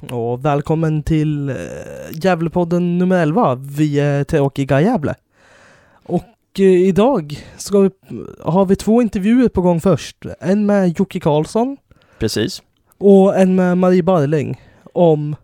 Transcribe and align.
Och 0.00 0.44
välkommen 0.44 1.02
till 1.02 1.48
äh, 1.48 1.56
Gävlepodden 2.12 2.98
nummer 2.98 3.22
11. 3.22 3.54
Vi 3.54 4.00
är 4.00 4.24
tråkiga 4.24 4.80
Gävle. 4.80 5.14
Och 6.02 6.24
äh, 6.58 6.64
idag 6.64 7.38
ska 7.56 7.80
vi, 7.80 7.90
har 8.44 8.64
vi 8.64 8.76
två 8.76 9.02
intervjuer 9.02 9.48
på 9.48 9.62
gång 9.62 9.80
först. 9.80 10.16
En 10.40 10.66
med 10.66 10.98
Jocke 10.98 11.20
Karlsson. 11.20 11.76
Precis. 12.18 12.62
Och 12.98 13.36
en 13.36 13.54
med 13.54 13.78
Marie 13.78 14.02
Barling. 14.02 14.60
Om 14.92 15.36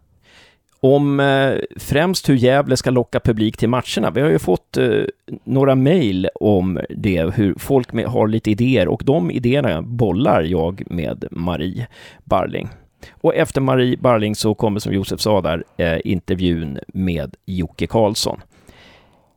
om 0.84 1.21
eh, 1.21 1.54
främst 1.76 2.28
hur 2.28 2.34
Gävle 2.34 2.76
ska 2.76 2.90
locka 2.90 3.21
publik 3.21 3.56
till 3.56 3.69
matcherna. 3.69 4.10
Vi 4.14 4.21
har 4.21 4.28
ju 4.28 4.38
fått 4.38 4.76
eh, 4.76 5.04
några 5.44 5.74
mejl 5.74 6.28
om 6.34 6.80
det, 6.90 7.34
hur 7.34 7.54
folk 7.58 7.92
med, 7.92 8.06
har 8.06 8.28
lite 8.28 8.50
idéer 8.50 8.88
och 8.88 9.03
de 9.04 9.30
idéerna 9.30 9.82
bollar 9.82 10.42
jag 10.42 10.82
med 10.87 11.24
Marie 11.30 11.87
Barling. 12.24 12.69
Och 13.10 13.34
efter 13.34 13.60
Marie 13.60 13.96
Barling 13.96 14.35
så 14.35 14.54
kommer, 14.54 14.80
som 14.80 14.92
Josef 14.92 15.21
sa 15.21 15.40
där, 15.40 15.64
eh, 15.76 15.98
intervjun 16.05 16.78
med 16.86 17.36
Jocke 17.46 17.86
Karlsson. 17.86 18.40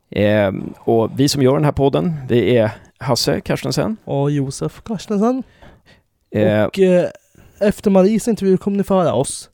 Eh, 0.09 0.51
och 0.79 1.11
vi 1.19 1.29
som 1.29 1.41
gör 1.41 1.55
den 1.55 1.65
här 1.65 1.71
podden, 1.71 2.13
det 2.27 2.57
är 2.57 2.71
Hasse 2.97 3.41
Karstensen. 3.41 3.97
Och 4.05 4.31
Josef 4.31 4.81
Karstensen. 4.81 5.43
Eh, 6.31 6.63
och 6.63 6.79
eh, 6.79 7.09
efter 7.59 7.91
Maries 7.91 8.27
intervju 8.27 8.57
kommer 8.57 8.77
ni 8.77 8.83
få 8.83 8.93
höra 8.93 9.13
oss 9.13 9.49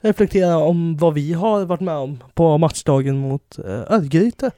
reflektera 0.00 0.56
om 0.58 0.96
vad 0.96 1.14
vi 1.14 1.32
har 1.32 1.64
varit 1.64 1.80
med 1.80 1.94
om 1.94 2.18
på 2.34 2.58
matchdagen 2.58 3.18
mot 3.18 3.58
eh, 3.58 3.92
Örgryte. 3.92 4.50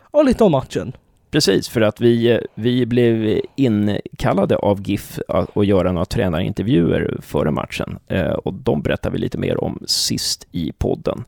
Och 0.00 0.24
lite 0.24 0.44
om 0.44 0.52
matchen. 0.52 0.92
Precis, 1.36 1.68
för 1.68 1.80
att 1.80 2.00
vi, 2.00 2.40
vi 2.54 2.86
blev 2.86 3.40
inkallade 3.56 4.56
av 4.56 4.82
GIF 4.82 5.18
att, 5.28 5.66
göra 5.66 5.92
några 5.92 6.04
tränarintervjuer 6.04 7.18
före 7.22 7.50
matchen. 7.50 7.98
Eh, 8.06 8.30
och 8.30 8.54
de 8.54 8.82
berättar 8.82 9.10
vi 9.10 9.18
lite 9.18 9.38
mer 9.38 9.64
om 9.64 9.82
sist 9.86 10.46
i 10.52 10.72
podden. 10.72 11.24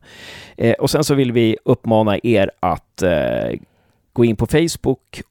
Eh, 0.57 0.73
och 0.73 0.89
sen 0.89 1.03
så 1.03 1.15
vill 1.15 1.31
vi 1.31 1.57
uppmana 1.65 2.17
er 2.23 2.51
att 2.59 3.01
eh, 3.01 3.59
gå 4.13 4.25
in 4.25 4.35
på 4.35 4.45
Facebook, 4.45 5.21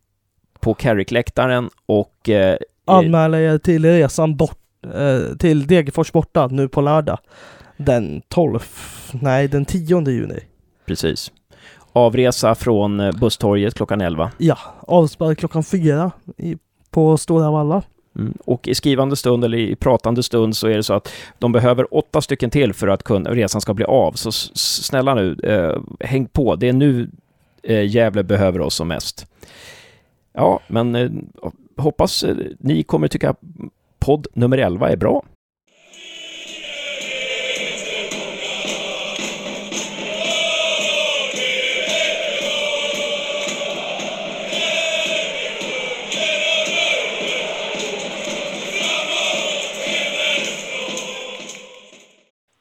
på 0.61 0.75
Carrick-läktaren 0.75 1.71
och 1.87 2.29
anmäla 2.85 3.41
er 3.41 3.59
till 3.59 3.85
resan 3.85 4.37
bort 4.37 4.59
till 5.39 5.67
Degerfors 5.67 6.13
borta 6.13 6.47
nu 6.47 6.69
på 6.69 6.81
lördag 6.81 7.19
den 7.77 8.23
12, 8.29 8.61
nej 9.13 9.49
den 9.49 9.65
10 9.65 10.11
juni. 10.11 10.41
Precis. 10.87 11.33
Avresa 11.99 12.55
från 12.55 13.01
eh, 13.01 13.13
busstorget 13.21 13.75
klockan 13.75 14.01
11. 14.01 14.31
Ja, 14.39 14.59
avspark 14.81 15.39
klockan 15.39 15.65
4 15.65 16.11
i, 16.37 16.57
på 16.91 17.17
Stora 17.17 17.51
Valla. 17.51 17.83
Mm. 18.19 18.35
Och 18.45 18.69
i 18.69 18.75
skrivande 18.75 19.17
stund 19.17 19.45
eller 19.45 19.59
i 19.59 19.77
pratande 19.77 20.23
stund 20.23 20.57
så 20.57 20.69
är 20.69 20.77
det 20.77 20.83
så 20.83 20.95
att 20.95 21.13
de 21.39 21.53
behöver 21.53 21.95
åtta 21.95 22.21
stycken 22.21 22.51
till 22.51 22.73
för 22.73 22.89
att 22.89 23.03
kunna, 23.03 23.31
resan 23.31 23.61
ska 23.61 23.75
bli 23.75 23.85
av. 23.85 24.13
Så 24.13 24.33
snälla 24.33 25.15
nu, 25.15 25.37
eh, 25.43 26.07
häng 26.09 26.27
på. 26.27 26.57
Det 26.57 26.69
är 26.69 26.73
nu 26.73 27.11
eh, 27.63 27.87
Gävle 27.87 28.23
behöver 28.23 28.61
oss 28.61 28.75
som 28.75 28.89
mest. 28.89 29.27
Ja, 30.33 30.61
men 30.69 30.95
eh, 30.95 31.11
hoppas 31.77 32.23
eh, 32.25 32.37
ni 32.59 32.83
kommer 32.83 33.09
tycka 33.09 33.35
podd 33.99 34.27
nummer 34.35 34.59
11 34.59 34.91
är 34.91 34.97
bra. 34.97 35.23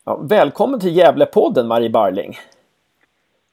Ja, 0.08 0.19
välkommen 0.22 0.80
till 0.80 0.97
Gävlepodden, 0.97 1.67
Marie 1.67 1.89
Barling. 1.89 2.38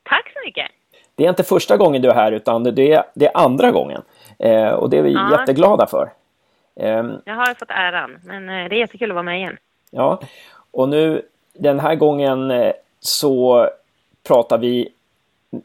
Tack 0.02 0.33
så 0.34 0.38
mycket. 0.47 0.66
Det 1.14 1.24
är 1.24 1.28
inte 1.28 1.42
första 1.42 1.77
gången 1.77 2.02
du 2.02 2.10
är 2.10 2.14
här, 2.14 2.33
utan 2.33 2.62
det 2.62 2.92
är, 2.92 3.05
det 3.14 3.27
är 3.27 3.36
andra 3.36 3.70
gången. 3.70 4.02
Eh, 4.38 4.69
och 4.69 4.91
det 4.91 4.98
är 4.98 5.02
vi 5.02 5.12
ja. 5.12 5.38
jätteglada 5.38 5.87
för. 5.87 6.12
Eh, 6.76 7.04
jag 7.25 7.34
har 7.34 7.54
fått 7.54 7.70
äran, 7.70 8.19
men 8.25 8.48
eh, 8.48 8.69
det 8.69 8.76
är 8.76 8.78
jättekul 8.78 9.10
att 9.10 9.15
vara 9.15 9.22
med 9.22 9.38
igen. 9.38 9.56
Ja, 9.91 10.20
och 10.70 10.88
nu 10.88 11.22
den 11.53 11.81
här 11.81 11.94
gången 11.94 12.50
eh, 12.50 12.72
så 13.00 13.69
pratar 14.28 14.59
vi 14.59 14.88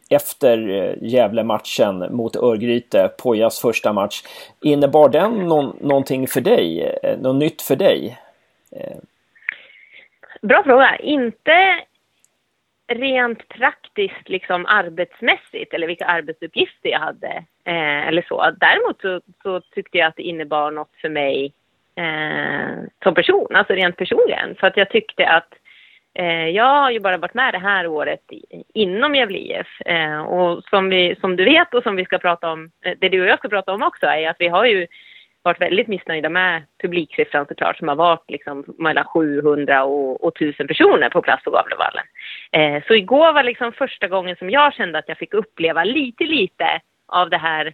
efter 0.09 0.69
eh, 0.69 0.93
Gävle-matchen 1.01 2.15
mot 2.15 2.35
Örgryte, 2.35 3.11
Pojas 3.17 3.59
första 3.59 3.93
match. 3.93 4.23
Innebar 4.61 5.09
den 5.09 5.47
någon, 5.47 5.77
någonting 5.81 6.27
för 6.27 6.41
dig? 6.41 6.97
Något 7.21 7.35
nytt 7.35 7.61
för 7.61 7.75
dig? 7.75 8.19
Bra 10.41 10.63
fråga. 10.63 10.95
Inte 10.95 11.83
rent 12.89 13.47
praktiskt 13.47 14.29
liksom 14.29 14.65
arbetsmässigt 14.65 15.73
eller 15.73 15.87
vilka 15.87 16.05
arbetsuppgifter 16.05 16.89
jag 16.89 16.99
hade 16.99 17.43
eh, 17.65 18.07
eller 18.07 18.21
så. 18.21 18.51
Däremot 18.59 19.01
så, 19.01 19.21
så, 19.43 19.61
tyckte 19.61 19.97
jag 19.97 20.07
att 20.07 20.15
det 20.15 20.23
innebar 20.23 20.71
något 20.71 20.95
för 21.01 21.09
mig 21.09 21.53
eh, 21.95 22.83
som 23.03 23.15
person, 23.15 23.55
alltså 23.55 23.73
rent 23.73 23.97
personligen. 23.97 24.55
För 24.55 24.67
att 24.67 24.77
jag 24.77 24.89
tyckte 24.89 25.27
att 25.27 25.53
eh, 26.13 26.47
jag 26.47 26.81
har 26.81 26.91
ju 26.91 26.99
bara 26.99 27.17
varit 27.17 27.33
med 27.33 27.53
det 27.53 27.59
här 27.59 27.87
året 27.87 28.31
i, 28.31 28.63
inom 28.73 29.15
Gävle 29.15 29.37
IF 29.37 29.81
eh, 29.85 30.21
och 30.21 30.63
som, 30.63 30.89
vi, 30.89 31.15
som 31.21 31.35
du 31.35 31.45
vet 31.45 31.73
och 31.73 31.83
som 31.83 31.95
vi 31.95 32.05
ska 32.05 32.17
prata 32.17 32.51
om, 32.51 32.71
eh, 32.85 32.93
det 33.01 33.09
du 33.09 33.21
och 33.21 33.27
jag 33.27 33.39
ska 33.39 33.49
prata 33.49 33.73
om 33.73 33.83
också 33.83 34.05
är 34.05 34.29
att 34.29 34.39
vi 34.39 34.47
har 34.47 34.65
ju 34.65 34.87
varit 35.49 35.61
väldigt 35.61 35.87
missnöjda 35.87 36.29
med 36.29 36.63
publiksiffran 36.81 37.45
såklart 37.45 37.77
som 37.77 37.87
har 37.87 37.95
varit 37.95 38.29
liksom 38.29 38.63
mellan 38.77 39.05
700 39.05 39.83
och, 39.83 40.23
och 40.23 40.35
1000 40.41 40.67
personer 40.67 41.09
på 41.09 41.21
plats 41.21 41.43
på 41.43 41.51
Gavlevallen. 41.51 42.05
Eh, 42.51 42.83
så 42.87 42.93
igår 42.93 43.33
var 43.33 43.43
liksom 43.43 43.71
första 43.71 44.07
gången 44.07 44.35
som 44.35 44.49
jag 44.49 44.73
kände 44.73 44.99
att 44.99 45.07
jag 45.09 45.17
fick 45.17 45.33
uppleva 45.33 45.83
lite, 45.83 46.23
lite 46.23 46.81
av 47.07 47.29
det 47.29 47.37
här 47.37 47.73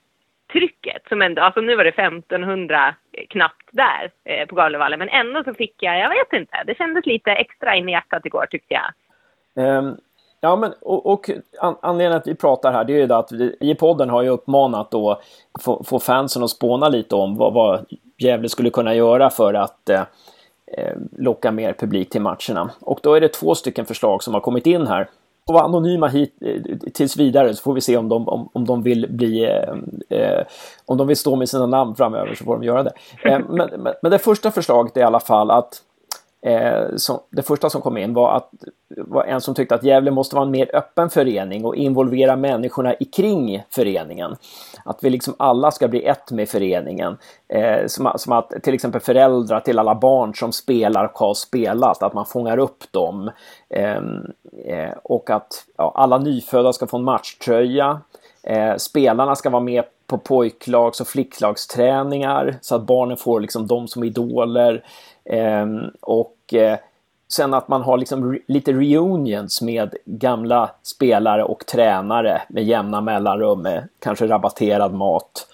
trycket 0.51 1.07
som 1.09 1.21
ändå, 1.21 1.41
alltså 1.41 1.61
nu 1.61 1.75
var 1.75 1.83
det 1.83 1.89
1500 1.89 2.95
knappt 3.29 3.69
där 3.71 4.11
eh, 4.23 4.47
på 4.47 4.55
Gavlevallen 4.55 4.99
men 4.99 5.09
ändå 5.09 5.43
så 5.43 5.53
fick 5.53 5.75
jag, 5.79 5.99
jag 5.99 6.09
vet 6.09 6.33
inte, 6.33 6.63
det 6.65 6.77
kändes 6.77 7.05
lite 7.05 7.31
extra 7.31 7.75
in 7.75 7.89
i 7.89 7.91
hjärtat 7.91 8.25
igår 8.25 8.45
tyckte 8.45 8.73
jag. 8.73 8.91
Um, 9.57 9.97
Ja, 10.45 10.55
men 10.55 10.73
och, 10.81 11.05
och 11.05 11.29
anledningen 11.81 12.17
att 12.17 12.27
vi 12.27 12.35
pratar 12.35 12.73
här, 12.73 12.83
det 12.83 12.93
är 12.93 13.07
ju 13.07 13.13
att 13.13 13.31
vi 13.31 13.55
i 13.59 13.75
podden 13.75 14.09
har 14.09 14.21
ju 14.21 14.29
uppmanat 14.29 14.91
då 14.91 15.21
få, 15.59 15.83
få 15.83 15.99
fansen 15.99 16.43
att 16.43 16.49
spåna 16.49 16.89
lite 16.89 17.15
om 17.15 17.37
vad, 17.37 17.53
vad 17.53 17.85
Gävle 18.17 18.49
skulle 18.49 18.69
kunna 18.69 18.95
göra 18.95 19.29
för 19.29 19.53
att 19.53 19.89
eh, 19.89 20.01
eh 20.67 20.95
locka 21.17 21.51
mer 21.51 21.73
publik 21.73 22.09
till 22.09 22.21
matcherna. 22.21 22.71
Och 22.79 22.99
då 23.03 23.13
är 23.13 23.21
det 23.21 23.27
två 23.27 23.55
stycken 23.55 23.85
förslag 23.85 24.23
som 24.23 24.33
har 24.33 24.41
kommit 24.41 24.67
in 24.67 24.87
här. 24.87 25.09
Och 25.47 25.53
vara 25.53 25.63
anonyma 25.63 26.07
hit 26.07 26.33
eh, 26.41 26.77
tills 26.93 27.17
vidare 27.17 27.53
så 27.53 27.61
får 27.61 27.73
vi 27.73 27.81
se 27.81 27.97
om 27.97 28.09
de, 28.09 28.29
om, 28.29 28.49
om 28.53 28.65
de 28.65 28.83
vill 28.83 29.07
bli 29.09 29.43
eh, 29.43 30.19
eh 30.19 30.45
om 30.85 30.97
de 30.97 31.07
vill 31.07 31.17
stå 31.17 31.35
med 31.35 31.49
sina 31.49 31.65
namn 31.65 31.95
framöver 31.95 32.35
så 32.35 32.43
får 32.43 32.55
de 32.55 32.63
göra 32.63 32.83
det. 32.83 32.93
Eh, 33.23 33.39
men, 33.49 33.69
men, 33.77 33.93
men 34.01 34.11
det 34.11 34.19
första 34.19 34.51
förslaget 34.51 34.97
är 34.97 35.01
i 35.01 35.03
alla 35.03 35.19
fall 35.19 35.51
att 35.51 35.81
Eh, 36.45 36.95
som, 36.95 37.19
det 37.29 37.41
första 37.41 37.69
som 37.69 37.81
kom 37.81 37.97
in 37.97 38.13
var 38.13 38.37
att 38.37 38.49
var 38.89 39.23
en 39.23 39.41
som 39.41 39.55
tyckte 39.55 39.75
att 39.75 39.83
Gävle 39.83 40.11
måste 40.11 40.35
vara 40.35 40.45
en 40.45 40.51
mer 40.51 40.75
öppen 40.75 41.09
förening 41.09 41.65
och 41.65 41.75
involvera 41.75 42.35
människorna 42.35 42.93
i 42.93 43.05
kring 43.05 43.63
föreningen. 43.69 44.35
Att 44.85 45.03
vi 45.03 45.09
liksom 45.09 45.35
alla 45.39 45.71
ska 45.71 45.87
bli 45.87 46.05
ett 46.05 46.31
med 46.31 46.49
föreningen. 46.49 47.17
Eh, 47.47 47.87
som, 47.87 48.11
som, 48.15 48.33
att 48.33 48.49
till 48.63 48.73
exempel 48.73 49.01
föräldrar 49.01 49.59
till 49.59 49.79
alla 49.79 49.95
barn 49.95 50.35
som 50.35 50.51
spelar 50.51 51.05
och 51.05 51.17
har 51.17 51.33
spelat, 51.33 52.03
att 52.03 52.13
man 52.13 52.25
fångar 52.25 52.57
upp 52.57 52.83
dem. 52.91 53.31
Ehm, 53.69 54.31
eh, 54.65 54.93
och 55.03 55.29
att 55.29 55.65
ja, 55.77 55.91
alla 55.95 56.17
nyfödda 56.17 56.73
ska 56.73 56.87
få 56.87 56.97
en 56.97 57.03
matchtröja. 57.03 58.01
Eh, 58.43 58.75
spelarna 58.75 59.35
ska 59.35 59.49
vara 59.49 59.63
med 59.63 59.83
på 60.07 60.17
pojklags 60.17 61.01
och 61.01 61.07
flicklagsträningar 61.07 62.55
så 62.61 62.75
att 62.75 62.85
barnen 62.85 63.17
får 63.17 63.39
liksom 63.39 63.67
dem 63.67 63.87
som 63.87 64.03
idoler. 64.03 64.83
Eh, 65.29 65.65
och 66.01 66.34
eh, 66.53 66.77
sen 67.27 67.53
att 67.53 67.67
man 67.67 67.81
har 67.81 67.97
liksom 67.97 68.39
lite 68.47 68.73
reunions 68.73 69.61
med 69.61 69.95
gamla 70.05 70.71
spelare 70.83 71.43
och 71.43 71.65
tränare 71.65 72.41
med 72.49 72.63
jämna 72.63 73.01
mellanrum 73.01 73.61
med 73.61 73.87
kanske 73.99 74.27
rabatterad 74.27 74.93
mat. 74.93 75.47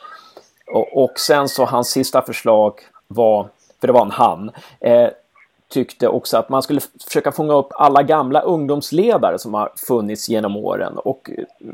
Och, 0.67 1.03
och 1.03 1.19
sen 1.19 1.49
så 1.49 1.65
hans 1.65 1.89
sista 1.89 2.21
förslag 2.21 2.73
var, 3.07 3.47
för 3.79 3.87
det 3.87 3.93
var 3.93 4.01
en 4.01 4.11
han, 4.11 4.51
eh, 4.79 5.09
tyckte 5.71 6.07
också 6.07 6.37
att 6.37 6.49
man 6.49 6.61
skulle 6.61 6.81
försöka 7.07 7.31
fånga 7.31 7.53
upp 7.53 7.69
alla 7.71 8.03
gamla 8.03 8.41
ungdomsledare 8.41 9.39
som 9.39 9.53
har 9.53 9.71
funnits 9.87 10.29
genom 10.29 10.55
åren 10.55 10.97
och, 10.97 11.31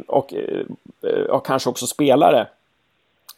och, 0.08 0.34
eh, 0.34 1.22
och 1.30 1.46
kanske 1.46 1.70
också 1.70 1.88
spelare. 1.88 2.48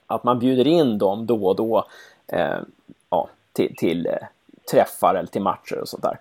Att 0.08 0.24
man 0.24 0.40
bjuder 0.40 0.68
in 0.68 0.98
dem 0.98 1.25
då 1.25 1.46
och 1.46 1.56
då 1.56 1.86
eh, 2.28 2.58
ja, 3.10 3.30
till, 3.54 3.75
till 3.75 4.06
eh, 4.06 4.14
träffar 4.71 5.16
eller 5.16 5.27
till 5.27 5.42
matcher 5.42 5.80
och 5.81 5.88
sånt 5.88 6.04
där. 6.04 6.18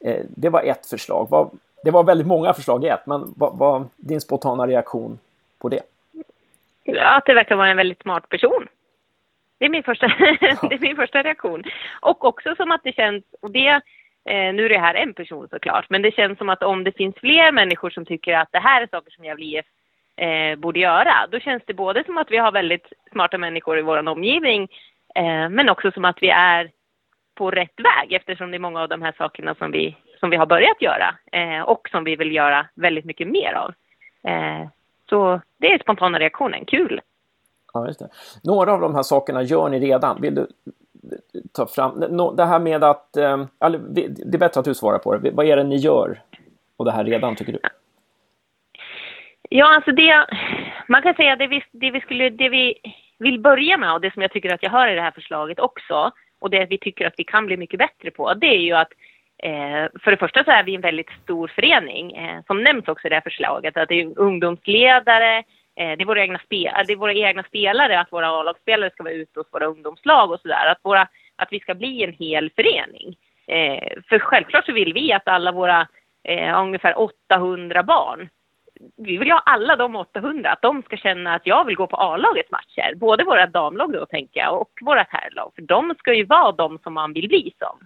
Eh, 0.00 0.24
det 0.28 0.48
var 0.48 0.62
ett 0.62 0.86
förslag. 0.86 1.50
Det 1.84 1.90
var 1.90 2.04
väldigt 2.04 2.26
många 2.26 2.54
förslag 2.54 2.84
i 2.84 2.88
ett, 2.88 3.06
men 3.06 3.34
vad 3.36 3.58
var 3.58 3.84
din 3.96 4.20
spontana 4.20 4.66
reaktion 4.66 5.18
på 5.58 5.68
det? 5.68 5.82
Ja, 6.84 7.16
att 7.16 7.26
det 7.26 7.34
verkar 7.34 7.56
vara 7.56 7.68
en 7.68 7.76
väldigt 7.76 8.02
smart 8.02 8.28
person. 8.28 8.66
Det 9.58 9.64
är 9.64 9.68
min 9.68 9.82
första, 9.82 10.06
det 10.68 10.74
är 10.74 10.80
min 10.80 10.96
första 10.96 11.22
reaktion. 11.22 11.64
Och 12.00 12.24
också 12.24 12.54
som 12.56 12.70
att 12.70 12.80
det 12.84 12.92
känns, 12.92 13.24
och 13.40 13.50
det 13.50 13.68
eh, 14.24 14.54
nu 14.54 14.64
är 14.64 14.68
det 14.68 14.78
här 14.78 14.94
en 14.94 15.14
person 15.14 15.48
såklart, 15.48 15.90
men 15.90 16.02
det 16.02 16.14
känns 16.14 16.38
som 16.38 16.48
att 16.48 16.62
om 16.62 16.84
det 16.84 16.92
finns 16.92 17.16
fler 17.16 17.52
människor 17.52 17.90
som 17.90 18.04
tycker 18.04 18.34
att 18.34 18.52
det 18.52 18.58
här 18.58 18.82
är 18.82 18.86
saker 18.86 19.10
som 19.10 19.24
Gävle 19.24 19.44
IF 19.44 19.66
eh, 20.16 20.58
borde 20.58 20.80
göra, 20.80 21.26
då 21.30 21.40
känns 21.40 21.62
det 21.66 21.74
både 21.74 22.04
som 22.04 22.18
att 22.18 22.30
vi 22.30 22.36
har 22.36 22.52
väldigt 22.52 22.92
smarta 23.12 23.38
människor 23.38 23.78
i 23.78 23.82
vår 23.82 24.08
omgivning, 24.08 24.68
eh, 25.14 25.48
men 25.48 25.68
också 25.68 25.90
som 25.90 26.04
att 26.04 26.22
vi 26.22 26.30
är 26.30 26.70
på 27.38 27.50
rätt 27.50 27.80
väg 27.80 28.12
eftersom 28.12 28.50
det 28.50 28.56
är 28.56 28.66
många 28.68 28.82
av 28.82 28.88
de 28.88 29.02
här 29.02 29.14
sakerna 29.18 29.54
som 29.54 29.70
vi, 29.70 29.96
som 30.20 30.30
vi 30.30 30.36
har 30.36 30.46
börjat 30.46 30.82
göra 30.82 31.14
eh, 31.32 31.62
och 31.62 31.88
som 31.90 32.04
vi 32.04 32.16
vill 32.16 32.34
göra 32.34 32.66
väldigt 32.74 33.04
mycket 33.04 33.28
mer 33.28 33.52
av. 33.52 33.74
Eh, 34.30 34.68
så 35.10 35.40
det 35.58 35.72
är 35.72 35.78
spontana 35.78 36.18
reaktionen, 36.18 36.64
kul! 36.64 37.00
Ja, 37.72 37.86
just 37.86 37.98
det. 37.98 38.08
Några 38.44 38.72
av 38.72 38.80
de 38.80 38.94
här 38.94 39.02
sakerna 39.02 39.42
gör 39.42 39.68
ni 39.68 39.80
redan. 39.80 40.20
Vill 40.20 40.34
du 40.34 40.46
ta 41.52 41.66
fram 41.66 42.00
det 42.36 42.44
här 42.44 42.58
med 42.58 42.84
att... 42.84 43.16
Eh, 43.16 43.44
det 43.94 44.34
är 44.34 44.38
bättre 44.38 44.60
att 44.60 44.64
du 44.64 44.74
svarar 44.74 44.98
på 44.98 45.16
det. 45.16 45.30
Vad 45.30 45.46
är 45.46 45.56
det 45.56 45.64
ni 45.64 45.76
gör 45.76 46.20
och 46.76 46.84
det 46.84 46.92
här 46.92 47.04
redan, 47.04 47.36
tycker 47.36 47.52
du? 47.52 47.58
Ja, 49.50 49.74
alltså 49.74 49.92
det... 49.92 50.26
Man 50.88 51.02
kan 51.02 51.14
säga 51.14 51.36
det 51.36 51.46
vi, 51.46 51.62
det 51.72 51.90
vi, 51.90 52.00
skulle, 52.00 52.30
det 52.30 52.48
vi 52.48 52.74
vill 53.18 53.40
börja 53.40 53.76
med 53.76 53.92
och 53.92 54.00
det 54.00 54.12
som 54.12 54.22
jag 54.22 54.30
tycker 54.30 54.54
att 54.54 54.62
jag 54.62 54.70
hör 54.70 54.88
i 54.88 54.94
det 54.94 55.02
här 55.02 55.10
förslaget 55.10 55.60
också 55.60 56.12
och 56.38 56.50
det 56.50 56.66
vi 56.70 56.78
tycker 56.78 57.06
att 57.06 57.14
vi 57.16 57.24
kan 57.24 57.46
bli 57.46 57.56
mycket 57.56 57.78
bättre 57.78 58.10
på, 58.10 58.34
det 58.34 58.46
är 58.46 58.60
ju 58.60 58.72
att 58.72 58.92
eh, 59.42 60.00
för 60.02 60.10
det 60.10 60.16
första 60.16 60.44
så 60.44 60.50
är 60.50 60.64
vi 60.64 60.74
en 60.74 60.80
väldigt 60.80 61.10
stor 61.22 61.48
förening, 61.54 62.12
eh, 62.12 62.42
som 62.46 62.62
nämns 62.62 62.88
också 62.88 63.06
i 63.06 63.10
det 63.10 63.16
här 63.16 63.30
förslaget, 63.30 63.76
att 63.76 63.88
det 63.88 64.00
är 64.00 64.18
ungdomsledare, 64.18 65.44
Eh, 65.78 65.96
det 65.96 66.02
är, 66.02 66.06
våra 66.06 66.22
egna 66.22 66.38
spel, 66.38 66.72
det 66.86 66.92
är 66.92 66.96
våra 66.96 67.12
egna 67.12 67.42
spelare, 67.42 68.00
att 68.00 68.12
våra 68.12 68.28
A-lagsspelare 68.28 68.90
ska 68.90 69.02
vara 69.02 69.12
ute 69.12 69.40
hos 69.40 69.46
våra 69.52 69.66
ungdomslag 69.66 70.30
och 70.30 70.40
sådär. 70.40 70.66
Att, 70.66 71.08
att 71.36 71.48
vi 71.50 71.60
ska 71.60 71.74
bli 71.74 72.04
en 72.04 72.12
hel 72.12 72.50
förening. 72.50 73.16
Eh, 73.46 74.02
för 74.08 74.18
självklart 74.18 74.66
så 74.66 74.72
vill 74.72 74.92
vi 74.92 75.12
att 75.12 75.28
alla 75.28 75.52
våra 75.52 75.88
eh, 76.24 76.60
ungefär 76.60 76.98
800 76.98 77.82
barn, 77.82 78.28
vi 78.96 79.16
vill 79.18 79.28
ju 79.28 79.32
ha 79.32 79.42
alla 79.46 79.76
de 79.76 79.96
800, 79.96 80.50
att 80.50 80.62
de 80.62 80.82
ska 80.82 80.96
känna 80.96 81.34
att 81.34 81.46
jag 81.46 81.64
vill 81.64 81.76
gå 81.76 81.86
på 81.86 81.96
A-lagets 81.96 82.50
matcher. 82.50 82.94
Både 82.94 83.24
våra 83.24 83.46
damlag 83.46 83.92
då 83.92 84.06
tänker 84.06 84.40
jag 84.40 84.60
och 84.60 84.70
våra 84.80 85.06
herrlag. 85.08 85.52
För 85.54 85.62
de 85.62 85.94
ska 85.98 86.14
ju 86.14 86.24
vara 86.24 86.52
de 86.52 86.78
som 86.78 86.94
man 86.94 87.12
vill 87.12 87.28
bli 87.28 87.52
som. 87.58 87.78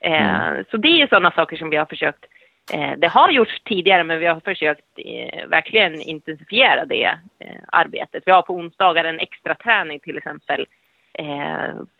Eh, 0.00 0.48
mm. 0.48 0.64
Så 0.70 0.76
det 0.76 1.02
är 1.02 1.06
sådana 1.06 1.30
saker 1.30 1.56
som 1.56 1.70
vi 1.70 1.76
har 1.76 1.86
försökt 1.86 2.24
Eh, 2.72 2.92
det 2.98 3.08
har 3.08 3.30
gjorts 3.30 3.62
tidigare 3.64 4.04
men 4.04 4.18
vi 4.18 4.26
har 4.26 4.40
försökt 4.40 4.84
eh, 4.96 5.46
verkligen 5.48 6.00
intensifiera 6.00 6.84
det 6.84 7.04
eh, 7.38 7.60
arbetet. 7.72 8.22
Vi 8.26 8.32
har 8.32 8.42
på 8.42 8.54
onsdagar 8.54 9.04
en 9.04 9.20
extra 9.20 9.54
träning 9.54 10.00
till 10.00 10.16
exempel 10.16 10.66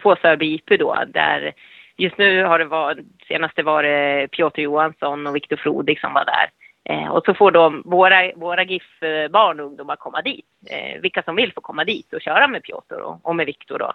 på 0.02 0.16
Sörby 0.22 0.54
IP 0.54 0.78
då 0.78 1.04
där 1.06 1.52
just 1.96 2.18
nu 2.18 2.44
har 2.44 2.58
det 2.58 2.64
varit, 2.64 2.98
senaste 3.28 3.62
var 3.62 3.82
det 3.82 4.28
Piotr 4.28 4.60
Johansson 4.60 5.26
och 5.26 5.36
Viktor 5.36 5.56
Frodig 5.56 6.00
som 6.00 6.12
var 6.12 6.24
där. 6.24 6.50
Eh, 6.88 7.08
och 7.08 7.24
så 7.24 7.34
får 7.34 7.50
de, 7.50 7.82
våra, 7.84 8.32
våra 8.36 8.64
GIF-barn 8.64 9.60
och 9.60 9.66
ungdomar 9.66 9.96
komma 9.96 10.22
dit. 10.22 10.46
Eh, 10.70 11.00
vilka 11.00 11.22
som 11.22 11.36
vill 11.36 11.52
får 11.52 11.60
komma 11.60 11.84
dit 11.84 12.12
och 12.12 12.20
köra 12.20 12.48
med 12.48 12.62
Piotr 12.62 13.00
och, 13.00 13.18
och 13.22 13.36
med 13.36 13.46
Viktor 13.46 13.78
då. 13.78 13.92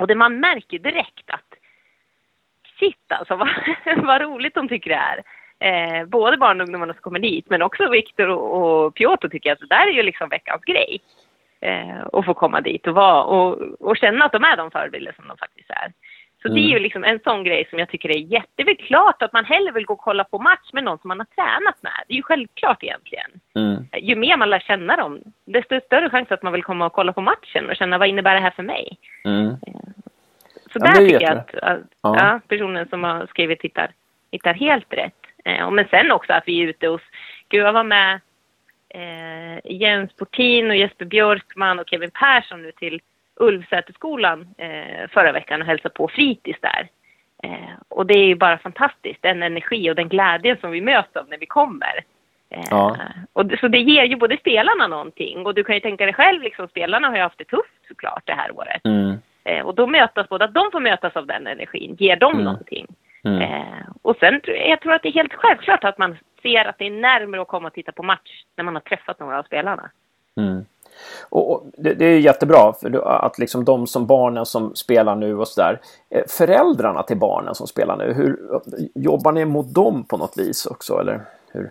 Och 0.00 0.06
det 0.06 0.14
man 0.14 0.40
märker 0.40 0.78
direkt 0.78 1.30
att 1.30 1.54
shit 2.78 3.12
alltså 3.12 3.36
vad, 3.36 3.48
vad 3.96 4.20
roligt 4.20 4.54
de 4.54 4.68
tycker 4.68 4.90
det 4.90 4.96
är 4.96 5.24
eh, 5.58 6.06
både 6.06 6.36
barn 6.36 6.60
och 6.60 6.66
ungdomarna 6.66 6.92
som 6.92 7.02
kommer 7.02 7.18
dit, 7.18 7.50
men 7.50 7.62
också 7.62 7.90
Viktor 7.90 8.28
och, 8.28 8.84
och 8.84 8.94
Piotr 8.94 9.28
tycker 9.28 9.52
att 9.52 9.60
det 9.60 9.66
där 9.66 9.86
är 9.86 9.92
ju 9.92 10.02
liksom 10.02 10.28
veckans 10.28 10.64
grej. 10.64 11.00
Eh, 11.60 12.06
att 12.12 12.24
få 12.24 12.34
komma 12.34 12.60
dit 12.60 12.86
och, 12.86 12.94
vara, 12.94 13.24
och, 13.24 13.60
och 13.80 13.96
känna 13.96 14.24
att 14.24 14.32
de 14.32 14.44
är 14.44 14.56
de 14.56 14.70
förebilder 14.70 15.12
som 15.12 15.28
de 15.28 15.36
faktiskt 15.36 15.70
är. 15.70 15.92
Så 16.44 16.48
mm. 16.48 16.54
det 16.54 16.66
är 16.66 16.70
ju 16.70 16.76
mm. 16.76 16.82
liksom 16.82 17.04
en 17.04 17.20
sån 17.24 17.44
grej 17.44 17.66
som 17.70 17.78
jag 17.78 17.88
tycker 17.88 18.08
är 18.08 18.18
jätte... 18.18 18.48
Det 18.54 18.62
är 18.62 18.66
väl 18.66 18.76
klart 18.76 19.22
att 19.22 19.32
man 19.32 19.44
hellre 19.44 19.72
vill 19.72 19.86
gå 19.86 19.94
och 19.94 20.00
kolla 20.00 20.24
på 20.24 20.38
match 20.38 20.72
med 20.72 20.84
någon 20.84 20.98
som 20.98 21.08
man 21.08 21.18
har 21.18 21.26
tränat 21.26 21.82
med. 21.82 21.92
Det 22.08 22.14
är 22.14 22.16
ju 22.16 22.22
självklart 22.22 22.82
egentligen. 22.82 23.30
Mm. 23.54 23.86
Ju 23.92 24.16
mer 24.16 24.36
man 24.36 24.50
lär 24.50 24.58
känna 24.58 24.96
dem, 24.96 25.20
desto 25.44 25.80
större 25.80 26.10
chans 26.10 26.32
att 26.32 26.42
man 26.42 26.52
vill 26.52 26.62
komma 26.62 26.86
och 26.86 26.92
kolla 26.92 27.12
på 27.12 27.20
matchen 27.20 27.70
och 27.70 27.76
känna 27.76 27.98
vad 27.98 28.08
innebär 28.08 28.34
det 28.34 28.40
här 28.40 28.50
för 28.50 28.62
mig. 28.62 28.98
Mm. 29.24 29.46
Eh, 29.46 29.56
så 30.72 30.78
ja, 30.78 30.84
där 30.84 30.96
tycker 30.96 31.20
jag 31.20 31.38
att, 31.38 31.54
att 31.54 31.80
ja. 32.02 32.16
Ja, 32.16 32.40
personen 32.48 32.88
som 32.88 33.04
har 33.04 33.26
skrivit 33.26 33.62
hittar, 33.62 33.90
hittar 34.30 34.54
helt 34.54 34.92
rätt. 34.92 35.20
Eh, 35.44 35.70
men 35.70 35.88
sen 35.90 36.12
också 36.12 36.32
att 36.32 36.44
vi 36.46 36.62
är 36.62 36.66
ute 36.66 36.88
hos, 36.88 37.02
gud 37.48 37.62
jag 37.62 37.72
var 37.72 37.84
med 37.84 38.20
eh, 38.88 39.72
Jens 39.72 40.16
Portin 40.16 40.70
och 40.70 40.76
Jesper 40.76 41.04
Björkman 41.04 41.78
och 41.78 41.88
Kevin 41.88 42.10
Persson 42.10 42.62
nu 42.62 42.72
till 42.72 43.00
Ulvsäterskolan 43.36 44.48
eh, 44.58 45.08
förra 45.10 45.32
veckan 45.32 45.60
och 45.60 45.66
hälsade 45.66 45.94
på 45.94 46.08
fritids 46.08 46.60
där. 46.60 46.88
Eh, 47.42 47.74
och 47.88 48.06
det 48.06 48.14
är 48.14 48.26
ju 48.26 48.34
bara 48.34 48.58
fantastiskt, 48.58 49.22
den 49.22 49.42
energi 49.42 49.90
och 49.90 49.94
den 49.94 50.08
glädje 50.08 50.56
som 50.60 50.70
vi 50.70 50.80
möts 50.80 51.16
av 51.16 51.28
när 51.28 51.38
vi 51.38 51.46
kommer. 51.46 52.04
Eh, 52.50 52.64
ja. 52.70 52.96
och 53.32 53.44
så 53.60 53.68
det 53.68 53.78
ger 53.78 54.04
ju 54.04 54.16
både 54.16 54.36
spelarna 54.36 54.86
någonting 54.86 55.46
och 55.46 55.54
du 55.54 55.64
kan 55.64 55.74
ju 55.74 55.80
tänka 55.80 56.04
dig 56.04 56.14
själv, 56.14 56.42
liksom, 56.42 56.68
spelarna 56.68 57.08
har 57.08 57.16
ju 57.16 57.22
haft 57.22 57.38
det 57.38 57.44
tufft 57.44 57.88
såklart 57.88 58.22
det 58.24 58.34
här 58.34 58.58
året. 58.58 58.84
Mm. 58.84 59.18
Eh, 59.44 59.66
och 59.66 59.74
då 59.74 59.86
mötas 59.86 60.28
både 60.28 60.44
att 60.44 60.54
de 60.54 60.70
får 60.72 60.80
mötas 60.80 61.16
av 61.16 61.26
den 61.26 61.46
energin, 61.46 61.96
ger 61.98 62.16
dem 62.16 62.32
mm. 62.32 62.44
någonting. 62.44 62.86
Mm. 63.24 63.42
Eh, 63.42 63.86
och 64.02 64.16
sen 64.20 64.40
jag 64.44 64.80
tror 64.80 64.92
att 64.92 65.02
det 65.02 65.08
är 65.08 65.12
helt 65.12 65.34
självklart 65.34 65.84
att 65.84 65.98
man 65.98 66.16
ser 66.42 66.64
att 66.64 66.78
det 66.78 66.86
är 66.86 66.90
närmare 66.90 67.42
att 67.42 67.48
komma 67.48 67.68
och 67.68 67.74
titta 67.74 67.92
på 67.92 68.02
match 68.02 68.44
när 68.56 68.64
man 68.64 68.74
har 68.74 68.80
träffat 68.80 69.20
några 69.20 69.38
av 69.38 69.42
spelarna. 69.42 69.90
Mm. 70.36 70.64
Och, 71.28 71.52
och 71.52 71.66
det, 71.78 71.94
det, 71.94 72.04
är 72.04 72.18
jättebra 72.18 72.72
för 72.72 73.08
att 73.26 73.38
liksom 73.38 73.64
de 73.64 73.86
som 73.86 74.06
barnen 74.06 74.46
som 74.46 74.74
spelar 74.74 75.16
nu 75.16 75.36
och 75.36 75.48
sådär. 75.48 75.80
där... 76.10 76.24
föräldrarna 76.28 77.02
till 77.02 77.16
barnen 77.16 77.54
som 77.54 77.66
spelar 77.66 77.96
nu, 77.96 78.12
hur, 78.12 78.38
jobbar 78.94 79.32
ni 79.32 79.44
mot 79.44 79.74
dem 79.74 80.04
på 80.04 80.16
något 80.16 80.38
vis 80.38 80.66
också 80.66 81.00
eller 81.00 81.20
hur 81.52 81.70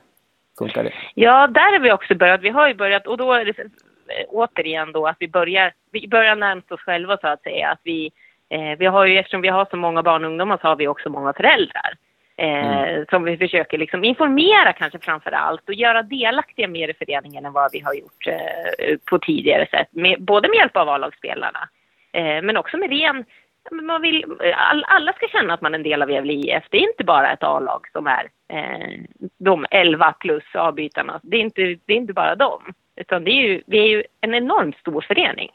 funkar 0.58 0.84
det? 0.84 0.94
Ja, 1.16 1.48
där 1.48 1.72
har 1.72 1.80
vi 1.80 1.92
också 1.92 2.16
börjat. 2.16 2.42
Vi 2.42 2.50
har 2.50 2.68
ju 2.68 2.74
börjat 2.74 3.08
och 3.08 3.18
då 3.18 3.34
är 3.34 3.46
det 3.46 3.60
eh, 3.60 4.26
återigen 4.30 4.92
då 4.92 5.08
att 5.08 5.18
vi 5.20 5.28
börjar, 5.28 5.74
vi 5.92 6.08
börjar 6.08 6.36
närmast 6.36 6.72
oss 6.72 6.82
själva 6.82 7.18
så 7.18 7.28
att 7.28 7.42
säga. 7.42 7.72
Att 7.72 7.80
vi 7.84 8.12
Eh, 8.54 8.78
vi 8.80 8.86
har 8.86 9.06
ju, 9.06 9.18
eftersom 9.18 9.42
vi 9.42 9.48
har 9.48 9.66
så 9.66 9.78
många 9.78 10.04
barn 10.04 10.24
och 10.24 10.30
ungdomar 10.30 10.58
så 10.62 10.68
har 10.68 10.76
vi 10.76 10.88
också 10.88 11.10
många 11.10 11.34
föräldrar. 11.34 11.94
Eh, 12.38 12.88
mm. 12.88 13.06
Som 13.10 13.24
vi 13.24 13.38
försöker 13.38 13.78
liksom 13.78 14.04
informera 14.04 14.74
kanske 14.74 15.00
framför 15.00 15.32
allt 15.32 15.70
och 15.70 15.74
göra 15.74 16.04
delaktiga 16.04 16.68
mer 16.68 16.90
i 16.90 16.94
föreningen 16.94 17.46
än 17.46 17.54
vad 17.54 17.72
vi 17.72 17.80
har 17.80 17.94
gjort 17.94 18.28
eh, 18.28 18.98
på 19.06 19.20
tidigare 19.20 19.68
sätt. 19.72 19.88
Med, 19.92 20.22
både 20.22 20.50
med 20.50 20.58
hjälp 20.58 20.78
av 20.78 20.90
A-lagsspelarna 20.90 21.70
eh, 22.12 22.42
men 22.42 22.58
också 22.58 22.78
med 22.78 22.90
ren 22.90 23.26
man 23.72 24.02
vill, 24.02 24.26
all, 24.56 24.84
alla 24.88 25.14
ska 25.14 25.28
känna 25.28 25.54
att 25.54 25.62
man 25.62 25.74
är 25.74 25.78
en 25.78 25.84
del 25.84 26.02
av 26.02 26.12
Gävle 26.12 26.34
IF. 26.34 26.64
Det 26.70 26.78
är 26.78 26.90
inte 26.90 27.04
bara 27.04 27.34
ett 27.34 27.44
A-lag 27.44 27.88
som 27.92 28.08
är 28.08 28.30
eh, 28.48 29.00
de 29.38 29.66
11 29.72 30.14
plus 30.20 30.44
avbytarna. 30.54 31.20
Det 31.24 31.38
är 31.38 31.42
inte, 31.42 31.62
det 31.62 31.94
är 31.94 31.98
inte 31.98 32.14
bara 32.14 32.36
dem. 32.36 32.74
Utan 32.96 33.24
det 33.24 33.32
är 33.32 33.42
ju, 33.42 33.62
vi 33.66 33.80
är 33.80 33.88
ju 33.88 34.04
en 34.22 34.34
enormt 34.34 34.78
stor 34.78 35.02
förening. 35.02 35.50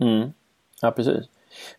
Mm. 0.00 0.32
Ja, 0.82 0.90
precis. 0.90 1.28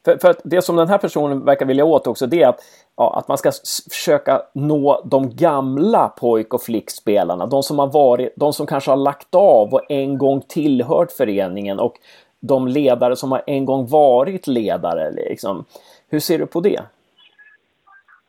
För, 0.06 0.18
för, 0.18 0.30
att 0.30 0.42
det 0.44 0.62
som 0.62 0.76
den 0.76 0.88
här 0.88 0.98
personen 0.98 1.46
verkar 1.46 1.66
vilja 1.66 1.86
åt 1.86 2.08
också 2.08 2.28
det 2.28 2.42
är 2.42 2.48
att, 2.48 2.60
ja, 2.98 3.18
att 3.18 3.28
man 3.28 3.38
ska 3.38 3.52
försöka 3.92 4.42
nå 4.54 5.02
de 5.06 5.36
gamla 5.36 6.08
pojk 6.08 6.54
och 6.54 6.64
flickspelarna. 6.64 7.46
De 7.46 7.64
som 7.64 7.80
har 7.80 7.88
varit, 7.88 8.34
de 8.36 8.54
som 8.54 8.68
kanske 8.68 8.92
har 8.92 8.98
lagt 8.98 9.36
av 9.36 9.74
och 9.74 9.92
en 9.92 10.18
gång 10.18 10.42
tillhört 10.42 11.12
föreningen 11.12 11.80
och 11.80 11.94
de 12.40 12.68
ledare 12.68 13.16
som 13.16 13.32
har 13.32 13.42
en 13.48 13.66
gång 13.66 13.88
varit 13.88 14.48
ledare. 14.48 15.12
Liksom. 15.12 15.66
Hur 16.10 16.20
ser 16.20 16.40
du 16.40 16.46
på 16.46 16.60
det? 16.60 16.82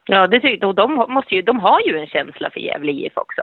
Ja, 0.06 0.26
det 0.26 0.40
tycker 0.40 0.66
och 0.66 0.74
de, 0.74 0.94
måste 1.08 1.34
ju, 1.34 1.42
de 1.42 1.60
har 1.60 1.80
ju 1.80 1.98
en 1.98 2.06
känsla 2.06 2.50
för 2.50 2.60
Gävle 2.60 2.92
IF 2.92 3.12
också. 3.16 3.42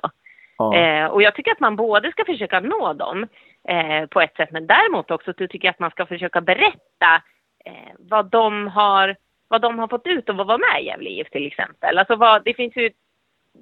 Ja. 0.58 0.76
Eh, 0.76 1.06
och 1.06 1.22
jag 1.22 1.36
tycker 1.36 1.52
att 1.52 1.60
man 1.60 1.76
både 1.76 2.12
ska 2.12 2.26
försöka 2.26 2.60
nå 2.60 2.94
dem 2.94 3.28
eh, 3.68 4.06
på 4.06 4.22
ett 4.22 4.36
sätt, 4.36 4.52
men 4.52 4.68
däremot 4.68 5.12
också 5.12 5.34
tycker 5.34 5.66
jag 5.66 5.70
att 5.70 5.80
man 5.80 5.92
ska 5.92 6.06
försöka 6.06 6.42
berätta 6.42 7.22
eh, 7.66 7.94
vad, 8.00 8.26
de 8.26 8.68
har, 8.68 9.16
vad 9.48 9.62
de 9.62 9.80
har 9.80 9.88
fått 9.88 10.08
ut 10.08 10.30
av 10.30 10.42
att 10.42 10.48
vara 10.48 10.58
med 10.58 10.82
i 10.82 10.86
Gävle 10.86 11.10
IF 11.10 11.30
till 11.30 11.48
exempel. 11.48 11.98
Alltså 11.98 12.16
vad, 12.16 12.44
det, 12.46 12.54
finns 12.54 12.76
ju, 12.76 12.92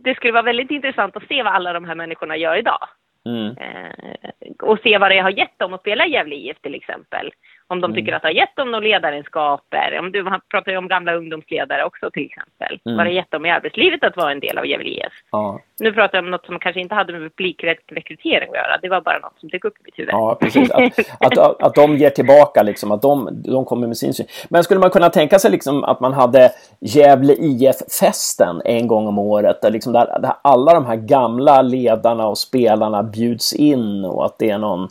det 0.03 0.15
skulle 0.15 0.33
vara 0.33 0.43
väldigt 0.43 0.71
intressant 0.71 1.15
att 1.15 1.27
se 1.27 1.43
vad 1.43 1.53
alla 1.53 1.73
de 1.73 1.85
här 1.85 1.95
människorna 1.95 2.37
gör 2.37 2.55
idag. 2.55 2.87
Mm. 3.25 3.57
Eh, 3.57 4.31
och 4.59 4.79
se 4.83 4.97
vad 4.97 5.11
det 5.11 5.19
har 5.19 5.29
gett 5.29 5.59
dem 5.59 5.73
att 5.73 5.81
spela 5.81 6.05
i 6.05 6.11
Gävle 6.11 6.35
IF 6.35 6.61
till 6.61 6.75
exempel. 6.75 7.31
Om 7.71 7.81
de 7.81 7.91
mm. 7.91 7.95
tycker 7.95 8.13
att 8.13 8.21
det 8.21 8.27
har 8.27 8.33
gett 8.33 8.55
dem 8.55 8.71
några 8.71 8.83
ledaregenskaper. 8.83 9.99
Om 9.99 10.11
du 10.11 10.23
pratar 10.51 10.71
ju 10.71 10.77
om 10.77 10.87
gamla 10.87 11.13
ungdomsledare 11.13 11.83
också 11.83 12.11
till 12.11 12.25
exempel. 12.25 12.79
Mm. 12.85 12.97
Vad 12.97 13.05
det 13.05 13.11
gett 13.11 13.31
dem 13.31 13.45
i 13.45 13.51
arbetslivet 13.51 14.03
att 14.03 14.17
vara 14.17 14.31
en 14.31 14.39
del 14.39 14.57
av 14.57 14.65
Gävle 14.65 14.89
IF. 14.89 15.13
Ja. 15.31 15.59
Nu 15.79 15.93
pratar 15.93 16.17
jag 16.17 16.25
om 16.25 16.31
något 16.31 16.45
som 16.45 16.59
kanske 16.59 16.81
inte 16.81 16.95
hade 16.95 17.13
med 17.13 17.21
publikrekrytering 17.21 18.49
att 18.49 18.55
göra. 18.55 18.77
Det 18.81 18.89
var 18.89 19.01
bara 19.01 19.19
något 19.19 19.39
som 19.39 19.49
dök 19.49 19.65
upp 19.65 19.77
i 19.79 19.81
mitt 19.85 19.99
huvud. 19.99 20.13
Ja, 20.13 20.37
precis. 20.41 20.71
Att, 20.71 20.99
att, 21.37 21.63
att 21.63 21.75
de 21.75 21.97
ger 21.97 22.09
tillbaka, 22.09 22.63
liksom, 22.63 22.91
att 22.91 23.01
de, 23.01 23.29
de 23.45 23.65
kommer 23.65 23.87
med 23.87 23.97
sin 23.97 24.13
syn. 24.13 24.25
Men 24.49 24.63
skulle 24.63 24.79
man 24.79 24.89
kunna 24.89 25.09
tänka 25.09 25.39
sig 25.39 25.51
liksom 25.51 25.83
att 25.83 25.99
man 25.99 26.13
hade 26.13 26.51
Gävle 26.79 27.33
IF-festen 27.33 28.61
en 28.65 28.87
gång 28.87 29.07
om 29.07 29.19
året, 29.19 29.61
där, 29.61 29.71
liksom 29.71 29.93
där, 29.93 30.19
där 30.19 30.33
alla 30.41 30.73
de 30.73 30.85
här 30.85 30.95
gamla 30.95 31.61
ledarna 31.61 32.27
och 32.27 32.37
spelarna 32.37 33.03
bjuds 33.03 33.53
in 33.53 34.05
och 34.05 34.25
att 34.25 34.39
det 34.39 34.49
är 34.49 34.57
någon 34.57 34.89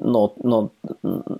något, 0.00 0.36
något, 0.44 0.72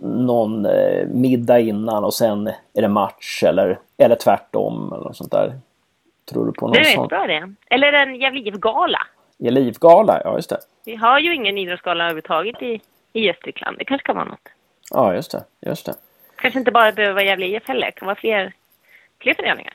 någon 0.03 0.67
eh, 0.67 1.07
middag 1.07 1.59
innan 1.61 2.05
och 2.05 2.15
sen 2.15 2.47
är 2.75 2.83
det 2.83 2.89
match 2.89 3.43
eller, 3.43 3.79
eller 3.99 4.17
tvärtom 4.17 4.93
eller 4.93 5.05
något 5.05 5.17
sånt 5.17 5.31
där. 5.31 5.59
Tror 6.31 6.47
du 6.47 6.53
på 6.53 6.67
någon 6.67 6.73
Det 6.73 6.79
är 6.81 6.85
sån? 6.85 6.91
jättebra 7.05 7.27
det. 7.27 7.55
Eller 7.71 7.93
en 7.93 8.15
Gävle-gala. 8.17 8.99
Elivgala, 9.45 10.21
ja 10.25 10.37
just 10.37 10.51
det. 10.51 10.59
Vi 10.85 10.97
har 10.97 11.19
ju 11.19 11.35
ingen 11.35 11.59
idrottsgala 11.59 12.05
överhuvudtaget 12.05 12.63
i, 12.63 12.81
i 13.13 13.21
Gästrikland. 13.27 13.79
Det 13.79 13.85
kanske 13.85 14.07
kan 14.07 14.17
vara 14.17 14.25
något. 14.29 14.49
Ja, 14.91 15.15
just 15.15 15.31
det. 15.31 15.45
Just 15.61 15.87
det. 15.87 15.95
Kanske 16.37 16.59
inte 16.59 16.71
bara 16.73 16.93
behöver 16.93 17.15
vara 17.15 17.25
Gävle 17.25 17.47
IF 17.47 17.69
heller. 17.69 17.87
Det 17.87 17.93
kan 17.93 18.07
vara 18.07 18.17
fler, 18.17 18.53
fler 19.23 19.35
föreningar. 19.35 19.73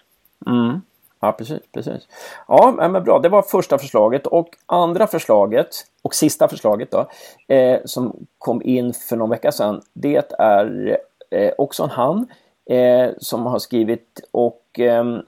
Mm. 0.47 0.81
Ja, 1.23 1.31
precis, 1.31 1.59
precis. 1.71 2.07
Ja, 2.47 2.73
men 2.77 3.03
bra. 3.03 3.19
Det 3.19 3.29
var 3.29 3.41
första 3.41 3.77
förslaget. 3.77 4.27
Och 4.27 4.49
andra 4.65 5.07
förslaget, 5.07 5.67
och 6.01 6.15
sista 6.15 6.47
förslaget 6.47 6.91
då, 6.91 7.07
eh, 7.55 7.79
som 7.85 8.25
kom 8.37 8.61
in 8.61 8.93
för 8.93 9.15
någon 9.15 9.29
vecka 9.29 9.51
sedan, 9.51 9.81
det 9.93 10.31
är 10.39 10.97
eh, 11.31 11.51
också 11.57 11.83
en 11.83 11.89
han 11.89 12.27
eh, 12.69 13.09
som 13.17 13.45
har 13.45 13.59
skrivit 13.59 14.19
och 14.31 14.63
ehm, 14.77 15.21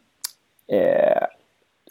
eh, 0.67 1.23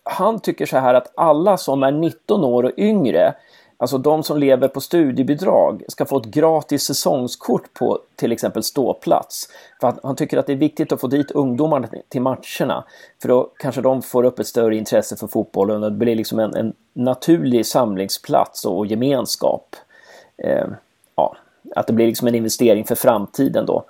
han 0.02 0.40
tycker 0.40 0.66
så 0.66 0.78
här 0.78 0.94
att 0.94 1.12
alla 1.14 1.56
som 1.56 1.82
är 1.82 1.92
19 1.92 2.44
år 2.44 2.62
och 2.62 2.78
yngre, 2.78 3.34
alltså 3.76 3.98
de 3.98 4.22
som 4.22 4.38
lever 4.38 4.68
på 4.68 4.80
studiebidrag, 4.80 5.82
ska 5.88 6.04
få 6.04 6.18
ett 6.18 6.24
gratis 6.24 6.82
säsongskort 6.82 7.74
på 7.74 7.98
till 8.16 8.32
exempel 8.32 8.62
ståplats. 8.62 9.48
För 9.80 9.88
att 9.88 9.98
han 10.02 10.16
tycker 10.16 10.38
att 10.38 10.46
det 10.46 10.52
är 10.52 10.56
viktigt 10.56 10.92
att 10.92 11.00
få 11.00 11.06
dit 11.06 11.30
ungdomarna 11.30 11.88
till 12.08 12.22
matcherna. 12.22 12.84
För 13.22 13.28
då 13.28 13.50
kanske 13.56 13.80
de 13.80 14.02
får 14.02 14.24
upp 14.24 14.38
ett 14.38 14.46
större 14.46 14.76
intresse 14.76 15.16
för 15.16 15.26
fotbollen 15.26 15.82
och 15.82 15.92
det 15.92 15.98
blir 15.98 16.16
liksom 16.16 16.38
en, 16.38 16.56
en 16.56 16.72
naturlig 16.92 17.66
samlingsplats 17.66 18.64
och 18.64 18.86
gemenskap. 18.86 19.76
Eh, 20.36 20.66
ja, 21.16 21.36
att 21.74 21.86
det 21.86 21.92
blir 21.92 22.06
liksom 22.06 22.28
en 22.28 22.34
investering 22.34 22.84
för 22.84 22.94
framtiden 22.94 23.66
då. 23.66 23.84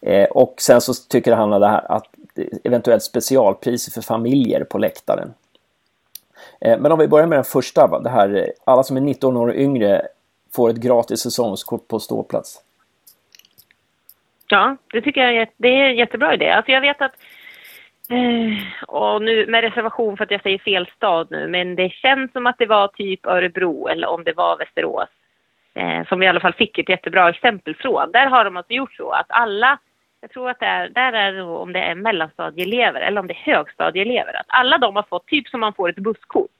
Eh, 0.00 0.24
och 0.24 0.54
sen 0.58 0.80
så 0.80 0.94
tycker 0.94 1.32
han 1.32 1.50
det 1.50 1.68
här 1.68 1.92
att 1.92 2.06
eventuellt 2.64 3.02
specialpriser 3.02 3.92
för 3.92 4.02
familjer 4.02 4.64
på 4.64 4.78
läktaren. 4.78 5.34
Eh, 6.60 6.78
men 6.78 6.92
om 6.92 6.98
vi 6.98 7.08
börjar 7.08 7.26
med 7.26 7.38
den 7.38 7.44
första, 7.44 7.86
va? 7.86 7.98
det 7.98 8.10
här 8.10 8.34
eh, 8.34 8.44
alla 8.64 8.82
som 8.82 8.96
är 8.96 9.00
19 9.00 9.36
år 9.36 9.48
och 9.48 9.54
yngre 9.54 10.02
får 10.56 10.70
ett 10.70 10.76
gratis 10.76 11.20
säsongskort 11.20 11.88
på 11.88 12.00
ståplats. 12.00 12.62
Ja, 14.48 14.76
det 14.92 15.02
tycker 15.02 15.20
jag 15.20 15.36
är, 15.36 15.48
det 15.56 15.68
är 15.68 15.84
en 15.84 15.96
jättebra 15.96 16.34
idé. 16.34 16.50
Alltså 16.50 16.72
jag 16.72 16.80
vet 16.80 17.02
att, 17.02 17.12
eh, 18.10 18.88
och 18.88 19.22
nu 19.22 19.46
med 19.46 19.60
reservation 19.60 20.16
för 20.16 20.24
att 20.24 20.30
jag 20.30 20.42
säger 20.42 20.58
fel 20.58 20.86
stad 20.96 21.26
nu, 21.30 21.48
men 21.48 21.76
det 21.76 21.90
känns 21.90 22.32
som 22.32 22.46
att 22.46 22.58
det 22.58 22.66
var 22.66 22.88
typ 22.88 23.26
Örebro 23.26 23.88
eller 23.88 24.08
om 24.08 24.24
det 24.24 24.32
var 24.32 24.56
Västerås. 24.56 25.08
Som 26.08 26.20
vi 26.20 26.26
i 26.26 26.28
alla 26.28 26.40
fall 26.40 26.52
fick 26.52 26.78
ett 26.78 26.88
jättebra 26.88 27.30
exempel 27.30 27.74
från. 27.74 28.12
Där 28.12 28.26
har 28.26 28.44
de 28.44 28.56
alltså 28.56 28.72
gjort 28.72 28.92
så 28.92 29.10
att 29.10 29.26
alla, 29.28 29.78
jag 30.20 30.30
tror 30.30 30.50
att 30.50 30.60
det 30.60 30.66
är, 30.66 30.88
där 30.88 31.12
är 31.12 31.32
det 31.32 31.42
om 31.42 31.72
det 31.72 31.80
är 31.80 31.94
mellanstadieelever 31.94 33.00
eller 33.00 33.20
om 33.20 33.26
det 33.26 33.34
är 33.34 33.52
högstadieelever, 33.52 34.36
att 34.40 34.46
alla 34.48 34.78
de 34.78 34.96
har 34.96 35.02
fått, 35.02 35.26
typ 35.26 35.48
som 35.48 35.60
man 35.60 35.74
får 35.74 35.88
ett 35.88 35.96
busskort, 35.96 36.50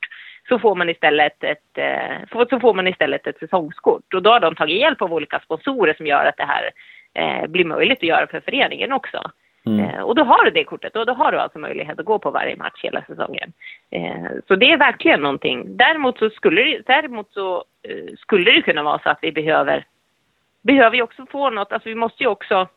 så 0.48 0.58
får 0.58 0.74
man 0.74 0.88
istället 0.88 1.44
ett, 1.44 1.78
eh, 1.78 2.46
så- 2.50 2.60
får 2.60 2.74
man 2.74 2.86
istället 2.86 3.26
ett 3.26 3.38
säsongskort. 3.38 4.14
Och 4.14 4.22
då 4.22 4.30
har 4.30 4.40
de 4.40 4.54
tagit 4.54 4.80
hjälp 4.80 5.02
av 5.02 5.12
olika 5.14 5.40
sponsorer 5.40 5.94
som 5.94 6.06
gör 6.06 6.24
att 6.24 6.36
det 6.36 6.44
här 6.46 6.70
eh, 7.14 7.46
blir 7.46 7.64
möjligt 7.64 7.98
att 7.98 8.02
göra 8.02 8.26
för 8.26 8.40
föreningen 8.40 8.92
också. 8.92 9.30
Mm. 9.66 9.80
Eh, 9.80 10.00
och 10.00 10.14
då 10.14 10.24
har 10.24 10.44
du 10.44 10.50
det 10.50 10.64
kortet 10.64 10.96
och 10.96 11.06
då 11.06 11.12
har 11.12 11.32
du 11.32 11.38
alltså 11.38 11.58
möjlighet 11.58 11.98
att 11.98 12.04
gå 12.04 12.18
på 12.18 12.30
varje 12.30 12.56
match 12.56 12.80
hela 12.82 13.02
säsongen. 13.02 13.52
Så 14.48 14.56
det 14.56 14.72
är 14.72 14.76
verkligen 14.76 15.20
någonting. 15.20 15.76
Däremot 15.76 16.18
så 16.18 16.30
skulle 16.30 16.62
det, 16.62 16.86
däremot 16.86 17.32
så, 17.32 17.64
skulle 18.18 18.50
det 18.50 18.62
kunna 18.62 18.82
vara 18.82 18.98
så 18.98 19.08
att 19.08 19.18
vi 19.22 19.32
behöver, 19.32 19.84
behöver 20.62 20.96
ju 20.96 21.02
också 21.02 21.26
få 21.26 21.50
något, 21.50 21.72
alltså 21.72 21.88
vi 21.88 21.94
måste 21.94 22.22
ju 22.22 22.28
också 22.28 22.68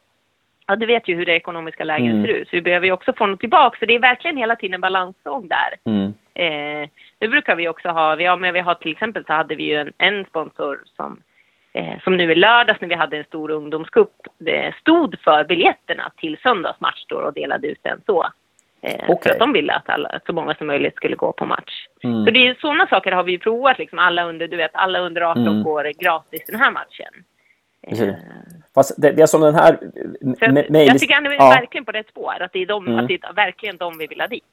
Ja, 0.70 0.76
du 0.76 0.86
vet 0.86 1.08
ju 1.08 1.16
hur 1.16 1.26
det 1.26 1.36
ekonomiska 1.36 1.84
läget 1.84 2.12
Mm. 2.14 2.26
ser 2.26 2.34
ut, 2.34 2.50
så 2.50 2.56
vi 2.56 2.62
behöver 2.62 2.86
ju 2.86 2.92
också 2.92 3.14
få 3.14 3.26
något 3.26 3.40
tillbaka. 3.40 3.78
Så 3.80 3.86
det 3.86 3.96
är 3.96 4.00
verkligen 4.00 4.38
hela 4.38 4.56
tiden 4.56 4.74
en 4.74 4.82
balansgång 4.82 5.48
där. 5.48 5.76
Mm. 5.86 6.14
Eh, 6.34 6.90
nu 7.20 7.28
brukar 7.28 7.56
vi 7.56 7.68
också 7.70 7.90
ha, 7.90 8.16
vi 8.16 8.26
har, 8.26 8.38
men 8.38 8.54
vi 8.54 8.60
har 8.60 8.74
till 8.76 8.92
exempel 8.92 9.26
så 9.26 9.34
hade 9.34 9.56
vi 9.56 9.64
ju 9.64 9.76
en, 9.76 9.94
en 9.98 10.26
sponsor 10.26 10.80
som, 10.96 11.22
eh, 11.74 12.00
som 12.04 12.18
nu 12.18 12.32
i 12.32 12.36
lördags 12.36 12.82
när 12.82 12.88
vi 12.88 12.96
hade 12.96 13.18
en 13.18 13.24
stor 13.24 13.52
ungdomscup, 13.52 14.12
stod 14.82 15.20
för 15.24 15.44
biljetterna 15.44 16.12
till 16.18 16.38
söndagsmatch 16.44 17.06
då 17.08 17.16
och 17.16 17.34
delade 17.34 17.68
ut 17.68 17.80
den 17.84 18.02
så. 18.06 18.28
Eh, 18.82 19.06
För 19.06 19.14
Okej. 19.14 19.32
att 19.32 19.40
de 19.40 19.54
ville 19.54 19.74
att, 19.74 19.90
alla, 19.90 20.10
att 20.10 20.26
så 20.26 20.34
många 20.34 20.56
som 20.56 20.68
möjligt 20.68 20.96
skulle 20.96 21.16
gå 21.16 21.32
på 21.32 21.46
match. 21.46 21.86
Mm. 22.04 22.26
Så 22.26 22.32
det 22.32 22.48
är 22.48 22.54
sådana 22.62 22.88
saker 22.88 23.12
har 23.12 23.24
vi 23.24 23.38
provat 23.38 23.80
liksom, 23.80 24.00
alla 24.00 24.24
under, 24.24 24.48
du 24.48 24.58
vet, 24.58 24.72
alla 24.74 25.00
under 25.00 25.22
18 25.22 25.48
Mm. 25.48 25.64
går 25.64 25.92
gratis 26.04 26.46
den 26.48 26.60
här 26.60 26.72
matchen. 26.72 27.14
Eh, 27.82 28.14
Fast 28.76 29.02
det, 29.02 29.12
det 29.12 29.22
är 29.22 29.26
som 29.28 29.42
den 29.42 29.56
här 29.56 29.80
mail... 30.70 30.88
jag 30.88 31.00
tycker 31.00 31.14
han 31.14 31.26
är 31.26 31.32
ja. 31.32 31.50
verkligen 31.50 31.86
på 31.86 31.92
rätt 31.92 32.08
spår, 32.10 32.42
att 32.42 32.54
det 32.54 32.60
är, 32.62 32.66
de, 32.66 32.88
Mm. 32.88 33.00
att 33.00 33.08
det 33.08 33.14
är 33.14 33.34
verkligen 33.34 33.78
de 33.78 33.98
vi 33.98 34.08
vill 34.08 34.22
ha 34.22 34.28
dit. 34.28 34.44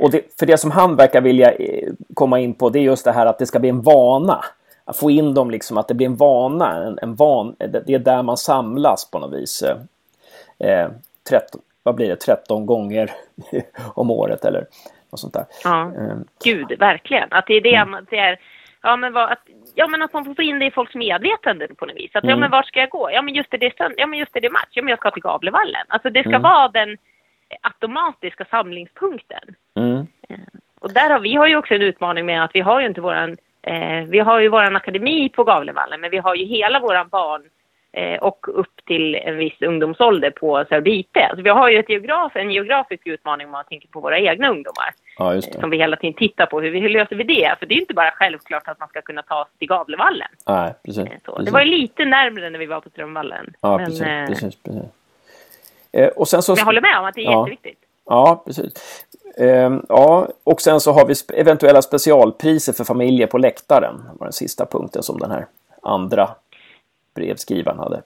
Och 0.00 0.10
det, 0.10 0.38
för 0.38 0.46
det 0.46 0.56
som 0.58 0.70
han 0.70 0.96
verkar 0.96 1.20
vilja 1.20 1.52
eh, 1.52 1.88
komma 2.14 2.38
in 2.40 2.54
på 2.54 2.70
det 2.70 2.78
är 2.78 2.82
just 2.82 3.04
det 3.04 3.12
här 3.12 3.26
att 3.26 3.38
det 3.38 3.46
ska 3.46 3.58
bli 3.58 3.68
en 3.68 3.80
vana. 3.82 4.44
Att 4.84 4.96
få 4.96 5.10
in 5.10 5.34
dem 5.34 5.50
liksom, 5.50 5.78
att 5.78 5.88
det 5.88 5.94
blir 5.94 6.06
en 6.06 6.16
vana. 6.16 6.84
En, 6.86 6.98
en 7.02 7.14
van, 7.14 7.56
det 7.58 7.94
är 7.94 7.98
där 7.98 8.22
man 8.22 8.36
samlas 8.36 9.10
på 9.10 9.18
något 9.18 9.32
vis. 9.34 9.62
Eh, 9.62 9.76
eh, 10.68 10.88
13, 11.30 11.60
vad 11.82 11.94
blir 11.94 12.08
det? 12.08 12.16
13 12.16 12.66
gånger 12.66 13.10
om 13.94 14.10
året 14.10 14.44
eller 14.44 14.66
något 15.10 15.20
sånt 15.20 15.34
där. 15.34 15.44
Ja. 15.64 15.82
Eh, 15.82 16.16
Gud, 16.44 16.78
verkligen. 16.78 17.28
Att 17.32 17.46
det 17.46 17.54
är 17.54 17.60
det, 17.60 17.74
Mm. 17.74 18.06
det 18.10 18.18
är, 18.18 18.38
ja 18.82 18.96
men, 18.96 19.12
vad, 19.12 19.30
att, 19.32 19.42
ja 19.74 19.86
men 19.86 20.02
att 20.02 20.12
man 20.12 20.24
får 20.24 20.34
få 20.34 20.42
in 20.42 20.58
det 20.58 20.66
i 20.66 20.70
folks 20.70 20.94
medvetande 20.94 21.68
på 21.68 21.86
något 21.86 21.96
vis. 21.96 22.10
Att 22.16 22.24
ja 22.24 22.30
Mm. 22.30 22.40
men 22.40 22.50
vart 22.50 22.66
ska 22.66 22.80
jag 22.80 22.90
gå? 22.90 23.10
Ja 23.12 23.22
men 23.22 23.34
just 23.34 23.50
det, 23.50 23.56
det 23.56 23.66
är, 23.66 23.70
sönd- 23.70 23.94
ja, 23.96 24.06
men 24.06 24.18
just 24.18 24.32
det, 24.32 24.40
det 24.40 24.50
match. 24.50 24.68
Ja 24.70 24.82
men 24.82 24.90
jag 24.90 24.98
ska 24.98 25.10
till 25.10 25.22
Gavlevallen. 25.22 25.84
Alltså 25.88 26.10
det 26.10 26.20
ska 26.20 26.28
Mm. 26.28 26.42
vara 26.42 26.68
den 26.68 26.96
automatiska 27.62 28.44
samlingspunkten. 28.44 29.54
mm, 29.76 30.06
Och 30.80 30.92
där 30.92 31.10
har 31.10 31.20
vi 31.20 31.34
har 31.34 31.46
ju 31.46 31.56
också 31.56 31.74
en 31.74 31.82
utmaning 31.82 32.26
med 32.26 32.44
att 32.44 32.50
vi 32.54 32.60
har 32.60 32.80
ju 32.80 32.86
inte 32.86 33.00
våran, 33.00 33.36
eh, 33.62 34.04
vi 34.08 34.18
har 34.18 34.40
ju 34.40 34.48
våran 34.48 34.76
akademi 34.76 35.28
på 35.28 35.44
Gavlevallen, 35.44 36.00
men 36.00 36.10
vi 36.10 36.18
har 36.18 36.34
ju 36.34 36.44
hela 36.44 36.80
våran 36.80 37.08
barn 37.08 37.42
eh, 37.42 37.48
och 38.20 38.46
upp 38.60 38.84
till 38.86 39.14
en 39.14 39.36
viss 39.36 39.62
ungdomsålder 39.62 40.30
på 40.30 40.64
IP. 40.84 41.16
Alltså 41.16 41.42
vi 41.42 41.50
har 41.50 41.68
ju 41.70 41.78
ett 41.78 41.88
geograf, 41.90 42.36
en 42.36 42.50
geografisk 42.50 43.06
utmaning 43.06 43.46
om 43.46 43.52
man 43.52 43.64
tänker 43.64 43.88
på 43.88 44.00
våra 44.00 44.18
egna 44.18 44.48
ungdomar. 44.50 44.90
ja, 45.18 45.34
just 45.34 45.52
det. 45.52 45.60
som 45.60 45.70
vi 45.70 45.76
hela 45.76 45.96
tiden 45.96 46.14
tittar 46.14 46.46
på. 46.46 46.60
Hur, 46.60 46.80
hur 46.80 46.88
löser 46.88 47.16
vi 47.16 47.24
det? 47.24 47.56
För 47.58 47.66
det 47.66 47.72
är 47.74 47.76
ju 47.76 47.80
inte 47.80 47.94
bara 47.94 48.10
självklart 48.10 48.68
att 48.68 48.78
man 48.80 48.88
ska 48.88 49.02
kunna 49.02 49.22
ta 49.22 49.44
sig 49.44 49.58
till 49.58 49.68
Gavlevallen. 49.68 50.28
Nej, 50.46 50.74
precis. 50.84 51.04
Eh, 51.06 51.12
Så. 51.24 51.30
Det 51.30 51.36
precis. 51.36 51.52
var 51.52 51.60
ju 51.60 51.70
lite 51.70 52.04
närmare 52.04 52.50
när 52.50 52.58
vi 52.58 52.66
var 52.66 52.80
på 52.80 52.90
Strömvallen. 52.90 53.52
Ja, 53.60 53.76
Men 53.76 53.86
precis. 53.86 54.02
eh, 54.02 54.26
precis, 54.26 54.62
precis. 54.62 54.82
Eh, 55.92 56.08
och 56.08 56.28
sen 56.28 56.42
så... 56.42 56.54
jag 56.58 56.64
håller 56.64 56.80
med 56.80 56.98
om 56.98 57.04
att 57.04 57.14
det 57.14 57.20
är 57.20 57.24
Ja. 57.24 57.38
jätteviktigt. 57.40 57.78
Ja, 58.06 58.42
precis. 58.46 59.04
Ehm, 59.38 59.82
ja, 59.88 60.28
och 60.44 60.60
sen 60.60 60.80
så 60.80 60.92
har 60.92 61.06
vi 61.06 61.14
eventuella 61.40 61.82
specialpriser 61.82 62.72
för 62.72 62.84
familjer 62.84 63.26
på 63.26 63.38
läktaren. 63.38 63.94
Det 64.12 64.18
var 64.18 64.26
den 64.26 64.32
sista 64.32 64.66
punkten 64.66 65.02
som 65.02 65.18
den 65.18 65.30
här 65.30 65.46
andra 65.82 66.28
brevskrivaren 67.18 67.78
hade. 67.78 68.02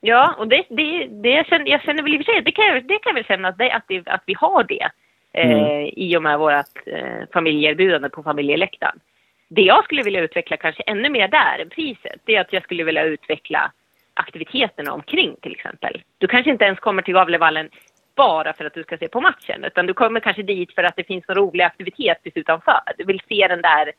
Ja, 0.00 0.34
och 0.38 0.48
det, 0.48 0.64
det, 0.68 1.06
det 1.06 1.30
jag, 1.30 1.46
känner, 1.46 1.66
jag 1.66 1.82
känner 1.82 2.02
väl 2.02 2.14
i 2.14 2.16
och 2.20 2.24
för 2.24 2.32
sig, 2.32 2.42
det 2.42 2.52
kan 2.52 2.66
jag, 2.66 2.84
det 2.84 2.98
kan 2.98 3.10
jag 3.10 3.14
väl 3.14 3.24
känna 3.24 3.48
att, 3.48 3.58
det, 3.58 3.72
att, 3.72 3.84
det, 3.88 4.08
att 4.08 4.22
vi 4.26 4.34
har 4.34 4.64
det. 4.64 4.90
Eh, 5.32 5.50
Mm. 5.50 5.90
I 5.96 6.16
och 6.16 6.22
med 6.22 6.38
vårt 6.38 6.76
eh, 6.86 7.22
familjeerbjudande 7.32 8.08
på 8.08 8.22
familjeläktaren. 8.22 9.00
Det 9.48 9.62
jag 9.62 9.84
skulle 9.84 10.02
vilja 10.02 10.20
utveckla 10.20 10.56
kanske 10.56 10.82
ännu 10.82 11.08
mer 11.08 11.28
där 11.28 11.58
än 11.62 11.68
priset, 11.68 12.20
det 12.24 12.36
är 12.36 12.40
att 12.40 12.52
jag 12.52 12.62
skulle 12.62 12.84
vilja 12.84 13.04
utveckla 13.04 13.72
aktiviteterna 14.14 14.92
omkring 14.92 15.36
till 15.42 15.52
exempel. 15.52 16.02
Du 16.18 16.26
kanske 16.26 16.50
inte 16.50 16.64
ens 16.64 16.80
kommer 16.80 17.02
till 17.02 17.14
Gavlevallen 17.14 17.68
bara 18.16 18.52
för 18.52 18.64
att 18.64 18.74
du 18.74 18.82
ska 18.82 18.98
se 18.98 19.08
på 19.08 19.20
matchen, 19.20 19.64
utan 19.64 19.86
du 19.86 19.94
kommer 19.94 20.20
kanske 20.20 20.42
dit 20.42 20.74
för 20.74 20.82
att 20.84 20.96
det 20.96 21.04
finns 21.04 21.24
en 21.28 21.34
rolig 21.34 21.64
aktivitet 21.64 22.22
precis 22.22 22.40
utanför. 22.40 22.80
Du 22.98 23.04
vill 23.04 23.20
se 23.28 23.46
den 23.48 23.62
där, 23.62 23.92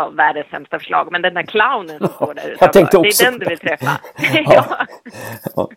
ja, 0.00 0.08
världens 0.08 0.46
sämsta 0.50 0.78
förslag, 0.78 1.08
men 1.12 1.22
den 1.22 1.34
där 1.34 1.42
clownen 1.42 1.98
som 1.98 2.08
står 2.08 2.34
där 2.34 2.48
utanför. 2.52 3.02
Det 3.02 3.08
är 3.08 3.24
den 3.30 3.38
du 3.38 3.46
vill 3.46 3.58
träffa. 3.58 4.00
Ja. 4.54 4.64
ja. 5.56 5.68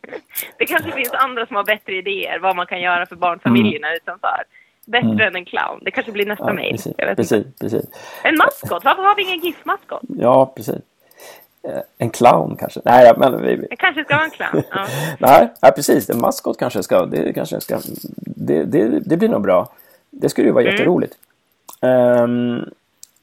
Det 0.58 0.66
kanske 0.66 0.92
finns 0.92 1.14
andra 1.14 1.46
som 1.46 1.56
har 1.56 1.64
bättre 1.64 1.94
idéer 1.96 2.40
vad 2.40 2.56
man 2.56 2.66
kan 2.66 2.82
göra 2.82 3.06
för 3.06 3.16
barnfamiljerna 3.16 3.88
utanför. 3.96 4.44
Bättre 4.86 5.08
Mm. 5.10 5.20
än 5.28 5.36
en 5.36 5.46
clown. 5.46 5.80
Det 5.82 5.92
kanske 5.92 6.12
blir 6.12 6.26
nästa 6.26 6.48
Ja, 6.48 6.54
mejl. 6.54 6.78
precis, 7.16 7.46
precis. 7.62 7.86
En 8.24 8.38
maskot. 8.38 8.84
Varför 8.86 9.04
har 9.04 9.16
vi 9.16 9.22
ingen 9.24 9.40
GIF-maskot? 9.40 10.02
Ja, 10.20 10.54
precis. 10.56 10.76
Eh, 11.68 11.80
En 11.98 12.10
clown 12.10 12.56
kanske? 12.60 12.80
Nej, 12.86 13.14
men 13.18 13.42
vi, 13.42 13.56
Det 13.70 13.76
kanske 13.76 14.04
ska 14.04 14.16
vara 14.16 14.26
en 14.26 14.32
clown. 14.32 14.64
Ja. 14.72 14.86
nej, 15.20 15.52
ja, 15.62 15.72
precis. 15.76 16.10
En 16.10 16.20
maskot 16.22 16.60
kanske 16.60 16.84
ska... 16.84 17.06
Det, 17.06 17.34
kanske 17.34 17.62
ska 17.62 17.80
det, 18.16 18.64
det, 18.64 19.00
det 19.00 19.18
blir 19.18 19.30
nog 19.30 19.42
bra. 19.42 19.70
Det 20.10 20.30
skulle 20.30 20.48
ju 20.48 20.54
vara 20.54 20.64
Mm. 20.64 20.74
jätteroligt. 20.76 21.14
Ehm, 21.82 22.66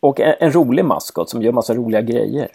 och 0.00 0.21
en, 0.21 0.35
en 0.40 0.52
rolig 0.52 0.85
maskot 0.85 1.30
som 1.30 1.42
gör 1.42 1.52
massa 1.52 1.75
roliga 1.75 2.00
grejer. 2.00 2.49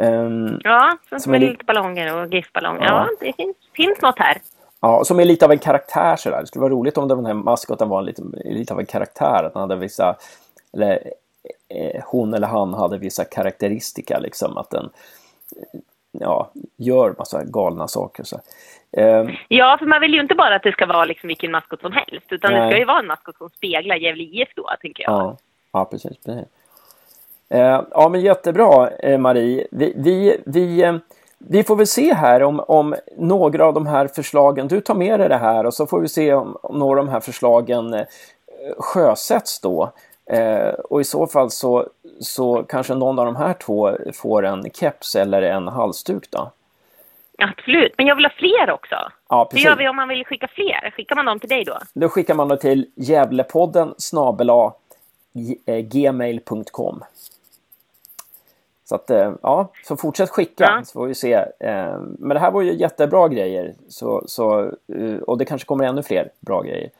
Ehm, 0.00 0.60
Ja, 0.64 0.96
som, 1.08 1.20
Som 1.20 1.34
är 1.34 1.38
li- 1.38 1.46
lite 1.48 1.64
ballonger 1.64 2.16
och 2.22 2.34
GIF-ballonger. 2.34 2.84
Ja. 2.84 3.06
Ja. 3.10 3.26
det 3.26 3.32
finns, 3.32 3.56
finns 3.72 4.00
något 4.02 4.18
här. 4.18 4.36
Ja, 4.80 5.04
som 5.04 5.20
är 5.20 5.24
lite 5.24 5.44
av 5.44 5.52
en 5.52 5.58
karaktär 5.58 6.16
sådär. 6.16 6.40
Det 6.40 6.46
skulle 6.46 6.60
vara 6.62 6.72
roligt 6.72 6.98
om 6.98 7.08
den 7.08 7.26
här 7.26 7.34
maskoten 7.34 7.88
var 7.88 8.02
lite, 8.02 8.22
lite 8.44 8.72
av 8.74 8.80
en 8.80 8.86
karaktär. 8.86 9.44
Att 9.44 9.54
han 9.54 9.60
hade 9.60 9.76
vissa, 9.76 10.16
eller 10.72 11.10
eh, 11.68 12.02
hon 12.06 12.34
eller 12.34 12.46
han 12.46 12.74
hade 12.74 12.98
vissa 12.98 13.24
karaktäristika 13.24 14.18
liksom. 14.18 14.58
Att 14.58 14.70
den, 14.70 14.90
ja, 16.12 16.50
gör 16.76 17.14
massa 17.18 17.44
galna 17.44 17.88
saker. 17.88 18.24
Så. 18.24 18.40
Eh. 18.92 19.26
Ja, 19.48 19.76
för 19.78 19.86
man 19.86 20.00
vill 20.00 20.14
ju 20.14 20.20
inte 20.20 20.34
bara 20.34 20.54
att 20.56 20.62
det 20.62 20.72
ska 20.72 20.86
vara 20.86 21.04
liksom 21.04 21.28
vilken 21.28 21.50
maskot 21.50 21.80
som 21.80 21.92
helst, 21.92 22.26
utan 22.32 22.52
Nej. 22.52 22.60
det 22.60 22.68
ska 22.68 22.78
ju 22.78 22.84
vara 22.84 22.98
en 22.98 23.06
maskot 23.06 23.36
som 23.36 23.50
speglar 23.50 23.96
Gävle 23.96 24.22
IF 24.22 24.48
då, 24.56 24.70
tänker 24.80 25.02
jag. 25.02 25.12
Ja, 25.12 25.36
ja 25.72 25.84
precis. 25.84 26.16
precis. 26.24 26.48
Eh, 27.48 27.82
ja, 27.90 28.08
men 28.08 28.20
jättebra, 28.20 28.90
eh, 28.90 29.18
Marie. 29.18 29.66
Vi, 29.70 29.92
vi, 29.96 30.40
vi, 30.46 30.82
eh, 30.82 30.96
vi 31.38 31.64
får 31.64 31.76
väl 31.76 31.86
se 31.86 32.14
här 32.14 32.42
om, 32.42 32.60
om 32.60 32.94
några 33.16 33.66
av 33.66 33.74
de 33.74 33.86
här 33.86 34.06
förslagen, 34.06 34.68
du 34.68 34.80
tar 34.80 34.94
med 34.94 35.20
dig 35.20 35.28
det 35.28 35.36
här 35.36 35.66
och 35.66 35.74
så 35.74 35.86
får 35.86 36.00
vi 36.00 36.08
se 36.08 36.34
om, 36.34 36.56
om 36.62 36.78
några 36.78 37.00
av 37.00 37.06
de 37.06 37.12
här 37.12 37.20
förslagen 37.20 38.04
sjösätts 38.78 39.60
då. 39.60 39.92
Och 40.84 41.00
i 41.00 41.04
så 41.04 41.26
fall 41.26 41.50
så, 41.50 41.88
så 42.20 42.62
kanske 42.62 42.94
någon 42.94 43.18
av 43.18 43.26
de 43.26 43.36
här 43.36 43.52
två 43.52 43.96
får 44.14 44.44
en 44.44 44.70
keps 44.74 45.16
eller 45.16 45.42
en 45.42 45.68
halsduk 45.68 46.30
då. 46.30 46.50
Absolut, 47.38 47.94
men 47.98 48.06
jag 48.06 48.16
vill 48.16 48.24
ha 48.24 48.32
fler 48.36 48.70
också. 48.70 48.96
Ja, 49.28 49.44
precis. 49.44 49.64
Hur 49.64 49.70
gör 49.70 49.76
vi 49.76 49.88
om 49.88 49.96
man 49.96 50.08
vill 50.08 50.24
skicka 50.24 50.48
fler? 50.48 50.90
Skickar 50.90 51.16
man 51.16 51.24
dem 51.24 51.40
till 51.40 51.48
dig 51.48 51.64
då? 51.64 51.78
Då 51.94 52.08
skickar 52.08 52.34
man 52.34 52.48
dem 52.48 52.58
till 52.58 52.86
Gävlepodden 52.96 53.94
snabela 53.98 54.52
gmail.com. 55.92 57.04
Så 58.84 58.94
att, 58.94 59.10
eh, 59.10 59.32
ja, 59.42 59.72
så 59.82 59.96
fortsätt 59.96 60.30
skicka 60.30 60.64
ja. 60.64 60.84
så 60.84 60.92
får 60.92 61.06
vi 61.06 61.14
se. 61.14 61.32
Eh, 61.60 61.98
men 62.18 62.28
det 62.28 62.38
här 62.38 62.50
var 62.50 62.62
ju 62.62 62.72
jättebra 62.72 63.28
grejer. 63.28 63.72
Så, 63.88 64.22
så, 64.26 64.72
och 65.26 65.38
det 65.38 65.44
kanske 65.44 65.66
kommer 65.66 65.84
ännu 65.84 66.02
fler 66.02 66.28
bra 66.40 66.62
grejer 66.62 66.90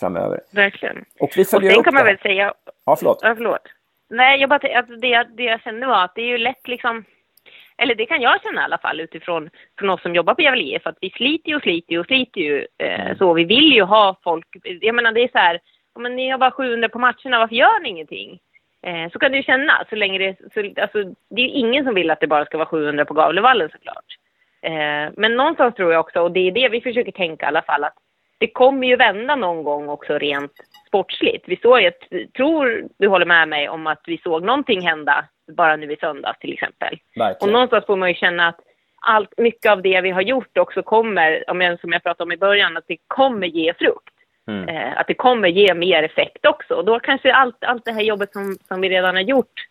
framöver. 0.00 0.40
Verkligen. 0.50 1.04
Och 1.20 1.32
vi 1.36 1.44
följer 1.44 1.70
och 1.70 1.72
sen 1.72 1.80
upp 1.80 1.84
kan 1.84 1.94
man 1.94 2.04
väl 2.04 2.18
säga... 2.18 2.54
Ja, 2.84 2.96
förlåt. 2.96 3.18
Ja, 3.22 3.34
förlåt. 3.34 3.68
Nej, 4.08 4.40
jag 4.40 4.48
bara 4.48 4.78
att 4.78 4.88
det, 5.00 5.26
det 5.36 5.42
jag 5.42 5.60
kände 5.60 5.86
var 5.86 6.04
att 6.04 6.14
det 6.14 6.22
är 6.22 6.26
ju 6.26 6.38
lätt 6.38 6.68
liksom... 6.68 7.04
Eller 7.76 7.94
det 7.94 8.06
kan 8.06 8.20
jag 8.20 8.42
känna 8.42 8.60
i 8.60 8.64
alla 8.64 8.78
fall 8.78 9.00
utifrån 9.00 9.50
från 9.78 9.90
oss 9.90 10.02
som 10.02 10.14
jobbar 10.14 10.34
på 10.34 10.42
Gävle 10.42 10.62
IF, 10.62 10.86
att 10.86 10.98
vi 11.00 11.10
sliter 11.10 11.56
och 11.56 11.62
sliter 11.62 11.98
och 11.98 12.06
sliter 12.06 12.40
ju. 12.40 12.66
Eh, 12.78 13.00
mm. 13.00 13.18
så 13.18 13.32
vi 13.32 13.44
vill 13.44 13.72
ju 13.72 13.82
ha 13.82 14.16
folk... 14.24 14.46
Jag 14.62 14.94
menar, 14.94 15.12
det 15.12 15.20
är 15.20 15.28
så 15.28 15.38
här... 15.38 15.60
Men 15.98 16.16
ni 16.16 16.30
har 16.30 16.38
bara 16.38 16.50
700 16.50 16.88
på 16.88 16.98
matcherna, 16.98 17.38
varför 17.38 17.54
gör 17.54 17.80
ni 17.80 17.88
ingenting? 17.88 18.40
Eh, 18.82 19.10
så 19.12 19.18
kan 19.18 19.30
det 19.30 19.36
ju 19.36 19.42
kännas 19.42 19.88
så 19.88 19.96
länge 19.96 20.18
det... 20.18 20.36
Så, 20.54 20.82
alltså, 20.82 21.14
det 21.30 21.42
är 21.42 21.48
ingen 21.48 21.84
som 21.84 21.94
vill 21.94 22.10
att 22.10 22.20
det 22.20 22.26
bara 22.26 22.44
ska 22.44 22.58
vara 22.58 22.68
700 22.68 23.04
på 23.04 23.14
Gavlevallen 23.14 23.68
såklart. 23.72 24.04
Eh, 24.62 25.12
men 25.16 25.36
någonstans 25.36 25.74
tror 25.74 25.92
jag 25.92 26.00
också, 26.00 26.20
och 26.20 26.32
det 26.32 26.40
är 26.40 26.52
det 26.52 26.68
vi 26.68 26.80
försöker 26.80 27.12
tänka 27.12 27.46
i 27.46 27.48
alla 27.48 27.62
fall, 27.62 27.84
att 27.84 27.96
det 28.38 28.50
kommer 28.50 28.86
ju 28.86 28.96
vända 28.96 29.36
någon 29.36 29.62
gång 29.64 29.88
också 29.88 30.18
rent 30.18 30.52
sportsligt. 30.86 31.44
Vi 31.48 31.56
såg, 31.56 31.82
jag 31.82 31.92
tror 32.36 32.84
du 32.98 33.08
håller 33.08 33.26
med 33.26 33.48
mig 33.48 33.68
om 33.68 33.86
att 33.86 34.02
vi 34.06 34.18
såg 34.18 34.42
någonting 34.42 34.80
hända 34.80 35.24
bara 35.56 35.76
nu 35.76 35.92
i 35.92 35.96
söndags 35.96 36.38
till 36.38 36.52
exempel. 36.52 36.98
Verkligen. 37.16 37.48
Och 37.48 37.52
någonstans 37.52 37.86
får 37.86 37.96
man 37.96 38.08
ju 38.08 38.14
känna 38.14 38.48
att 38.48 38.60
allt, 39.00 39.38
mycket 39.38 39.72
av 39.72 39.82
det 39.82 40.00
vi 40.00 40.10
har 40.10 40.22
gjort 40.22 40.58
också 40.58 40.82
kommer, 40.82 41.44
som 41.80 41.92
jag 41.92 42.02
pratade 42.02 42.22
om 42.22 42.32
i 42.32 42.36
början, 42.36 42.76
att 42.76 42.84
det 42.86 42.96
kommer 43.06 43.46
ge 43.46 43.74
frukt. 43.74 44.14
Mm. 44.48 44.68
Eh, 44.68 45.00
att 45.00 45.06
det 45.06 45.14
kommer 45.14 45.48
ge 45.48 45.74
mer 45.74 46.02
effekt 46.02 46.46
också. 46.46 46.74
Och 46.74 46.84
då 46.84 47.00
kanske 47.00 47.32
allt, 47.32 47.64
allt 47.64 47.84
det 47.84 47.92
här 47.92 48.02
jobbet 48.02 48.32
som, 48.32 48.56
som 48.68 48.80
vi 48.80 48.88
redan 48.88 49.14
har 49.14 49.22
gjort 49.22 49.66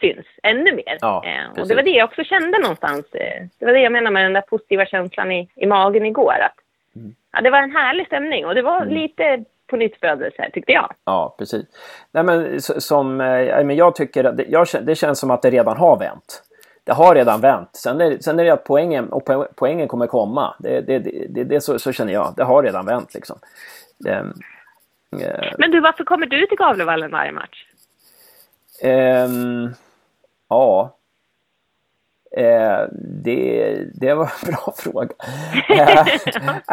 syns 0.00 0.26
ännu 0.42 0.72
mer. 0.72 0.98
Ja, 1.00 1.24
eh, 1.26 1.60
och 1.60 1.68
det 1.68 1.74
var 1.74 1.82
det 1.82 1.90
jag 1.90 2.08
också 2.08 2.24
kände 2.24 2.58
någonstans. 2.58 3.14
Eh, 3.14 3.46
det 3.58 3.66
var 3.66 3.72
det 3.72 3.80
jag 3.80 3.92
menade 3.92 4.14
med 4.14 4.24
den 4.24 4.32
där 4.32 4.40
positiva 4.40 4.86
känslan 4.86 5.32
i, 5.32 5.48
i 5.54 5.66
magen 5.66 6.06
igår. 6.06 6.34
Att 6.40 6.56
Mm. 6.96 7.14
Ja, 7.32 7.40
det 7.40 7.50
var 7.50 7.58
en 7.58 7.70
härlig 7.76 8.06
stämning 8.06 8.46
och 8.46 8.54
det 8.54 8.62
var 8.62 8.82
mm. 8.82 8.94
lite 8.94 9.44
på 9.66 9.76
nytt 9.76 10.00
födelse 10.00 10.50
tyckte 10.52 10.72
jag. 10.72 10.92
Ja, 11.04 11.34
precis. 11.38 11.66
Nej, 12.12 12.24
men 12.24 12.60
som, 12.60 13.16
men 13.16 13.76
jag 13.76 13.94
tycker 13.94 14.24
att 14.24 14.36
det, 14.36 14.44
jag, 14.48 14.66
det 14.82 14.94
känns 14.94 15.18
som 15.18 15.30
att 15.30 15.42
det 15.42 15.50
redan 15.50 15.76
har 15.76 15.98
vänt. 15.98 16.42
Det 16.84 16.92
har 16.92 17.14
redan 17.14 17.40
vänt. 17.40 17.70
Sen 17.72 18.00
är, 18.00 18.18
sen 18.18 18.40
är 18.40 18.44
det 18.44 18.50
att 18.50 18.64
poängen, 18.64 19.12
och 19.12 19.28
poängen 19.54 19.88
kommer 19.88 20.06
komma. 20.06 20.54
Det, 20.58 20.80
det, 20.80 20.98
det, 21.28 21.44
det 21.44 21.60
så, 21.60 21.78
så, 21.78 21.92
känner 21.92 22.12
jag. 22.12 22.34
Det 22.36 22.44
har 22.44 22.62
redan 22.62 22.86
vänt 22.86 23.14
liksom. 23.14 23.38
Det, 24.00 24.32
eh, 25.22 25.52
men 25.58 25.70
du, 25.70 25.80
varför 25.80 26.04
kommer 26.04 26.26
du 26.26 26.46
till 26.46 26.58
Gavlevallen 26.58 27.10
varje 27.10 27.32
match? 27.32 27.66
Eh, 28.82 29.28
ja, 30.48 30.96
Eh, 32.36 32.86
det, 33.24 33.76
det 33.94 34.14
var 34.14 34.24
en 34.24 34.52
bra 34.52 34.74
fråga. 34.76 35.08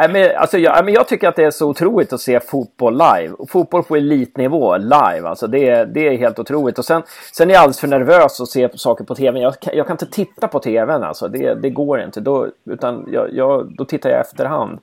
eh, 0.02 0.12
men, 0.12 0.38
alltså, 0.38 0.58
jag, 0.58 0.86
men 0.86 0.94
jag 0.94 1.08
tycker 1.08 1.28
att 1.28 1.36
det 1.36 1.44
är 1.44 1.52
så 1.52 1.70
otroligt 1.70 2.14
att 2.14 2.22
se 2.22 2.40
fotboll 2.40 2.94
live. 2.94 3.36
Fotboll 3.50 3.84
på 3.84 3.96
elitnivå 3.96 4.78
live. 4.78 5.28
Alltså, 5.28 5.48
det, 5.48 5.86
det 5.86 6.08
är 6.08 6.18
helt 6.18 6.40
otroligt. 6.40 6.80
Och 6.80 6.86
sen, 6.86 7.04
sen 7.34 7.50
är 7.50 7.54
jag 7.54 7.62
alldeles 7.62 7.80
för 7.80 7.88
nervös 7.88 8.42
att 8.42 8.48
se 8.48 8.70
saker 8.78 9.04
på 9.04 9.16
tv. 9.16 9.40
Jag, 9.40 9.54
jag 9.62 9.88
kan 9.88 9.94
inte 9.94 10.12
titta 10.12 10.48
på 10.48 10.60
tvn. 10.60 11.04
Alltså. 11.04 11.28
Det, 11.28 11.54
det 11.54 11.70
går 11.70 12.02
inte. 12.02 12.20
Då, 12.20 12.48
utan 12.66 13.08
jag, 13.12 13.34
jag, 13.34 13.76
då 13.78 13.86
tittar 13.86 14.10
jag 14.10 14.22
efterhand. 14.22 14.80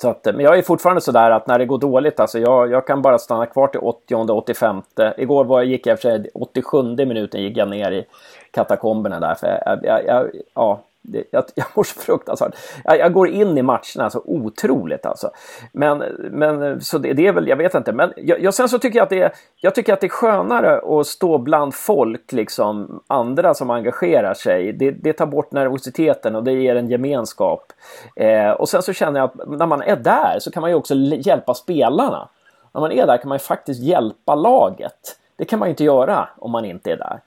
Så 0.00 0.08
att, 0.08 0.26
eh, 0.26 0.32
men 0.32 0.44
jag 0.44 0.58
är 0.58 0.62
fortfarande 0.62 1.00
sådär 1.00 1.30
att 1.30 1.46
när 1.46 1.58
det 1.58 1.66
går 1.66 1.78
dåligt, 1.78 2.20
alltså 2.20 2.38
jag, 2.38 2.70
jag 2.70 2.86
kan 2.86 3.02
bara 3.02 3.18
stanna 3.18 3.46
kvar 3.46 3.66
till 3.66 3.80
80 3.80 4.14
85 4.32 4.82
Igår 5.16 5.44
var, 5.44 5.62
gick 5.62 5.86
jag 5.86 6.00
för 6.00 6.08
sig 6.08 6.30
87 6.34 6.82
minuten 6.96 7.42
gick 7.42 7.56
jag 7.56 7.68
ner 7.68 7.90
i 7.90 8.06
katakomberna 8.50 9.20
där. 9.20 9.34
För 9.34 9.46
jag, 9.66 9.84
jag, 9.84 10.04
jag 10.06 10.30
ja, 10.54 10.80
det, 11.08 11.24
jag, 11.30 11.44
jag 11.54 11.66
mår 11.74 11.84
så 11.84 12.00
fruktansvärt. 12.00 12.54
Jag, 12.84 12.98
jag 12.98 13.12
går 13.12 13.28
in 13.28 13.58
i 13.58 13.62
matcherna 13.62 14.10
så 14.10 14.22
otroligt 14.24 15.06
alltså. 15.06 15.30
Men, 15.72 15.98
men 16.30 16.80
så 16.80 16.98
det, 16.98 17.12
det 17.12 17.26
är 17.26 17.32
väl, 17.32 17.48
jag 17.48 17.56
vet 17.56 17.74
inte. 17.74 17.92
Men 17.92 18.12
jag, 18.16 18.40
jag, 18.40 18.54
sen 18.54 18.68
så 18.68 18.78
tycker 18.78 18.98
jag 18.98 19.04
att 19.04 19.10
det 19.10 19.22
är, 19.22 19.32
jag 19.60 19.74
tycker 19.74 19.92
att 19.92 20.00
det 20.00 20.06
är 20.06 20.08
skönare 20.08 21.00
att 21.00 21.06
stå 21.06 21.38
bland 21.38 21.74
folk, 21.74 22.32
liksom 22.32 23.02
andra 23.06 23.54
som 23.54 23.70
engagerar 23.70 24.34
sig. 24.34 24.72
Det, 24.72 24.90
det 24.90 25.12
tar 25.12 25.26
bort 25.26 25.52
nervositeten 25.52 26.36
och 26.36 26.44
det 26.44 26.52
ger 26.52 26.76
en 26.76 26.88
gemenskap. 26.88 27.72
Eh, 28.16 28.50
och 28.50 28.68
sen 28.68 28.82
så 28.82 28.92
känner 28.92 29.20
jag 29.20 29.30
att 29.30 29.48
när 29.48 29.66
man 29.66 29.82
är 29.82 29.96
där 29.96 30.36
så 30.38 30.50
kan 30.50 30.60
man 30.60 30.70
ju 30.70 30.76
också 30.76 30.94
hjälpa 30.94 31.54
spelarna. 31.54 32.28
När 32.74 32.80
man 32.80 32.92
är 32.92 33.06
där 33.06 33.16
kan 33.16 33.28
man 33.28 33.36
ju 33.36 33.40
faktiskt 33.40 33.82
hjälpa 33.82 34.34
laget. 34.34 35.18
Det 35.36 35.44
kan 35.44 35.58
man 35.58 35.68
ju 35.68 35.70
inte 35.70 35.84
göra 35.84 36.28
om 36.38 36.50
man 36.50 36.64
inte 36.64 36.92
är 36.92 36.96
där. 36.96 37.20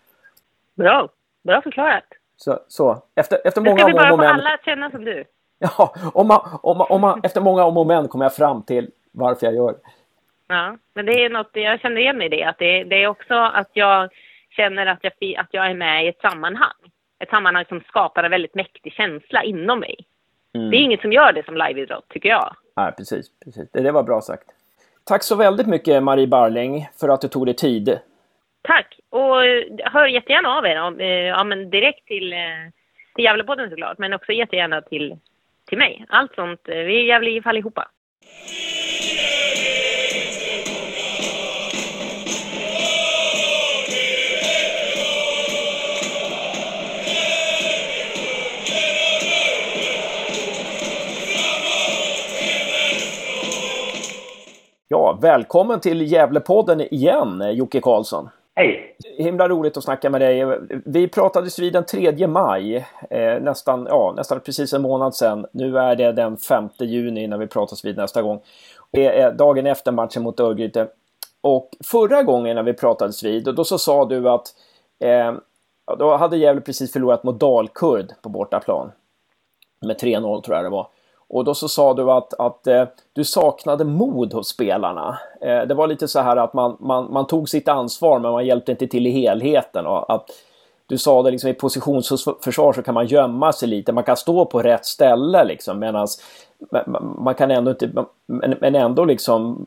Bra, 0.76 1.10
bra 1.44 1.62
förklarat. 1.62 2.04
Så, 2.42 2.60
så. 2.68 3.04
Efter, 3.16 3.38
efter 3.46 3.62
många 3.62 3.86
om 3.86 3.92
och 3.92 3.98
men. 3.98 4.18
bara 4.18 4.18
få 4.18 4.34
alla 4.34 4.54
att 4.54 4.66
känna 4.66 4.92
som 4.92 5.06
du. 5.06 5.24
Ja, 5.60 5.96
om 6.14 6.28
man, 6.28 6.60
om 6.64 6.78
man, 6.78 6.88
om 6.90 7.02
man, 7.02 7.22
efter 7.24 7.42
många 7.42 7.64
om 7.64 7.78
och 7.78 7.88
men 7.88 8.08
kommer 8.08 8.26
jag 8.26 8.36
fram 8.36 8.64
till 8.64 8.92
varför 9.12 9.46
jag 9.46 9.56
gör. 9.56 9.76
Ja, 10.48 10.78
men 10.94 11.06
det 11.06 11.26
är 11.26 11.30
något, 11.30 11.50
jag 11.54 11.80
känner 11.80 12.02
igen 12.02 12.18
mig 12.18 12.26
i 12.26 12.30
det. 12.30 12.44
Att 12.44 12.58
det, 12.58 12.84
det 12.84 13.04
är 13.04 13.08
också 13.08 13.34
att 13.34 13.70
jag 13.74 14.10
känner 14.50 14.86
att 14.86 15.00
jag, 15.02 15.14
att 15.38 15.48
jag 15.52 15.66
är 15.70 15.74
med 15.74 16.06
i 16.06 16.08
ett 16.08 16.22
sammanhang. 16.22 16.80
Ett 17.20 17.30
sammanhang 17.30 17.66
som 17.66 17.82
skapar 17.82 18.24
en 18.24 18.32
väldigt 18.32 18.56
mäktig 18.56 18.94
känsla 18.94 19.44
inom 19.44 19.80
mig. 19.80 19.96
Mm. 20.54 20.72
Det 20.72 20.78
är 20.78 20.82
inget 20.82 21.02
som 21.02 21.14
gör 21.14 21.34
det 21.34 21.46
som 21.46 21.58
liveidrott, 21.58 22.10
tycker 22.10 22.30
jag. 22.30 22.56
Nej, 22.76 22.92
precis. 22.98 23.26
precis. 23.46 23.72
Det, 23.72 23.82
det 23.82 23.92
var 23.92 24.04
bra 24.04 24.22
sagt. 24.22 24.48
Tack 25.04 25.24
så 25.24 25.36
väldigt 25.36 25.68
mycket 25.68 26.04
Marie 26.04 26.28
Barling 26.28 26.90
för 27.00 27.10
att 27.10 27.22
du 27.22 27.28
tog 27.28 27.46
dig 27.46 27.56
tid 27.56 28.00
Tack! 28.62 29.00
Och 29.10 29.46
eh, 29.46 29.64
hör 29.86 30.08
jättegärna 30.08 30.50
av 30.50 30.66
er, 30.66 30.82
om, 30.82 31.00
eh, 31.00 31.08
ja, 31.08 31.44
men 31.44 31.70
direkt 31.70 32.08
till, 32.08 32.34
eh, 32.34 32.40
till 33.16 33.26
Gävlepodden 33.26 33.70
såklart, 33.70 33.98
men 33.98 34.14
också 34.14 34.32
jättegärna 34.32 34.82
till, 34.82 35.18
till 35.70 35.78
mig. 35.78 36.06
Allt 36.10 36.36
sånt. 36.36 36.70
Eh, 36.70 36.76
vi 36.76 37.00
är 37.00 37.04
Gävle 37.04 37.30
IF 37.30 37.48
allihopa. 37.48 37.88
Ja, 54.92 55.20
välkommen 55.22 55.80
till 55.80 56.12
Gävlepodden 56.12 56.82
igen, 56.82 57.42
eh, 57.42 57.50
Jocke 57.50 57.82
Karlsson. 57.82 58.30
Hej! 58.60 58.96
Himla 59.18 59.50
roligt 59.50 59.78
att 59.78 59.84
snacka 59.84 60.10
med 60.10 60.22
dig. 60.22 60.60
Vi 60.86 61.08
pratades 61.08 61.60
vid 61.60 61.74
den 61.74 61.86
3 61.86 62.28
maj, 62.28 62.76
eh, 63.10 63.42
nästan, 63.42 63.88
ja, 63.90 64.14
nästan 64.18 64.40
precis 64.40 64.74
en 64.74 64.82
månad 64.82 65.16
sedan. 65.16 65.46
Nu 65.52 65.78
är 65.78 65.96
det 65.96 66.12
den 66.12 66.38
5 66.38 66.70
juni 66.80 67.28
när 67.28 67.38
vi 67.38 67.48
pratas 67.48 67.86
vid 67.86 67.98
nästa 67.98 68.22
gång. 68.22 68.42
Det 68.92 69.06
är 69.06 69.32
dagen 69.32 69.66
efter 69.66 69.92
matchen 69.92 70.24
mot 70.24 70.40
Örgryte. 70.40 70.88
Och 71.42 71.70
förra 71.84 72.24
gången 72.24 72.56
när 72.56 72.64
vi 72.64 72.74
pratades 72.74 73.24
vid, 73.24 73.44
då 73.56 73.64
så 73.64 73.78
sa 73.78 74.06
du 74.06 74.30
att 74.30 74.48
eh, 75.00 75.34
då 76.00 76.18
hade 76.18 76.38
Gävle 76.38 76.62
precis 76.62 76.94
förlorat 76.94 77.24
mot 77.24 77.40
Dalkurd 77.40 78.14
på 78.22 78.30
bortaplan. 78.30 78.92
Med 79.86 79.98
3-0 79.98 80.42
tror 80.42 80.56
jag 80.56 80.66
det 80.66 80.70
var. 80.70 80.88
Och 81.30 81.44
då 81.44 81.54
så 81.54 81.68
sa 81.68 81.94
du 81.94 82.12
att, 82.12 82.34
att 82.40 82.68
eh, 82.68 82.84
du 83.14 83.24
saknade 83.24 83.84
mod 83.84 84.34
hos 84.34 84.48
spelarna. 84.48 85.20
Eh, 85.42 85.62
det 85.62 85.74
var 85.74 85.88
lite 85.88 86.08
så 86.08 86.20
här 86.20 86.38
att 86.38 86.54
man, 86.54 86.78
man, 86.80 87.14
man 87.14 87.28
tog 87.28 87.50
sitt 87.50 87.68
ansvar 87.68 88.20
men 88.20 88.32
man 88.32 88.46
hjälpte 88.46 88.72
inte 88.72 88.88
till 88.88 89.08
i 89.08 89.12
helheten. 89.12 89.86
Och 89.86 90.14
att, 90.14 90.30
du 90.90 90.98
sa 90.98 91.24
det 91.24 91.32
liksom 91.32 91.50
i 91.50 91.54
positionsförsvar 91.54 92.74
så 92.74 92.82
kan 92.82 92.94
man 92.94 93.08
gömma 93.08 93.54
sig 93.54 93.70
lite. 93.70 93.92
Man 93.92 94.04
kan 94.04 94.18
stå 94.18 94.46
på 94.46 94.62
rätt 94.62 94.86
ställe 94.86 95.44
liksom 95.44 95.80
medan 95.80 96.08
man 97.18 97.36
kan 97.36 97.52
ändå 97.52 97.72
inte, 97.72 97.92
men 98.60 98.76
ändå 98.76 99.06
liksom, 99.06 99.66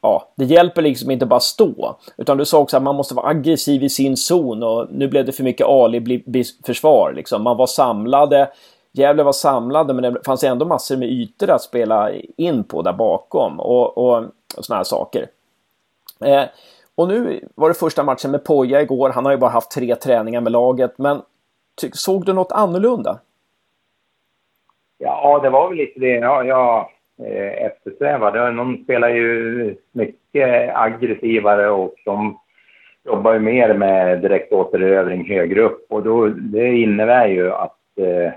ja, 0.00 0.28
det 0.34 0.44
hjälper 0.44 0.82
liksom 0.82 1.10
inte 1.10 1.26
bara 1.26 1.40
stå. 1.40 1.96
Utan 2.16 2.38
du 2.38 2.44
sa 2.44 2.58
också 2.58 2.76
att 2.76 2.82
man 2.82 2.96
måste 2.96 3.14
vara 3.14 3.28
aggressiv 3.28 3.82
i 3.82 3.88
sin 3.88 4.16
zon 4.16 4.62
och 4.62 4.86
nu 4.90 5.08
blev 5.08 5.24
det 5.24 5.32
för 5.32 5.44
mycket 5.44 5.66
Ali-försvar 5.66 7.12
liksom. 7.16 7.42
Man 7.42 7.56
var 7.56 7.66
samlade, 7.66 8.48
Gävle 8.98 9.22
var 9.22 9.32
samlade 9.32 9.94
men 9.94 10.14
det 10.14 10.24
fanns 10.26 10.44
ändå 10.44 10.66
massor 10.66 10.96
med 10.96 11.08
ytor 11.08 11.50
att 11.50 11.62
spela 11.62 12.10
in 12.36 12.64
på 12.64 12.82
där 12.82 12.92
bakom 12.92 13.60
och, 13.60 13.98
och, 13.98 14.18
och 14.56 14.64
sådana 14.64 14.78
här 14.78 14.84
saker. 14.84 15.26
Eh, 16.24 16.44
och 16.94 17.08
nu 17.08 17.40
var 17.54 17.68
det 17.68 17.74
första 17.74 18.02
matchen 18.02 18.30
med 18.30 18.44
Poja 18.44 18.82
igår. 18.82 19.10
Han 19.10 19.24
har 19.24 19.32
ju 19.32 19.38
bara 19.38 19.50
haft 19.50 19.70
tre 19.70 19.94
träningar 19.94 20.40
med 20.40 20.52
laget, 20.52 20.98
men 20.98 21.22
såg 21.92 22.24
du 22.24 22.32
något 22.32 22.52
annorlunda? 22.52 23.18
Ja, 24.98 25.40
det 25.42 25.50
var 25.50 25.68
väl 25.68 25.78
lite 25.78 26.00
det 26.00 26.14
ja, 26.14 26.44
jag 26.44 26.88
eh, 27.26 27.66
eftersträvade. 27.66 28.52
De 28.52 28.80
spelar 28.84 29.08
ju 29.08 29.76
mycket 29.92 30.70
aggressivare 30.74 31.70
och 31.70 31.94
de 32.04 32.38
jobbar 33.04 33.32
ju 33.32 33.38
mer 33.38 33.74
med 33.74 34.20
direktåterövring 34.20 35.28
högre 35.28 35.62
upp 35.62 35.86
och 35.88 36.02
då, 36.02 36.26
det 36.28 36.76
innebär 36.76 37.28
ju 37.28 37.52
att 37.52 37.78
eh, 37.96 38.32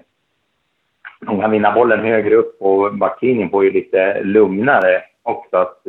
de 1.26 1.42
kan 1.42 1.52
vinna 1.52 1.72
bollen 1.72 2.00
högre 2.00 2.36
upp 2.36 2.62
och 2.62 2.96
backlinjen 2.96 3.50
får 3.50 3.64
ju 3.64 3.72
lite 3.72 4.24
lugnare 4.24 5.02
också. 5.24 5.58
Att, 5.58 5.88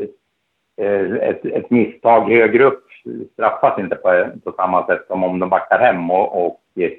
eh, 0.76 1.12
ett, 1.12 1.44
ett 1.44 1.70
misstag 1.70 2.30
högre 2.30 2.64
upp 2.64 2.84
straffas 3.32 3.78
inte 3.78 3.96
på, 3.96 4.26
på 4.44 4.52
samma 4.52 4.86
sätt 4.86 5.04
som 5.06 5.24
om 5.24 5.38
de 5.38 5.48
backar 5.48 5.78
hem 5.78 6.10
och, 6.10 6.46
och 6.46 6.60
eh, 6.76 6.90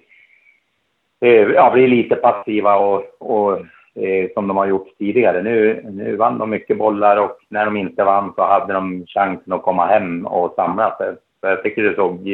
eh, 1.22 1.48
ja, 1.50 1.72
blir 1.74 1.88
lite 1.88 2.15
passiva 2.15 2.76
och, 2.76 3.04
och 3.19 3.60
eh, 4.04 4.30
som 4.34 4.48
de 4.48 4.58
har 4.58 4.65
gjort 4.65 4.98
tidigare. 4.98 5.43
Nu, 5.43 5.82
nu 5.91 6.15
vann 6.15 6.38
de 6.38 6.50
mycket 6.50 6.78
bollar 6.78 7.17
och 7.17 7.38
när 7.50 7.65
de 7.65 7.78
inte 7.78 8.04
vann 8.04 8.34
så 8.36 8.43
hade 8.43 8.74
de 8.74 9.06
chansen 9.08 9.54
att 9.54 9.63
komma 9.63 9.86
hem 9.86 10.26
och 10.26 10.54
samla 10.56 10.98
sig. 10.98 11.15
Så 11.41 11.48
jag 11.48 11.63
tycker 11.63 11.84
det 11.84 11.96
såg, 11.96 12.28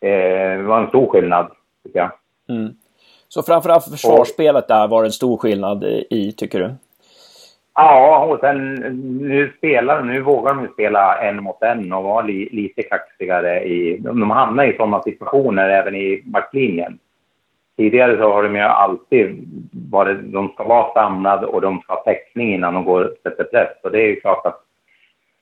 eh, 0.00 0.62
var 0.62 0.80
en 0.80 0.88
stor 0.88 1.10
skillnad, 1.10 1.50
tycker 1.84 1.98
jag. 1.98 2.10
Mm. 2.56 2.72
Så 3.28 3.42
framförallt 3.42 3.84
försvarsspelet 3.84 4.68
där 4.68 4.88
var 4.88 5.02
det 5.02 5.08
en 5.08 5.12
stor 5.12 5.36
skillnad 5.36 5.84
i, 6.10 6.32
tycker 6.36 6.60
du? 6.60 6.74
Ja, 7.74 8.24
och 8.24 8.40
sen 8.40 8.74
nu 9.20 9.52
spelar 9.58 10.02
nu 10.02 10.22
vågar 10.22 10.54
de 10.54 10.68
spela 10.72 11.18
en 11.22 11.42
mot 11.42 11.62
en 11.62 11.92
och 11.92 12.04
vara 12.04 12.22
li, 12.22 12.48
lite 12.52 12.82
kaxigare 12.82 13.64
i... 13.64 13.98
De 13.98 14.30
hamnar 14.30 14.64
i 14.64 14.76
sådana 14.76 15.02
situationer 15.02 15.68
även 15.68 15.94
i 15.94 16.22
backlinjen. 16.24 16.98
Tidigare 17.76 18.16
så 18.16 18.32
har 18.32 18.42
de 18.42 18.54
ju 18.54 18.60
alltid 18.60 19.48
varit... 19.90 20.18
De 20.32 20.48
ska 20.48 20.64
vara 20.64 20.94
samlade 20.94 21.46
och 21.46 21.60
de 21.60 21.80
ska 21.80 21.92
ha 21.92 22.02
täckning 22.02 22.54
innan 22.54 22.74
de 22.74 22.84
går 22.84 23.04
och 23.04 23.16
sätter 23.22 23.44
press. 23.44 23.76
Och 23.82 23.90
det 23.90 24.02
är 24.02 24.06
ju 24.06 24.20
klart 24.20 24.46
att 24.46 24.60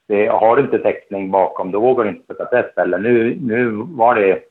det, 0.06 0.26
har 0.26 0.56
du 0.56 0.62
inte 0.62 0.78
täckning 0.78 1.30
bakom, 1.30 1.70
då 1.70 1.80
vågar 1.80 2.04
du 2.04 2.10
inte 2.10 2.26
sätta 2.26 2.44
press 2.44 2.66
heller. 2.76 2.98
Nu, 2.98 3.38
nu 3.40 3.70
var 3.70 4.14
det... 4.14 4.42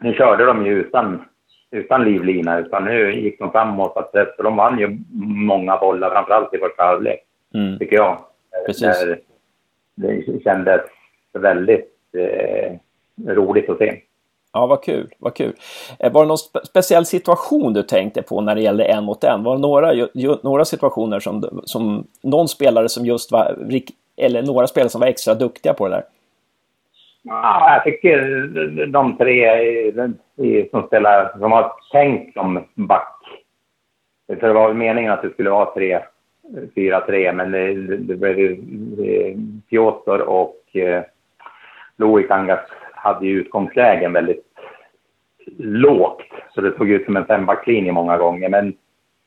Nu 0.00 0.14
körde 0.14 0.44
de 0.44 0.66
ju 0.66 0.72
utan 0.72 1.24
utan 1.70 2.04
livlina, 2.04 2.58
utan 2.58 2.84
nu 2.84 3.20
gick 3.20 3.38
de 3.38 3.52
framåt. 3.52 3.96
Att, 3.96 4.10
för 4.36 4.42
de 4.42 4.56
vann 4.56 4.78
ju 4.78 4.98
många 5.22 5.76
bollar, 5.76 6.10
framförallt 6.10 6.54
i 6.54 6.58
första 6.58 6.82
halvlek, 6.82 7.20
mm. 7.54 7.78
tycker 7.78 7.96
jag. 7.96 8.18
Precis. 8.66 9.00
Där 9.00 9.18
det 9.98 10.42
kändes 10.44 10.80
väldigt 11.32 11.90
eh, 12.12 12.72
roligt 13.26 13.70
att 13.70 13.78
se. 13.78 14.00
Ja, 14.52 14.66
vad 14.66 14.82
kul, 14.82 15.08
vad 15.18 15.34
kul. 15.34 15.52
Eh, 15.98 16.12
var 16.12 16.22
det 16.22 16.28
någon 16.28 16.38
spe 16.38 16.66
speciell 16.66 17.06
situation 17.06 17.72
du 17.72 17.82
tänkte 17.82 18.22
på 18.22 18.40
när 18.40 18.54
det 18.54 18.60
gällde 18.60 18.84
en 18.84 19.04
mot 19.04 19.24
en? 19.24 19.42
Var 19.42 19.54
det 19.56 19.62
några, 19.62 19.94
ju, 19.94 20.36
några 20.42 20.64
situationer 20.64 21.20
som, 21.20 21.62
som 21.64 22.06
någon 22.22 22.48
spelare 22.48 22.88
som 22.88 23.06
just 23.06 23.32
var, 23.32 23.58
eller 24.16 24.42
några 24.42 24.66
spelare 24.66 24.88
som 24.88 25.00
var 25.00 25.08
extra 25.08 25.34
duktiga 25.34 25.74
på 25.74 25.88
det 25.88 25.94
där? 25.94 26.04
Ja, 27.22 27.74
jag 27.74 27.84
tycker 27.84 28.86
de 28.86 29.16
tre 29.16 29.50
som 30.70 30.86
spelar, 30.86 31.38
som 31.38 31.52
har 31.52 31.72
tänkt 31.92 32.32
som 32.32 32.64
back. 32.74 33.18
För 34.26 34.48
det 34.48 34.52
var 34.52 34.68
väl 34.68 34.76
meningen 34.76 35.12
att 35.12 35.22
det 35.22 35.30
skulle 35.30 35.50
vara 35.50 35.74
tre, 35.74 36.00
fyra, 36.74 37.00
tre, 37.00 37.32
men 37.32 37.50
det, 37.50 37.96
det 37.96 38.16
blev 38.16 38.38
ju 38.38 38.56
Piotr 39.70 40.20
och 40.20 40.76
eh, 40.76 41.02
Loic 41.96 42.30
Angas 42.30 42.60
hade 42.94 43.26
ju 43.26 43.40
utgångslägen 43.40 44.12
väldigt 44.12 44.44
lågt. 45.58 46.22
Så 46.54 46.60
det 46.60 46.76
såg 46.76 46.90
ut 46.90 47.04
som 47.04 47.16
en 47.16 47.26
fembacklinje 47.26 47.92
många 47.92 48.16
gånger. 48.16 48.48
Men 48.48 48.74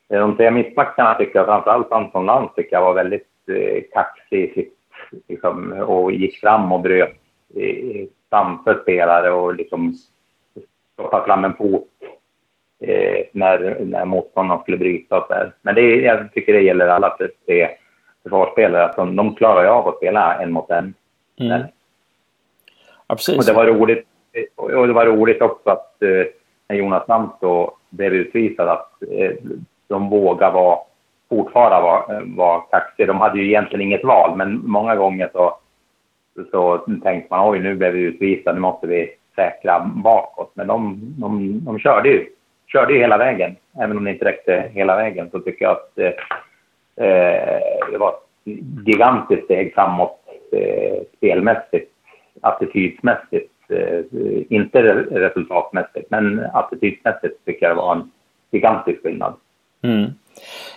de 0.08 0.36
tre 0.36 0.50
mittbackarna 0.50 1.14
tycker 1.14 1.38
jag, 1.38 1.46
framförallt 1.46 1.92
Anton 1.92 2.26
Lantz, 2.26 2.54
tycker 2.54 2.76
jag 2.76 2.82
var 2.82 2.94
väldigt 2.94 3.28
eh, 3.48 3.82
kaxig 3.92 4.70
liksom, 5.28 5.72
och 5.72 6.12
gick 6.12 6.40
fram 6.40 6.72
och 6.72 6.80
bröt 6.80 7.21
framför 8.30 8.82
spelare 8.82 9.30
och 9.30 9.54
liksom 9.54 9.94
stoppa 10.92 11.24
fram 11.24 11.44
en 11.44 11.54
fot 11.54 11.88
eh, 12.80 13.24
när, 13.32 13.76
när 13.80 14.04
motståndaren 14.04 14.62
skulle 14.62 14.76
bryta 14.76 15.18
och 15.18 15.26
så. 15.28 15.34
Men 15.62 15.74
det, 15.74 15.96
jag 15.96 16.32
tycker 16.32 16.52
det 16.52 16.60
gäller 16.60 16.88
alla 16.88 17.16
tre 17.46 17.68
försvarsspelare, 18.22 18.84
att 18.84 18.96
de, 18.96 19.16
de 19.16 19.34
klarar 19.34 19.62
ju 19.62 19.68
av 19.68 19.88
att 19.88 19.96
spela 19.96 20.42
en 20.42 20.52
mot 20.52 20.70
en. 20.70 20.94
Mm. 21.40 21.62
Ja, 23.06 23.14
precis. 23.14 23.38
Och 23.38 23.44
det 23.44 23.52
var 23.52 23.66
roligt, 23.66 24.06
och 24.56 24.86
det 24.86 24.92
var 24.92 25.06
roligt 25.06 25.42
också 25.42 25.70
att 25.70 26.02
eh, 26.02 26.26
när 26.68 26.76
Jonas 26.76 27.08
Namt 27.08 27.40
då 27.40 27.76
blev 27.90 28.12
utvisad, 28.12 28.68
att 28.68 29.02
eh, 29.10 29.32
de 29.88 30.08
vågade 30.08 30.52
vara, 30.52 30.78
fortfarande 31.28 31.82
vara, 31.82 32.22
vara 32.24 32.60
kaxiga. 32.60 33.06
De 33.06 33.20
hade 33.20 33.38
ju 33.38 33.46
egentligen 33.46 33.86
inget 33.86 34.04
val, 34.04 34.36
men 34.36 34.60
många 34.64 34.96
gånger 34.96 35.30
så 35.32 35.58
så 36.50 36.78
tänkte 36.78 37.26
man 37.30 37.50
oj, 37.50 37.58
nu 37.58 37.74
blev 37.74 37.92
vi 37.92 38.00
utvisade, 38.00 38.54
nu 38.54 38.60
måste 38.60 38.86
vi 38.86 39.10
säkra 39.34 39.80
bakåt. 39.80 40.50
Men 40.54 40.66
de, 40.66 40.98
de, 41.18 41.60
de 41.64 41.78
körde, 41.78 42.08
ju, 42.08 42.26
körde 42.66 42.92
ju 42.92 42.98
hela 42.98 43.18
vägen. 43.18 43.56
Även 43.78 43.96
om 43.96 44.04
det 44.04 44.10
inte 44.10 44.24
räckte 44.24 44.70
hela 44.72 44.96
vägen 44.96 45.30
så 45.30 45.40
tycker 45.40 45.64
jag 45.64 45.72
att 45.72 45.98
eh, 45.98 46.06
eh 47.06 47.60
det 47.92 47.98
var 47.98 48.08
ett 48.08 48.48
gigantiskt 48.86 49.44
steg 49.44 49.74
framåt 49.74 50.18
eh, 50.52 51.02
spelmässigt, 51.16 51.92
attitydsmässigt. 52.40 53.52
Eh, 53.68 54.00
inte 54.48 54.82
resultatmässigt, 55.10 56.10
men 56.10 56.46
attitydsmässigt 56.52 57.44
tycker 57.44 57.66
jag 57.66 57.76
det 57.76 57.80
var 57.80 57.96
en 57.96 58.10
gigantisk 58.50 59.02
skillnad. 59.02 59.34
Mm. 59.82 60.10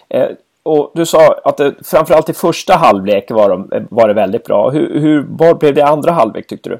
Eh, 0.09 0.29
och 0.65 0.91
du 0.95 1.05
sa 1.05 1.35
att 1.43 1.57
det, 1.57 1.75
framförallt 1.85 2.29
i 2.29 2.33
första 2.33 2.73
halvlek 2.73 3.31
var, 3.31 3.49
de, 3.49 3.87
var 3.89 4.07
det 4.07 4.13
väldigt 4.13 4.43
bra. 4.43 4.69
Hur, 4.69 4.99
hur, 4.99 5.25
var 5.29 5.59
blev 5.59 5.73
det 5.73 5.85
andra 5.85 6.11
halvlek 6.11 6.47
tyckte 6.47 6.69
du? 6.69 6.79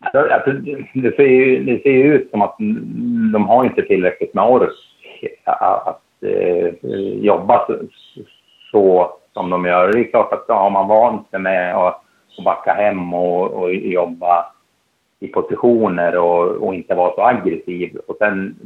Alltså, 0.00 0.52
det, 0.94 1.16
ser 1.16 1.26
ju, 1.26 1.64
det 1.64 1.82
ser 1.82 1.90
ju 1.90 2.14
ut 2.14 2.30
som 2.30 2.42
att 2.42 2.56
de 3.32 3.46
har 3.48 3.64
inte 3.64 3.82
tillräckligt 3.82 4.34
med 4.34 4.44
ork 4.44 4.72
att, 5.44 5.86
att 5.86 6.02
eh, 6.22 6.74
jobba 7.20 7.66
så, 7.66 7.76
så, 8.70 9.12
som 9.32 9.50
de 9.50 9.66
gör. 9.66 9.92
Det 9.92 10.00
är 10.00 10.10
klart 10.10 10.32
att 10.32 10.48
har 10.48 10.70
man 10.70 10.88
vant 10.88 11.30
sig 11.30 11.40
med 11.40 11.76
att, 11.76 12.02
att 12.38 12.44
backa 12.44 12.72
hem 12.72 13.14
och, 13.14 13.52
och 13.52 13.74
jobba 13.74 14.52
i 15.20 15.28
positioner 15.28 16.16
och, 16.18 16.66
och, 16.66 16.74
inte 16.74 16.94
vara 16.94 17.14
så 17.14 17.22
aggressiv 17.22 17.96
och 18.06 18.16
sen 18.18 18.56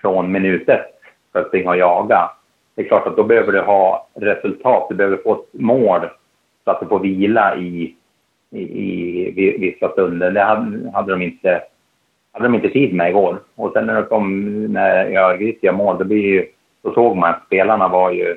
från 0.00 0.32
minut 0.32 0.68
ett 0.68 0.90
för 1.32 1.40
att 1.40 1.48
springa 1.48 1.70
och 1.70 1.76
jaga 1.76 2.30
det 2.74 2.82
är 2.82 2.88
klart 2.88 3.06
att 3.06 3.16
då 3.16 3.24
behöver 3.24 3.52
du 3.52 3.60
ha 3.60 4.08
resultat. 4.14 4.86
Du 4.88 4.94
behöver 4.94 5.16
få 5.16 5.32
ett 5.32 5.60
mål 5.60 6.00
så 6.64 6.70
att 6.70 6.80
du 6.80 6.86
får 6.86 6.98
vila 6.98 7.56
i, 7.56 7.94
i, 8.50 8.62
i 8.62 9.58
vissa 9.58 9.92
stunder. 9.92 10.30
Det 10.30 10.42
hade, 10.42 10.90
hade, 10.90 11.12
de 11.12 11.22
inte, 11.22 11.62
hade 12.32 12.44
de 12.44 12.54
inte 12.54 12.68
tid 12.68 12.94
med 12.94 13.10
igår. 13.10 13.38
Och 13.54 13.72
sen 13.72 13.86
när 13.86 13.94
det 13.94 14.02
kom, 14.02 14.44
när 14.72 15.08
gör 15.08 15.72
mål, 15.72 15.98
då, 15.98 16.04
blir 16.04 16.22
ju, 16.22 16.46
då 16.82 16.94
såg 16.94 17.16
man 17.16 17.30
att 17.30 17.46
spelarna 17.46 17.88
var 17.88 18.10
ju, 18.10 18.36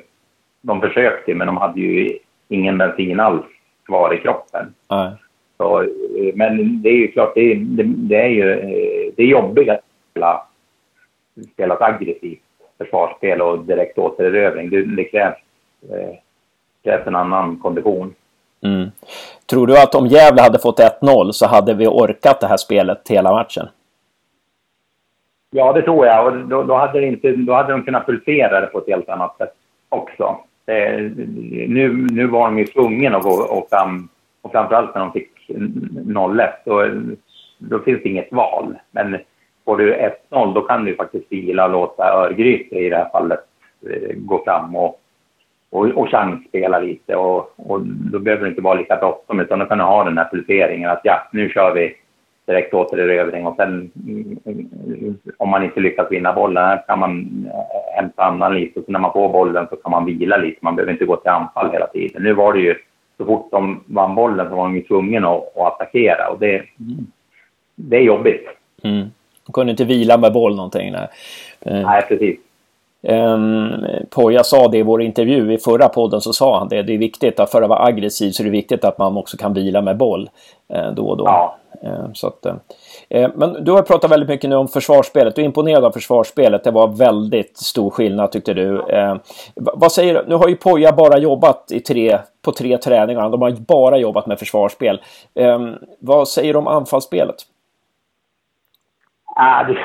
de 0.60 0.80
försökte 0.80 1.34
men 1.34 1.46
de 1.46 1.56
hade 1.56 1.80
ju 1.80 2.18
ingen 2.48 2.78
bensin 2.78 3.20
alls 3.20 3.44
kvar 3.86 4.14
i 4.14 4.18
kroppen. 4.18 4.74
Mm. 4.90 5.12
Så, 5.56 5.86
men 6.34 6.82
det 6.82 6.88
är 6.88 6.96
ju 6.96 7.08
klart, 7.08 7.32
det, 7.34 7.54
det, 7.54 7.82
det 7.82 8.16
är 8.16 8.28
ju 8.28 8.44
det 9.16 9.22
är 9.22 9.26
jobbigt 9.26 9.68
att 9.68 9.80
spela, 10.10 10.46
spela 11.52 11.76
aggressivt 11.80 12.42
försvarsspel 12.78 13.42
och 13.42 13.58
direkt 13.58 13.98
återerövring. 13.98 14.70
Det, 14.70 14.82
det 14.82 15.04
krävs, 15.04 15.36
eh, 15.90 16.14
krävs 16.84 17.06
en 17.06 17.16
annan 17.16 17.56
kondition. 17.56 18.14
Mm. 18.64 18.90
Tror 19.46 19.66
du 19.66 19.82
att 19.82 19.94
om 19.94 20.06
Gävle 20.06 20.42
hade 20.42 20.58
fått 20.58 20.80
1-0 20.80 21.32
så 21.32 21.46
hade 21.46 21.74
vi 21.74 21.86
orkat 21.86 22.40
det 22.40 22.46
här 22.46 22.56
spelet 22.56 23.08
hela 23.08 23.32
matchen? 23.32 23.68
Ja, 25.50 25.72
det 25.72 25.82
tror 25.82 26.06
jag. 26.06 26.26
Och 26.26 26.36
då, 26.36 26.62
då, 26.62 26.74
hade, 26.74 27.06
inte, 27.06 27.32
då 27.32 27.52
hade 27.52 27.72
de 27.72 27.82
kunnat 27.82 28.06
pulsera 28.06 28.60
det 28.60 28.66
på 28.66 28.78
ett 28.78 28.88
helt 28.88 29.08
annat 29.08 29.36
sätt 29.38 29.54
också. 29.88 30.38
Eh, 30.66 31.00
nu, 31.68 32.06
nu 32.10 32.26
var 32.26 32.44
de 32.44 32.58
ju 32.58 32.64
tvungna 32.64 33.16
att 33.16 33.22
gå 33.22 33.30
och 33.30 33.68
fram, 33.70 34.08
och 34.42 34.52
framförallt 34.52 34.94
när 34.94 35.00
de 35.00 35.12
fick 35.12 35.30
0-1, 35.48 36.50
då, 36.64 36.90
då 37.58 37.78
finns 37.78 38.02
det 38.02 38.08
inget 38.08 38.32
val. 38.32 38.74
Men 38.90 39.18
får 39.68 39.76
du 39.76 39.94
1-0 40.30 40.54
då 40.54 40.60
kan 40.60 40.84
du 40.84 40.94
faktiskt 40.94 41.32
vila 41.32 41.64
och 41.64 41.70
låta 41.70 42.12
Örgryte 42.12 42.76
i 42.76 42.90
det 42.90 42.96
här 42.96 43.08
fallet 43.12 43.40
eh, 43.90 44.16
gå 44.16 44.44
fram 44.44 44.76
och, 44.76 45.00
och, 45.70 45.86
och 45.86 46.08
chansspela 46.08 46.78
lite. 46.78 47.16
Och, 47.16 47.52
och 47.56 47.80
då 47.82 48.18
behöver 48.18 48.44
det 48.44 48.48
inte 48.48 48.62
vara 48.62 48.78
lika 48.78 48.96
bråttom 48.96 49.40
utan 49.40 49.58
då 49.58 49.64
kan 49.64 49.78
du 49.78 49.84
ha 49.84 50.04
den 50.04 50.18
här 50.18 50.28
pulseringen 50.30 50.90
att 50.90 51.00
ja, 51.02 51.28
nu 51.32 51.48
kör 51.48 51.74
vi 51.74 51.96
direkt 52.46 52.74
återerövring 52.74 53.46
och 53.46 53.56
sen 53.56 53.90
om 55.36 55.48
man 55.48 55.64
inte 55.64 55.80
lyckas 55.80 56.10
vinna 56.10 56.32
bollen 56.32 56.78
kan 56.86 56.98
man 56.98 57.46
hämta 57.96 58.22
annan 58.22 58.54
lite 58.54 58.80
och 58.80 58.88
när 58.88 59.00
man 59.00 59.12
får 59.12 59.32
bollen 59.32 59.66
så 59.70 59.76
kan 59.76 59.90
man 59.90 60.04
vila 60.04 60.36
lite. 60.36 60.58
Man 60.60 60.76
behöver 60.76 60.92
inte 60.92 61.04
gå 61.04 61.16
till 61.16 61.30
anfall 61.30 61.72
hela 61.72 61.86
tiden. 61.86 62.22
Nu 62.22 62.32
var 62.32 62.52
det 62.52 62.60
ju 62.60 62.74
så 63.16 63.24
fort 63.24 63.50
de 63.50 63.84
vann 63.86 64.14
bollen 64.14 64.48
så 64.48 64.56
var 64.56 64.64
de 64.64 64.76
ju 64.76 64.82
tvungna 64.82 65.28
att, 65.28 65.56
att 65.56 65.72
attackera 65.72 66.28
och 66.28 66.38
det, 66.38 66.62
det 67.74 67.96
är 67.96 68.02
jobbigt. 68.02 68.48
Mm. 68.82 69.08
De 69.48 69.52
kunde 69.52 69.70
inte 69.70 69.84
vila 69.84 70.16
med 70.16 70.32
boll 70.32 70.56
någonting. 70.56 70.92
Nej, 70.92 71.08
nej 71.64 72.02
precis. 72.08 72.38
Um, 73.02 73.86
Poja 74.10 74.44
sa 74.44 74.68
det 74.68 74.78
i 74.78 74.82
vår 74.82 75.02
intervju 75.02 75.52
i 75.52 75.58
förra 75.58 75.88
podden 75.88 76.20
så 76.20 76.32
sa 76.32 76.58
han 76.58 76.68
det. 76.68 76.82
Det 76.82 76.94
är 76.94 76.98
viktigt 76.98 77.40
att 77.40 77.50
för 77.50 77.62
att 77.62 77.68
vara 77.68 77.84
aggressiv 77.84 78.30
så 78.30 78.42
är 78.42 78.44
det 78.44 78.50
viktigt 78.50 78.84
att 78.84 78.98
man 78.98 79.16
också 79.16 79.36
kan 79.36 79.54
vila 79.54 79.82
med 79.82 79.96
boll 79.96 80.30
eh, 80.68 80.90
då 80.90 81.08
och 81.08 81.16
då. 81.16 81.24
Ja. 81.24 81.56
Eh, 81.82 82.12
så 82.14 82.26
att, 82.26 82.46
eh, 83.08 83.30
men 83.34 83.64
du 83.64 83.72
har 83.72 83.82
pratat 83.82 84.10
väldigt 84.10 84.28
mycket 84.28 84.50
nu 84.50 84.56
om 84.56 84.68
försvarsspelet. 84.68 85.34
Du 85.34 85.42
är 85.42 85.46
imponerad 85.46 85.84
av 85.84 85.90
försvarsspelet. 85.90 86.64
Det 86.64 86.70
var 86.70 86.88
väldigt 86.88 87.56
stor 87.56 87.90
skillnad 87.90 88.32
tyckte 88.32 88.54
du. 88.54 88.82
Eh, 88.88 89.16
vad 89.54 89.92
säger 89.92 90.14
du? 90.14 90.24
Nu 90.28 90.34
har 90.34 90.48
ju 90.48 90.56
Poja 90.56 90.92
bara 90.92 91.18
jobbat 91.18 91.72
i 91.72 91.80
tre, 91.80 92.18
på 92.42 92.52
tre 92.52 92.78
träningar. 92.78 93.30
De 93.30 93.42
har 93.42 93.50
bara 93.50 93.98
jobbat 93.98 94.26
med 94.26 94.38
försvarsspel. 94.38 95.00
Eh, 95.34 95.58
vad 95.98 96.28
säger 96.28 96.52
du 96.52 96.58
om 96.58 96.66
anfallsspelet? 96.66 97.36
Ah, 99.36 99.64
det, 99.64 99.78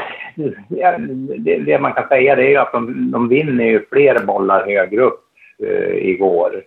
det, 1.38 1.58
det, 1.58 1.80
man 1.80 1.94
kan 1.94 2.08
säga 2.08 2.36
det 2.36 2.54
är 2.54 2.60
att 2.60 2.72
de, 2.72 3.12
de 3.12 3.30
vinner 3.30 3.66
ju 3.66 3.86
fler 3.92 4.26
bollar 4.26 4.66
högre 4.66 5.02
upp 5.02 5.22
eh, 5.64 6.10
igår. 6.10 6.64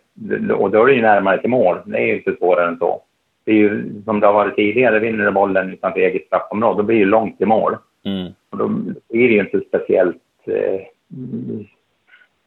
Och 0.59 0.71
då 0.71 0.83
är 0.83 0.87
det 0.87 0.95
ju 0.95 1.03
närmare 1.03 1.41
till 1.41 1.51
mål. 1.51 1.79
Det 1.85 1.99
är 1.99 2.07
ju 2.07 2.17
inte 2.17 2.37
svårare 2.37 2.69
än 2.69 2.79
så. 2.79 3.03
Det 3.45 3.53
är 3.53 3.57
ju 3.57 4.03
som 4.05 4.21
det 4.21 4.27
har 4.27 4.35
varit 4.35 4.57
tidigare, 4.57 4.99
vinner 4.99 5.25
du 5.25 5.31
bollen 5.31 5.73
utanför 5.73 6.01
eget 6.01 6.27
straffområde, 6.27 6.77
då 6.77 6.83
blir 6.83 6.97
det 6.97 7.01
ju 7.01 7.07
långt 7.07 7.39
till 7.39 7.47
mål. 7.47 7.77
Mm. 8.05 8.33
Och 8.51 8.59
då 8.59 8.69
blir 8.69 9.29
det 9.29 9.35
ju 9.35 9.41
inte 9.41 9.61
speciellt 9.69 10.23
eh, 10.47 10.81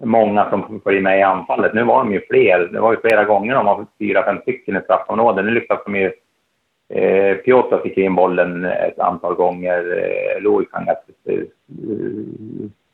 många 0.04 0.50
som 0.50 0.82
följer 0.84 1.02
med 1.02 1.20
i 1.20 1.24
anfallet. 1.24 1.74
Nu 1.74 1.84
var 1.84 2.04
de 2.04 2.14
ju 2.14 2.22
fler. 2.30 2.70
Det 2.72 2.80
var 2.80 2.92
ju 2.92 3.00
flera 3.00 3.24
gånger 3.24 3.56
de 3.56 3.66
var 3.66 3.86
fyra, 4.00 4.24
fem 4.24 4.42
stycken 4.42 4.78
i 4.78 4.82
straffområdet. 4.82 5.46
Nu 5.46 5.52
lyckas 5.52 5.80
de 5.86 5.96
ju 5.96 6.12
Eh, 6.90 7.36
Piotr 7.36 7.78
fick 7.84 7.98
in 7.98 8.16
bollen 8.16 8.66
ett 8.66 9.00
antal 9.00 9.34
gånger. 9.36 9.98
Eh, 9.98 10.44
eh, 11.26 11.44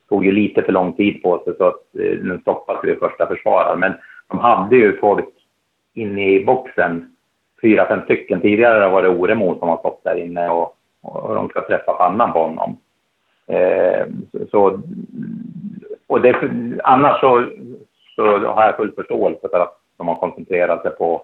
tog 0.10 0.26
ju 0.26 0.32
lite 0.32 0.62
för 0.62 0.72
lång 0.72 0.94
tid 0.94 1.24
på 1.24 1.42
sig 1.44 1.54
så 1.58 1.68
att 1.68 1.96
eh, 2.00 2.12
den 2.12 2.42
stoppades 2.42 2.84
vid 2.84 3.00
första 3.00 3.28
försvararen. 3.28 3.80
Men 3.80 3.94
de 4.28 4.40
hade 4.40 4.76
ju 4.76 4.98
folk 4.98 5.30
inne 5.94 6.30
i 6.30 6.46
boxen, 6.46 7.16
fyra, 7.62 7.88
fem 7.88 8.02
stycken. 8.02 8.42
Tidigare 8.42 8.90
var 8.90 9.02
det 9.02 9.10
Oremo 9.10 9.60
som 9.60 9.70
har 9.70 9.78
stått 9.78 10.04
där 10.04 10.16
inne 10.16 10.50
och, 10.50 10.78
och 11.02 11.36
de 11.36 11.50
ska 11.50 11.68
träffa 11.68 11.94
pannan 11.94 12.34
på 12.34 12.40
honom. 12.40 12.78
Eh, 13.48 14.06
så, 14.52 14.80
och 16.08 16.22
det, 16.22 16.36
annars 16.84 17.20
så, 17.20 17.46
så 18.16 18.38
har 18.38 18.64
jag 18.64 18.76
full 18.76 18.92
förståelse 18.92 19.48
för 19.52 19.60
att 19.60 19.80
de 19.98 20.08
har 20.08 20.16
koncentrerat 20.16 20.82
sig 20.82 20.92
på 20.92 21.24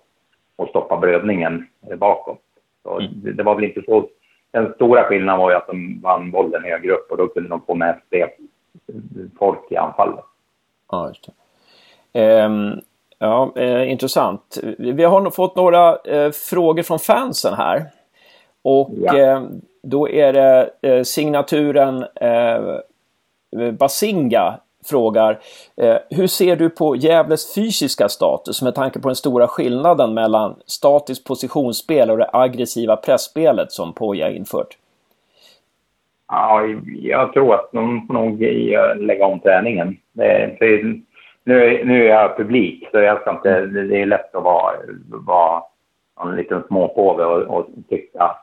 att 0.58 0.70
stoppa 0.70 0.98
blödningen 0.98 1.68
bakåt. 1.98 2.40
Så 2.84 3.00
mm. 3.00 3.12
det, 3.16 3.34
det, 3.34 3.44
var 3.44 3.56
väl 3.56 3.64
inte 3.64 3.82
så... 3.86 4.10
Den 4.52 4.74
stora 4.74 5.04
skillnaden 5.04 5.42
var 5.42 5.52
ju 5.52 5.58
att 5.58 5.68
de 5.68 6.02
vann 6.02 6.32
bollen 6.32 6.64
högre 6.64 6.92
upp 6.92 7.12
och 7.12 7.18
då 7.18 7.28
kunde 7.28 7.50
de 7.50 7.62
få 7.62 7.76
med 7.76 8.02
fler 8.10 8.30
folk 9.40 9.72
i 9.72 9.76
anfallet. 9.76 10.26
Ja, 10.92 11.08
just 11.08 11.30
det. 12.14 12.46
Um, 12.46 12.82
ja, 13.20 13.52
eh, 13.56 13.92
intressant. 13.92 14.58
Vi 14.78 15.04
har 15.04 15.30
fått 15.30 15.56
några 15.56 15.96
eh, 15.96 16.32
frågor 16.32 16.84
från 16.84 17.00
fansen 17.00 17.54
här. 17.54 17.86
Och 18.62 18.92
ja. 18.96 19.18
eh, 19.18 19.42
då 19.84 20.10
är 20.10 20.34
det 20.34 20.70
eh, 20.82 21.04
signaturen 21.04 22.06
eh, 22.16 22.80
Basinga 23.72 24.60
frågar 24.86 25.40
eh, 25.78 25.98
Hur 26.10 26.28
ser 26.28 26.56
du 26.56 26.70
på 26.70 26.96
Gävles 26.96 27.56
fysiska 27.56 28.10
status 28.10 28.62
med 28.62 28.76
tanke 28.76 29.00
på 29.00 29.08
den 29.08 29.16
stora 29.16 29.48
skillnaden 29.48 30.14
mellan 30.14 30.56
statiskt 30.66 31.28
positionsspel 31.28 32.12
och 32.12 32.18
det 32.18 32.30
aggressiva 32.34 32.96
pressspelet 32.96 33.72
som 33.72 33.94
Poja 33.94 34.30
infört? 34.30 34.78
Ja, 36.28 36.62
jag 37.02 37.34
tror 37.34 37.56
att 37.56 37.70
de 37.72 38.08
får 38.08 38.14
nog 38.14 38.42
lägga 39.02 39.26
om 39.26 39.40
träningen. 39.40 39.98
Det, 40.14 40.58
det, 40.60 40.84
nu, 41.44 41.86
nu 41.86 42.06
är 42.06 42.10
jag 42.10 42.38
publik, 42.38 42.88
så 42.92 42.98
jag 42.98 43.22
ska 43.22 43.32
inte, 43.32 43.66
det 43.66 44.02
är 44.02 44.06
lätt 44.06 44.36
att 44.36 44.44
vara, 44.44 44.74
vara 45.10 45.64
en 46.24 46.36
liten 46.36 46.64
småpåve 46.68 47.24
och, 47.24 47.42
och 47.42 47.68
tycka 47.90 48.36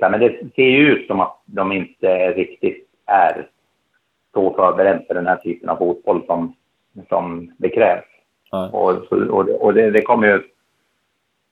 Men 0.00 0.20
det 0.20 0.38
ser 0.54 0.62
ju 0.62 0.92
ut 0.92 1.06
som 1.06 1.20
att 1.20 1.42
de 1.46 1.72
inte 1.72 2.30
riktigt 2.32 2.88
är 3.06 3.48
så 4.34 4.54
förberedd 4.54 5.04
för 5.06 5.14
den 5.14 5.26
här 5.26 5.36
typen 5.36 5.68
av 5.68 5.76
fotboll 5.76 6.26
som, 6.26 6.54
som 7.08 7.52
det 7.58 7.68
krävs. 7.68 8.04
Ja. 8.50 8.68
Och, 8.68 9.12
och, 9.12 9.44
det, 9.44 9.52
och 9.52 9.74
det, 9.74 9.90
det, 9.90 10.02
kommer 10.02 10.26
ju 10.26 10.42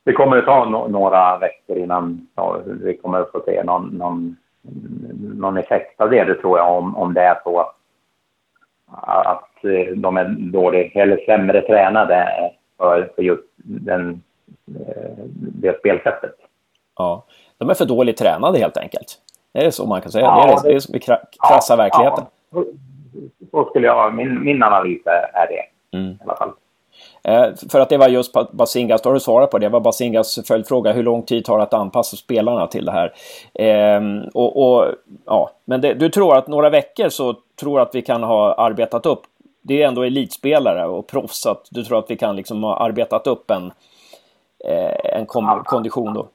det 0.04 0.12
kommer 0.12 0.36
att 0.36 0.44
ta 0.44 0.64
no, 0.64 0.88
några 0.88 1.38
veckor 1.38 1.78
innan 1.78 2.26
ja, 2.34 2.60
vi 2.66 2.96
kommer 2.96 3.20
att 3.20 3.30
få 3.30 3.42
se 3.46 3.62
någon, 3.64 3.88
någon, 3.88 4.36
någon 5.34 5.56
effekt 5.56 6.00
av 6.00 6.10
det, 6.10 6.24
det 6.24 6.34
tror 6.34 6.58
jag, 6.58 6.78
om, 6.78 6.96
om 6.96 7.14
det 7.14 7.20
är 7.20 7.40
så 7.44 7.60
att, 7.60 7.76
att 9.26 9.64
eh, 9.64 9.96
de 9.96 10.16
är 10.16 10.24
dåligt 10.38 10.96
eller 10.96 11.24
sämre 11.26 11.60
tränade 11.60 12.50
för, 12.76 13.12
för 13.14 13.22
just 13.22 13.44
den, 13.56 14.22
eh, 14.66 15.24
det 15.34 15.78
spelsättet. 15.78 16.34
Ja, 16.96 17.24
de 17.58 17.70
är 17.70 17.74
för 17.74 17.84
dåligt 17.84 18.16
tränade 18.16 18.58
helt 18.58 18.76
enkelt. 18.76 19.18
Det 19.52 19.64
är 19.66 19.70
så 19.70 19.86
man 19.86 20.00
kan 20.00 20.12
säga. 20.12 20.24
Ja, 20.24 20.60
det 20.62 20.68
är 20.68 20.72
det, 20.72 20.78
det, 20.78 20.92
det 20.92 20.98
krassa 21.48 21.72
ja, 21.72 21.76
verkligheten. 21.76 22.24
Så 23.50 23.64
skulle 23.70 23.86
jag, 23.86 24.14
min, 24.14 24.44
min 24.44 24.62
analys 24.62 25.02
är 25.06 25.46
det 25.48 25.96
mm. 25.98 26.10
i 26.10 26.18
alla 26.24 26.36
fall. 26.36 26.52
Eh, 27.24 27.54
för 27.72 27.80
att 27.80 27.88
det 27.88 27.96
var 27.96 28.08
just 28.08 28.52
Basingas, 28.52 29.02
då 29.02 29.08
har 29.08 29.14
du 29.14 29.20
svarat 29.20 29.50
på 29.50 29.58
det, 29.58 29.66
det 29.66 29.70
var 29.70 29.80
Basingas 29.80 30.38
följdfråga, 30.48 30.92
hur 30.92 31.02
lång 31.02 31.22
tid 31.22 31.44
tar 31.44 31.58
det 31.58 31.62
att 31.62 31.74
anpassa 31.74 32.16
spelarna 32.16 32.66
till 32.66 32.84
det 32.84 32.92
här? 32.92 33.12
Eh, 33.54 34.00
och, 34.34 34.62
och, 34.62 34.86
ja, 35.26 35.50
men 35.64 35.80
det, 35.80 35.94
du 35.94 36.08
tror 36.08 36.36
att 36.36 36.48
några 36.48 36.70
veckor 36.70 37.08
så 37.08 37.34
tror 37.60 37.80
att 37.80 37.94
vi 37.94 38.02
kan 38.02 38.22
ha 38.22 38.54
arbetat 38.54 39.06
upp, 39.06 39.20
det 39.62 39.82
är 39.82 39.88
ändå 39.88 40.02
elitspelare 40.02 40.86
och 40.86 41.06
proffs, 41.06 41.46
att 41.46 41.68
du 41.70 41.84
tror 41.84 41.98
att 41.98 42.10
vi 42.10 42.16
kan 42.16 42.36
liksom 42.36 42.64
ha 42.64 42.76
arbetat 42.76 43.26
upp 43.26 43.50
en, 43.50 43.72
eh, 44.64 45.18
en 45.18 45.26
kondition 45.64 46.14
då? 46.14 46.28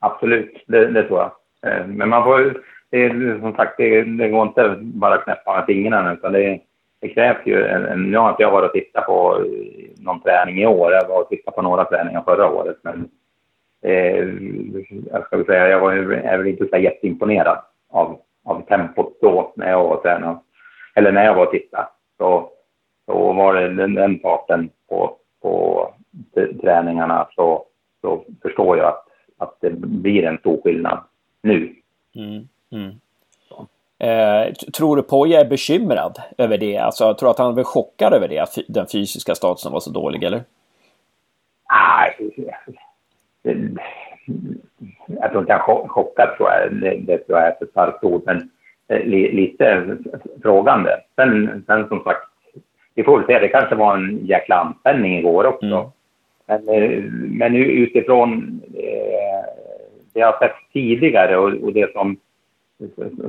Absolut, 0.00 0.64
det, 0.66 0.86
det 0.86 1.02
tror 1.08 1.18
jag. 1.18 1.30
Eh, 1.72 1.86
men 1.86 2.08
man 2.08 2.24
får 2.24 2.62
det 2.90 3.04
är 3.04 3.38
som 3.40 3.54
sagt, 3.54 3.74
det, 3.76 4.02
det 4.02 4.28
går 4.28 4.46
inte 4.46 4.76
bara 4.80 5.14
att 5.14 5.24
knäppa 5.24 5.56
med 5.56 5.66
fingrarna 5.66 6.12
utan 6.12 6.32
det, 6.32 6.60
det 7.00 7.08
krävs 7.08 7.46
ju 7.46 7.66
en, 7.66 7.84
en, 7.84 8.10
Nu 8.10 8.18
har 8.18 8.30
inte 8.30 8.42
jag 8.42 8.50
varit 8.50 8.68
och 8.68 8.72
tittat 8.72 9.06
på 9.06 9.44
eh, 9.44 10.04
någon 10.04 10.20
träning 10.20 10.58
i 10.58 10.66
år. 10.66 10.92
Jag 10.92 11.08
var 11.08 11.22
och 11.22 11.28
tittade 11.28 11.54
på 11.54 11.62
några 11.62 11.84
träningar 11.84 12.22
förra 12.22 12.50
året. 12.50 12.76
Men 12.82 13.08
eh, 13.82 14.28
jag 15.12 15.26
ska 15.26 15.36
väl 15.36 15.46
säga, 15.46 15.68
jag 15.68 15.80
var 15.80 15.92
är 15.92 16.38
väl 16.38 16.46
inte 16.46 16.68
så 16.70 16.76
jätteimponerad 16.76 17.58
av, 17.90 18.20
av 18.44 18.66
tempot 18.68 19.18
då 19.20 19.52
när 19.56 19.70
jag 19.70 19.82
var 19.82 19.96
och 19.96 20.02
tränade. 20.02 20.38
Eller 20.94 21.12
när 21.12 21.24
jag 21.24 21.34
var 21.34 21.46
och 21.46 21.52
tittade. 21.52 21.88
Så, 22.18 22.50
så 23.06 23.32
var 23.32 23.54
det 23.54 23.68
den, 23.68 23.94
den 23.94 24.18
parten 24.18 24.70
på, 24.88 25.16
på 25.42 25.94
träningarna 26.60 27.28
så, 27.34 27.64
så 28.00 28.24
förstår 28.42 28.78
jag 28.78 28.86
att, 28.86 29.06
att 29.38 29.56
det 29.60 29.70
blir 29.70 30.24
en 30.24 30.38
stor 30.38 30.60
skillnad 30.62 30.98
nu. 31.42 31.74
Mm. 32.14 32.48
Mm. 32.72 33.00
Eh, 34.02 34.52
tror 34.52 34.96
du 34.96 35.02
Poja 35.02 35.40
är 35.40 35.44
bekymrad 35.44 36.18
över 36.38 36.58
det? 36.58 36.78
Alltså, 36.78 37.04
jag 37.04 37.18
tror 37.18 37.30
att 37.30 37.38
han 37.38 37.58
är 37.58 37.64
chockad 37.64 38.12
över 38.12 38.28
det, 38.28 38.38
att 38.38 38.58
den 38.68 38.86
fysiska 38.86 39.34
statusen 39.34 39.72
var 39.72 39.80
så 39.80 39.90
dålig, 39.90 40.24
eller? 40.24 40.42
Nej, 41.70 42.30
jag 45.06 45.30
tror 45.30 45.40
inte 45.40 45.52
han 45.52 45.88
chockad, 45.88 46.36
tror 46.36 46.48
jag. 46.50 46.72
Det, 47.06 47.18
tror 47.18 47.38
jag 47.38 47.48
är 47.48 47.56
för 47.58 47.66
starkt 47.66 48.04
ord, 48.04 48.22
men 48.26 48.50
eh, 48.88 49.04
lite 49.06 49.96
frågande. 50.42 50.90
Sen, 51.16 51.64
sen 51.66 51.88
som 51.88 52.02
sagt, 52.04 52.26
vi 52.94 53.04
får 53.04 53.18
väl 53.18 53.26
se. 53.26 53.38
Det 53.38 53.48
kanske 53.48 53.74
var 53.74 53.96
en 53.96 54.26
jäkla 54.26 54.56
anspänning 54.56 55.18
igår 55.18 55.46
också. 55.46 55.66
Mm. 55.66 55.86
Men, 56.46 56.68
eh, 56.68 57.02
men 57.12 57.56
utifrån 57.56 58.60
eh, 58.74 59.44
det 60.12 60.20
jag 60.20 60.32
har 60.32 60.38
sett 60.38 60.56
tidigare 60.72 61.36
och, 61.36 61.52
och 61.52 61.72
det 61.72 61.92
som 61.92 62.16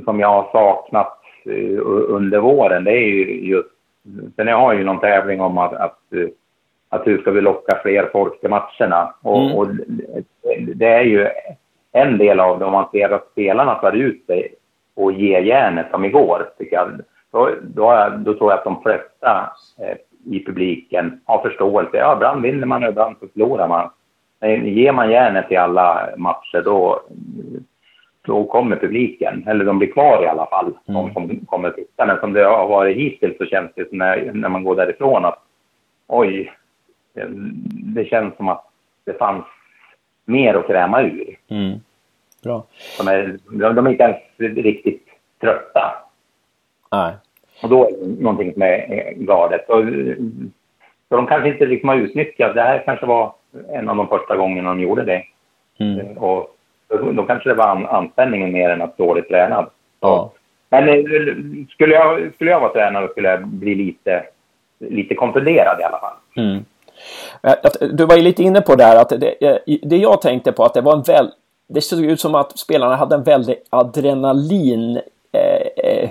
som 0.05 0.19
jag 0.19 0.27
har 0.27 0.51
saknat 0.51 1.17
eh, 1.45 1.79
under 2.07 2.39
våren, 2.39 2.83
det 2.83 2.91
är 2.91 3.07
ju 3.07 3.47
just... 3.47 3.69
Sen 4.35 4.47
jag 4.47 4.57
har 4.57 4.73
ju 4.73 4.83
någon 4.83 4.99
tävling 4.99 5.41
om 5.41 5.57
att, 5.57 5.73
att, 5.73 5.99
att 6.89 7.07
hur 7.07 7.21
ska 7.21 7.31
vi 7.31 7.41
locka 7.41 7.79
fler 7.81 8.09
folk 8.11 8.39
till 8.39 8.49
matcherna? 8.49 9.13
Och, 9.21 9.41
mm. 9.41 9.55
och 9.57 9.67
det 10.75 10.87
är 10.87 11.03
ju 11.03 11.27
en 11.91 12.17
del 12.17 12.39
av 12.39 12.59
det, 12.59 12.65
om 12.65 12.71
man 12.71 12.89
ser 12.91 13.09
att 13.09 13.27
spelarna 13.31 13.75
tar 13.75 13.91
ut 13.91 14.25
sig 14.25 14.55
och 14.95 15.11
ge 15.11 15.39
järnet 15.39 15.87
som 15.91 16.05
igår, 16.05 16.49
tycker 16.57 16.75
jag. 16.75 16.89
Då, 17.31 17.49
då, 17.61 18.11
då 18.17 18.33
tror 18.33 18.51
jag 18.51 18.57
att 18.57 18.63
de 18.63 18.81
flesta 18.81 19.49
eh, 19.79 19.97
i 20.25 20.45
publiken 20.45 21.21
har 21.25 21.41
förståelse. 21.41 21.97
Ja, 21.97 22.13
ibland 22.15 22.41
vinner 22.41 22.67
man 22.67 22.83
och 22.83 22.89
ibland 22.89 23.15
så 23.19 23.27
förlorar 23.27 23.67
man. 23.67 23.89
Men 24.39 24.65
ger 24.65 24.91
man 24.91 25.11
järnet 25.11 25.51
i 25.51 25.55
alla 25.55 26.09
matcher 26.17 26.61
då, 26.65 27.01
då 28.21 28.43
kommer 28.43 28.75
publiken, 28.75 29.43
eller 29.47 29.65
de 29.65 29.79
blir 29.79 29.91
kvar 29.91 30.23
i 30.23 30.27
alla 30.27 30.45
fall, 30.45 30.65
mm. 30.65 31.01
de 31.01 31.13
som 31.13 31.45
kommer 31.45 31.69
att 31.69 31.75
titta. 31.75 32.05
Men 32.05 32.19
som 32.19 32.33
det 32.33 32.43
har 32.43 32.67
varit 32.67 32.97
hittills 32.97 33.37
så 33.37 33.45
känns 33.45 33.71
det 33.75 33.91
när, 33.91 34.31
när 34.33 34.49
man 34.49 34.63
går 34.63 34.75
därifrån 34.75 35.25
att 35.25 35.39
oj, 36.07 36.53
det, 37.13 37.27
det 37.95 38.05
känns 38.05 38.35
som 38.35 38.49
att 38.49 38.65
det 39.05 39.13
fanns 39.13 39.45
mer 40.25 40.53
att 40.53 40.67
kräma 40.67 41.01
ur. 41.01 41.37
Mm. 41.49 41.79
Bra. 42.43 42.63
De 42.97 43.07
är, 43.07 43.37
de 43.73 43.87
är 43.87 43.91
inte 43.91 44.03
ens 44.03 44.55
riktigt 44.65 45.07
trötta. 45.41 45.93
Nej. 46.91 47.13
Och 47.63 47.69
då 47.69 47.87
är 47.87 47.91
det 47.91 48.23
någonting 48.23 48.53
som 48.53 48.61
är 48.61 49.13
galet. 49.13 49.65
Så, 49.67 49.73
så 51.09 51.15
de 51.15 51.27
kanske 51.27 51.49
inte 51.49 51.65
liksom 51.65 51.89
har 51.89 51.95
utnyttjat, 51.95 52.55
det 52.55 52.61
här 52.61 52.83
kanske 52.85 53.05
var 53.05 53.33
en 53.69 53.89
av 53.89 53.95
de 53.95 54.07
första 54.07 54.35
gångerna 54.35 54.69
de 54.69 54.79
gjorde 54.79 55.03
det. 55.03 55.23
Mm. 55.79 56.17
Och 56.17 56.57
då, 56.91 57.11
då 57.11 57.23
kanske 57.23 57.49
det 57.49 57.55
var 57.55 57.67
an, 57.67 57.85
anspänningen 57.85 58.51
mer 58.51 58.69
än 58.69 58.81
att 58.81 58.97
dåligt 58.97 59.27
tränad. 59.27 59.69
Ja. 59.99 60.31
Men 60.69 60.89
eh, 60.89 60.95
skulle 61.69 61.95
jag, 61.95 62.33
skulle 62.35 62.51
jag 62.51 62.59
vara 62.59 62.73
tränare 62.73 63.07
skulle 63.07 63.29
jag 63.29 63.47
bli 63.47 63.75
lite, 63.75 64.23
lite 64.79 65.15
konfunderad 65.15 65.79
i 65.79 65.83
alla 65.83 65.99
fall. 65.99 66.13
Mm. 66.35 66.65
Du 67.97 68.05
var 68.05 68.15
ju 68.15 68.21
lite 68.21 68.43
inne 68.43 68.61
på 68.61 68.75
det 68.75 68.83
här 68.83 69.01
att 69.01 69.09
det, 69.09 69.59
det 69.81 69.97
jag 69.97 70.21
tänkte 70.21 70.51
på 70.51 70.63
att 70.63 70.73
det 70.73 70.81
var 70.81 70.93
en 70.93 71.01
väl, 71.01 71.31
det 71.67 71.81
såg 71.81 72.05
ut 72.05 72.19
som 72.19 72.35
att 72.35 72.59
spelarna 72.59 72.95
hade 72.95 73.15
en 73.15 73.23
väldig 73.23 73.55
adrenalin 73.69 75.01
Eh, 76.01 76.09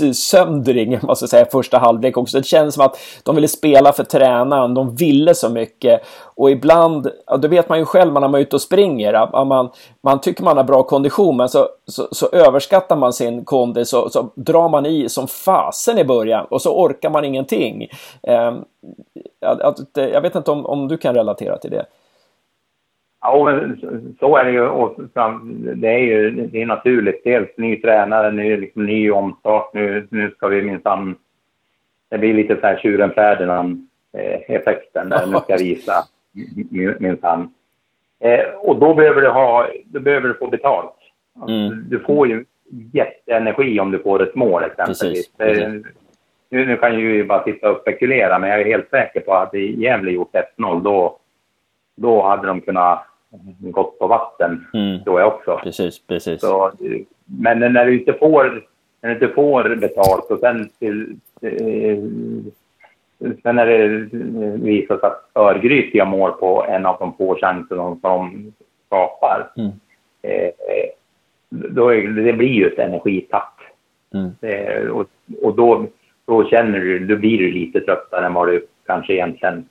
utsöndring, 0.00 0.98
måste 1.02 1.28
säga, 1.28 1.46
första 1.52 1.78
halvlek 1.78 2.16
också. 2.16 2.38
Det 2.38 2.44
kändes 2.44 2.74
som 2.74 2.84
att 2.84 2.98
de 3.22 3.34
ville 3.34 3.48
spela 3.48 3.92
för 3.92 4.04
tränaren, 4.04 4.74
de 4.74 4.96
ville 4.96 5.34
så 5.34 5.48
mycket. 5.48 6.02
Och 6.34 6.50
ibland, 6.50 7.10
ja, 7.26 7.36
det 7.36 7.48
vet 7.48 7.68
man 7.68 7.78
ju 7.78 7.84
själv 7.84 8.12
när 8.12 8.20
man 8.20 8.34
är 8.34 8.38
ute 8.38 8.56
och 8.56 8.62
springer, 8.62 9.44
man, 9.44 9.70
man 10.00 10.20
tycker 10.20 10.44
man 10.44 10.56
har 10.56 10.64
bra 10.64 10.82
kondition, 10.82 11.36
men 11.36 11.48
så, 11.48 11.68
så, 11.86 12.08
så 12.12 12.28
överskattar 12.32 12.96
man 12.96 13.12
sin 13.12 13.44
kondis 13.44 13.88
så, 13.88 14.10
så 14.10 14.30
drar 14.34 14.68
man 14.68 14.86
i 14.86 15.08
som 15.08 15.28
fasen 15.28 15.98
i 15.98 16.04
början 16.04 16.46
och 16.50 16.62
så 16.62 16.82
orkar 16.84 17.10
man 17.10 17.24
ingenting. 17.24 17.88
Eh, 18.22 18.52
jag 19.94 20.20
vet 20.20 20.34
inte 20.34 20.50
om, 20.50 20.66
om 20.66 20.88
du 20.88 20.98
kan 20.98 21.14
relatera 21.14 21.58
till 21.58 21.70
det. 21.70 21.86
Ja, 23.22 23.44
men 23.44 23.78
så 24.20 24.36
är 24.36 24.44
det 24.44 24.50
ju. 24.50 24.68
Och 24.68 24.96
det 25.74 25.88
är 25.88 25.98
ju 25.98 26.30
det 26.30 26.62
är 26.62 26.66
naturligt. 26.66 27.24
Dels 27.24 27.48
ny 27.56 27.80
tränare, 27.80 28.30
ny, 28.30 28.56
liksom, 28.56 28.86
ny 28.86 29.10
omstart. 29.10 29.74
Nu, 29.74 30.06
nu 30.10 30.30
ska 30.30 30.48
vi 30.48 30.62
minsann... 30.62 31.16
Det 32.10 32.18
blir 32.18 32.34
lite 32.34 32.56
så 32.60 32.66
här 32.66 32.76
tjuren 32.76 33.10
Ferdinand-effekten 33.10 35.08
där 35.08 35.26
nu 35.26 35.38
ska 35.38 35.56
visa 35.56 35.92
minsann. 36.98 37.54
Eh, 38.20 38.44
och 38.54 38.78
då 38.78 38.94
behöver 38.94 39.20
du 39.20 39.28
ha, 39.28 39.66
då 39.84 40.00
behöver 40.00 40.28
du 40.28 40.34
få 40.34 40.46
betalt. 40.46 40.94
Alltså, 41.40 41.56
mm. 41.56 41.84
Du 41.88 41.98
får 41.98 42.28
ju 42.28 42.44
jätteenergi 42.92 43.80
om 43.80 43.90
du 43.90 43.98
får 43.98 44.22
ett 44.22 44.34
mål 44.34 44.64
exempelvis. 44.64 45.00
Precis, 45.00 45.32
precis. 45.36 45.86
Nu, 46.48 46.66
nu 46.66 46.76
kan 46.76 47.00
ju 47.00 47.24
bara 47.24 47.44
sitta 47.44 47.70
och 47.70 47.80
spekulera, 47.80 48.38
men 48.38 48.50
jag 48.50 48.60
är 48.60 48.64
helt 48.64 48.90
säker 48.90 49.20
på 49.20 49.34
att 49.34 49.54
i 49.54 49.82
Gävle 49.82 50.10
gjort 50.10 50.34
1-0, 50.58 50.82
då, 50.82 51.18
då 51.96 52.22
hade 52.22 52.46
de 52.46 52.60
kunnat 52.60 53.06
gått 53.58 53.98
på 53.98 54.06
vatten, 54.06 54.66
mm. 54.74 55.04
tror 55.04 55.20
jag 55.20 55.28
också. 55.28 55.60
Precis, 55.62 56.06
precis. 56.06 56.40
Så, 56.40 56.72
men 57.24 57.58
när 57.72 57.86
du 57.86 57.98
inte 57.98 58.12
får, 58.12 58.64
när 59.00 59.08
du 59.08 59.14
inte 59.14 59.34
får 59.34 59.76
betalt 59.76 60.30
och 60.30 60.38
sen 60.38 60.68
till, 60.78 61.16
eh, 61.42 61.98
Sen 63.42 63.56
när 63.56 63.66
det 63.66 63.88
visar 64.56 64.98
sig 64.98 65.06
att 65.06 65.30
Örgryte 65.34 65.96
gör 65.96 66.04
mål 66.04 66.32
på 66.32 66.64
en 66.68 66.86
av 66.86 66.96
de 66.98 67.16
få 67.16 67.36
chanser 67.40 67.76
som 67.76 68.00
de 68.02 68.52
skapar. 68.86 69.50
Mm. 69.56 69.70
Eh, 70.22 70.50
då 71.48 71.94
är, 71.94 72.08
det 72.08 72.32
blir 72.32 72.48
ju 72.48 72.66
ett 72.66 72.78
energitapp. 72.78 73.60
Mm. 74.14 74.30
Eh, 74.40 74.86
och, 74.86 75.06
och 75.42 75.56
då, 75.56 75.86
då 76.26 76.48
känner 76.48 76.80
du, 76.80 76.98
då 76.98 77.16
blir 77.16 77.38
du 77.38 77.50
lite 77.50 77.80
tröttare 77.80 78.26
än 78.26 78.34
vad 78.34 78.48
du 78.48 78.66
kanske 78.86 79.12
egentligen 79.12 79.68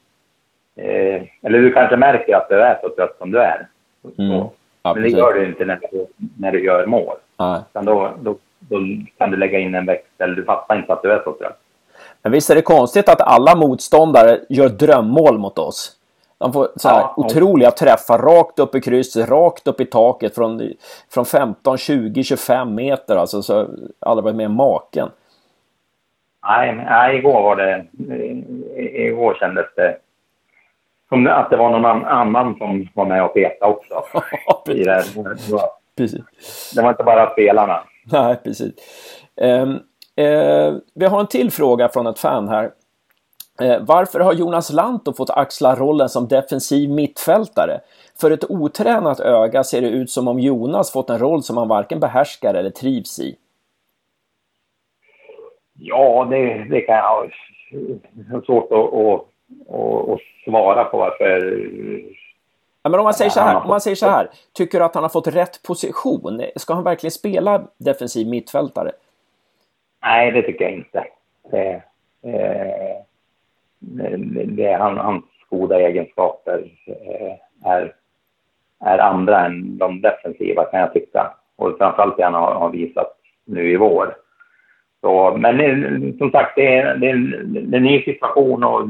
Eh, 0.75 1.21
eller 1.41 1.59
du 1.59 1.73
kanske 1.73 1.97
märker 1.97 2.35
att 2.35 2.49
du 2.49 2.61
är 2.61 2.79
så 2.81 2.89
trött 2.89 3.15
som 3.17 3.31
du 3.31 3.39
är. 3.39 3.67
Mm. 4.17 4.45
Ja, 4.83 4.93
men 4.93 5.03
det 5.03 5.09
gör 5.09 5.33
du 5.33 5.45
inte 5.45 5.65
när 5.65 5.79
du, 5.91 6.07
när 6.37 6.51
du 6.51 6.65
gör 6.65 6.85
mål. 6.85 7.15
Ja. 7.37 7.63
då, 7.73 8.13
då, 8.21 8.37
då, 8.59 8.79
kan 9.17 9.31
du 9.31 9.37
lägga 9.37 9.59
in 9.59 9.75
en 9.75 9.85
växel. 9.85 10.35
Du 10.35 10.43
fattar 10.43 10.77
inte 10.77 10.93
att 10.93 11.01
du 11.01 11.11
är 11.11 11.21
så 11.23 11.33
trött. 11.33 11.59
Men 12.21 12.31
visst 12.31 12.49
är 12.49 12.55
det 12.55 12.61
konstigt 12.61 13.09
att 13.09 13.21
alla 13.21 13.55
motståndare 13.55 14.39
gör 14.49 14.69
drömmål 14.69 15.37
mot 15.37 15.59
oss? 15.59 15.97
De 16.37 16.53
får 16.53 16.67
så 16.75 16.89
här 16.89 16.99
ja, 16.99 17.13
otroliga 17.17 17.71
träffar 17.71 18.17
rakt 18.17 18.59
upp 18.59 18.75
i 18.75 18.81
krysset, 18.81 19.29
rakt 19.29 19.67
upp 19.67 19.81
i 19.81 19.85
taket 19.85 20.35
från, 20.35 20.61
från 21.13 21.25
15, 21.25 21.77
20, 21.77 22.23
25 22.23 22.75
meter. 22.75 23.15
Alltså, 23.15 23.41
så 23.41 23.67
aldrig 23.99 24.23
varit 24.23 24.35
med 24.35 24.51
maken. 24.51 25.09
Nej, 26.47 26.75
nej, 26.75 27.17
igår 27.17 27.41
var 27.41 27.55
det... 27.55 27.85
Igår 28.77 29.37
kändes 29.39 29.65
det 29.75 29.97
som 31.11 31.27
att 31.27 31.49
det 31.49 31.57
var 31.57 31.69
någon 31.69 32.05
annan 32.05 32.55
som 32.57 32.87
var 32.93 33.05
med 33.05 33.23
och 33.23 33.33
petade 33.33 33.71
också. 33.71 34.03
i 34.71 34.83
det. 34.83 35.03
Precis. 35.97 36.21
det 36.75 36.81
var 36.81 36.89
inte 36.89 37.03
bara 37.03 37.29
spelarna. 37.29 37.83
Nej, 38.11 38.35
precis. 38.43 38.73
Um, 39.35 39.71
uh, 39.71 40.77
vi 40.95 41.05
har 41.05 41.19
en 41.19 41.27
till 41.27 41.51
fråga 41.51 41.89
från 41.89 42.07
ett 42.07 42.19
fan 42.19 42.47
här. 42.47 42.71
Uh, 43.61 43.77
varför 43.81 44.19
har 44.19 44.33
Jonas 44.33 44.73
Lantto 44.73 45.13
fått 45.13 45.29
axla 45.29 45.75
rollen 45.75 46.09
som 46.09 46.27
defensiv 46.27 46.89
mittfältare? 46.89 47.79
För 48.21 48.31
ett 48.31 48.51
otränat 48.51 49.19
öga 49.19 49.63
ser 49.63 49.81
det 49.81 49.89
ut 49.89 50.09
som 50.09 50.27
om 50.27 50.39
Jonas 50.39 50.91
fått 50.91 51.09
en 51.09 51.19
roll 51.19 51.43
som 51.43 51.57
han 51.57 51.67
varken 51.67 51.99
behärskar 51.99 52.53
eller 52.53 52.69
trivs 52.69 53.19
i. 53.19 53.35
Ja, 55.73 56.27
det, 56.29 56.65
det 56.69 56.81
kan 56.81 56.95
jag 56.95 57.29
ha 58.31 58.41
svårt 58.45 58.71
att, 58.71 58.93
att 58.93 59.30
och, 59.67 60.09
och 60.09 60.19
svara 60.45 60.83
på 60.83 60.97
varför... 60.97 61.67
Ja, 62.83 62.89
men 62.89 62.99
om 62.99 63.03
man, 63.03 63.13
säger 63.13 63.31
så 63.31 63.39
här, 63.39 63.61
om 63.61 63.67
man 63.67 63.81
säger 63.81 63.95
så 63.95 64.09
här, 64.09 64.29
tycker 64.53 64.79
du 64.79 64.85
att 64.85 64.95
han 64.95 65.03
har 65.03 65.09
fått 65.09 65.27
rätt 65.27 65.63
position? 65.63 66.41
Ska 66.55 66.73
han 66.73 66.83
verkligen 66.83 67.11
spela 67.11 67.67
defensiv 67.77 68.27
mittfältare? 68.27 68.91
Nej, 70.03 70.31
det 70.31 70.41
tycker 70.41 70.63
jag 70.63 70.73
inte. 70.73 71.05
Det, 71.51 71.81
eh, 72.23 72.97
det, 73.79 74.17
det, 74.45 74.73
han, 74.73 74.97
hans 74.97 75.23
goda 75.49 75.79
egenskaper 75.79 76.71
eh, 76.85 77.71
är, 77.71 77.95
är 78.79 78.97
andra 78.97 79.45
än 79.45 79.77
de 79.77 80.01
defensiva 80.01 80.65
kan 80.65 80.79
jag 80.79 80.93
tycka. 80.93 81.33
Och 81.55 81.77
framförallt 81.77 82.17
det 82.17 82.23
han 82.23 82.33
har, 82.33 82.53
har 82.53 82.69
visat 82.69 83.17
nu 83.45 83.71
i 83.71 83.77
vår. 83.77 84.15
Så, 85.01 85.37
men 85.37 86.17
som 86.17 86.31
sagt, 86.31 86.55
det 86.55 86.75
är, 86.75 86.95
det, 86.95 87.09
är 87.09 87.43
det 87.43 87.77
är 87.77 87.79
en 87.79 87.83
ny 87.83 88.03
situation 88.03 88.63
och 88.63 88.81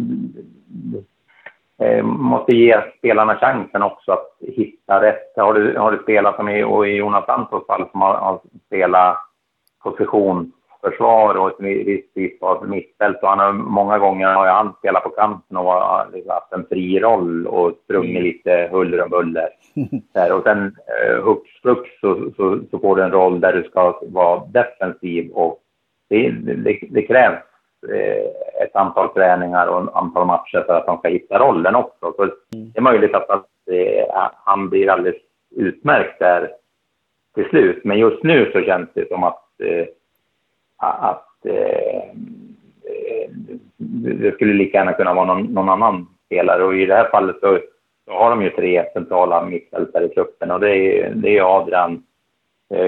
eh, 1.85 2.03
måste 2.03 2.55
ge 2.55 2.81
spelarna 2.97 3.35
chansen 3.35 3.81
också 3.81 4.11
att 4.11 4.27
hitta 4.39 5.01
rätt. 5.01 5.33
Har 5.35 5.53
du, 5.53 5.77
har 5.77 5.91
du 5.91 5.97
spelat 5.97 6.35
som 6.35 6.49
i, 6.49 6.63
och 6.63 6.87
i 6.87 6.91
Jonas 6.91 7.25
Santos 7.25 7.67
fall 7.67 7.85
som 7.91 8.01
har, 8.01 8.13
har 8.13 8.39
spelat 8.67 9.17
positionsförsvar 9.83 11.35
och 11.35 11.47
ett 11.47 11.55
visst 11.59 12.13
typ 12.13 12.43
av 12.43 12.69
mittfält 12.69 13.17
och 13.21 13.29
han 13.29 13.39
har 13.39 13.53
många 13.53 13.99
gånger 13.99 14.27
har 14.27 14.47
han 14.47 14.73
spelat 14.79 15.03
på 15.03 15.09
kanten 15.09 15.57
och 15.57 15.63
har 15.63 16.07
liksom 16.13 16.31
haft 16.31 16.53
en 16.53 16.65
fri 16.69 16.99
roll 16.99 17.47
och 17.47 17.73
sprungit 17.83 18.11
mm. 18.11 18.23
lite 18.23 18.69
huller 18.71 19.03
om 19.03 19.09
buller. 19.09 19.49
Där. 20.13 20.31
Och 20.31 20.43
sen 20.43 20.65
eh, 20.65 21.23
hux 21.23 21.49
flux 21.61 21.89
så, 22.01 22.31
så, 22.35 22.59
så, 22.71 22.79
får 22.79 22.95
du 22.95 23.03
en 23.03 23.11
roll 23.11 23.39
där 23.39 23.53
du 23.53 23.63
ska 23.63 23.99
vara 24.01 24.45
defensiv 24.45 25.31
och 25.31 25.60
det, 26.11 26.29
det, 26.55 26.79
det 26.89 27.01
krävs 27.01 27.39
eh, 27.89 28.63
ett 28.63 28.75
antal 28.75 29.13
träningar 29.13 29.67
och 29.67 29.83
ett 29.83 29.95
antal 29.95 30.27
matcher 30.27 30.63
för 30.67 30.73
att 30.73 30.87
han 30.87 30.97
ska 30.97 31.07
hitta 31.07 31.39
rollen 31.39 31.75
också. 31.75 32.13
Så 32.15 32.23
mm. 32.23 32.31
det 32.51 32.79
är 32.79 32.81
möjligt 32.81 33.15
att, 33.15 33.29
att 33.29 33.47
eh, 33.71 34.29
han 34.45 34.69
blir 34.69 34.89
alldeles 34.89 35.21
utmärkt 35.55 36.19
där 36.19 36.51
till 37.35 37.45
slut. 37.49 37.83
Men 37.83 37.99
just 37.99 38.23
nu 38.23 38.51
så 38.51 38.61
känns 38.61 38.89
det 38.93 39.07
som 39.07 39.23
att, 39.23 39.43
eh, 39.63 39.85
att 40.77 41.27
det 43.77 44.31
skulle 44.33 44.53
lika 44.53 44.77
gärna 44.77 44.93
kunna 44.93 45.13
vara 45.13 45.25
någon, 45.25 45.43
någon, 45.43 45.69
annan 45.69 46.07
spelare. 46.25 46.63
Och 46.63 46.75
i 46.75 46.85
det 46.85 46.95
här 46.95 47.09
fallet 47.09 47.35
så, 47.39 47.59
så 48.05 48.11
har 48.11 48.29
de 48.29 48.43
ju 48.43 48.49
tre 48.49 48.85
centrala 48.93 49.45
mittfältare 49.45 50.05
i 50.05 50.09
truppen 50.09 50.51
och 50.51 50.59
det 50.59 50.75
är, 50.75 51.11
det 51.15 51.37
är 51.37 51.57
Adrian, 51.57 52.03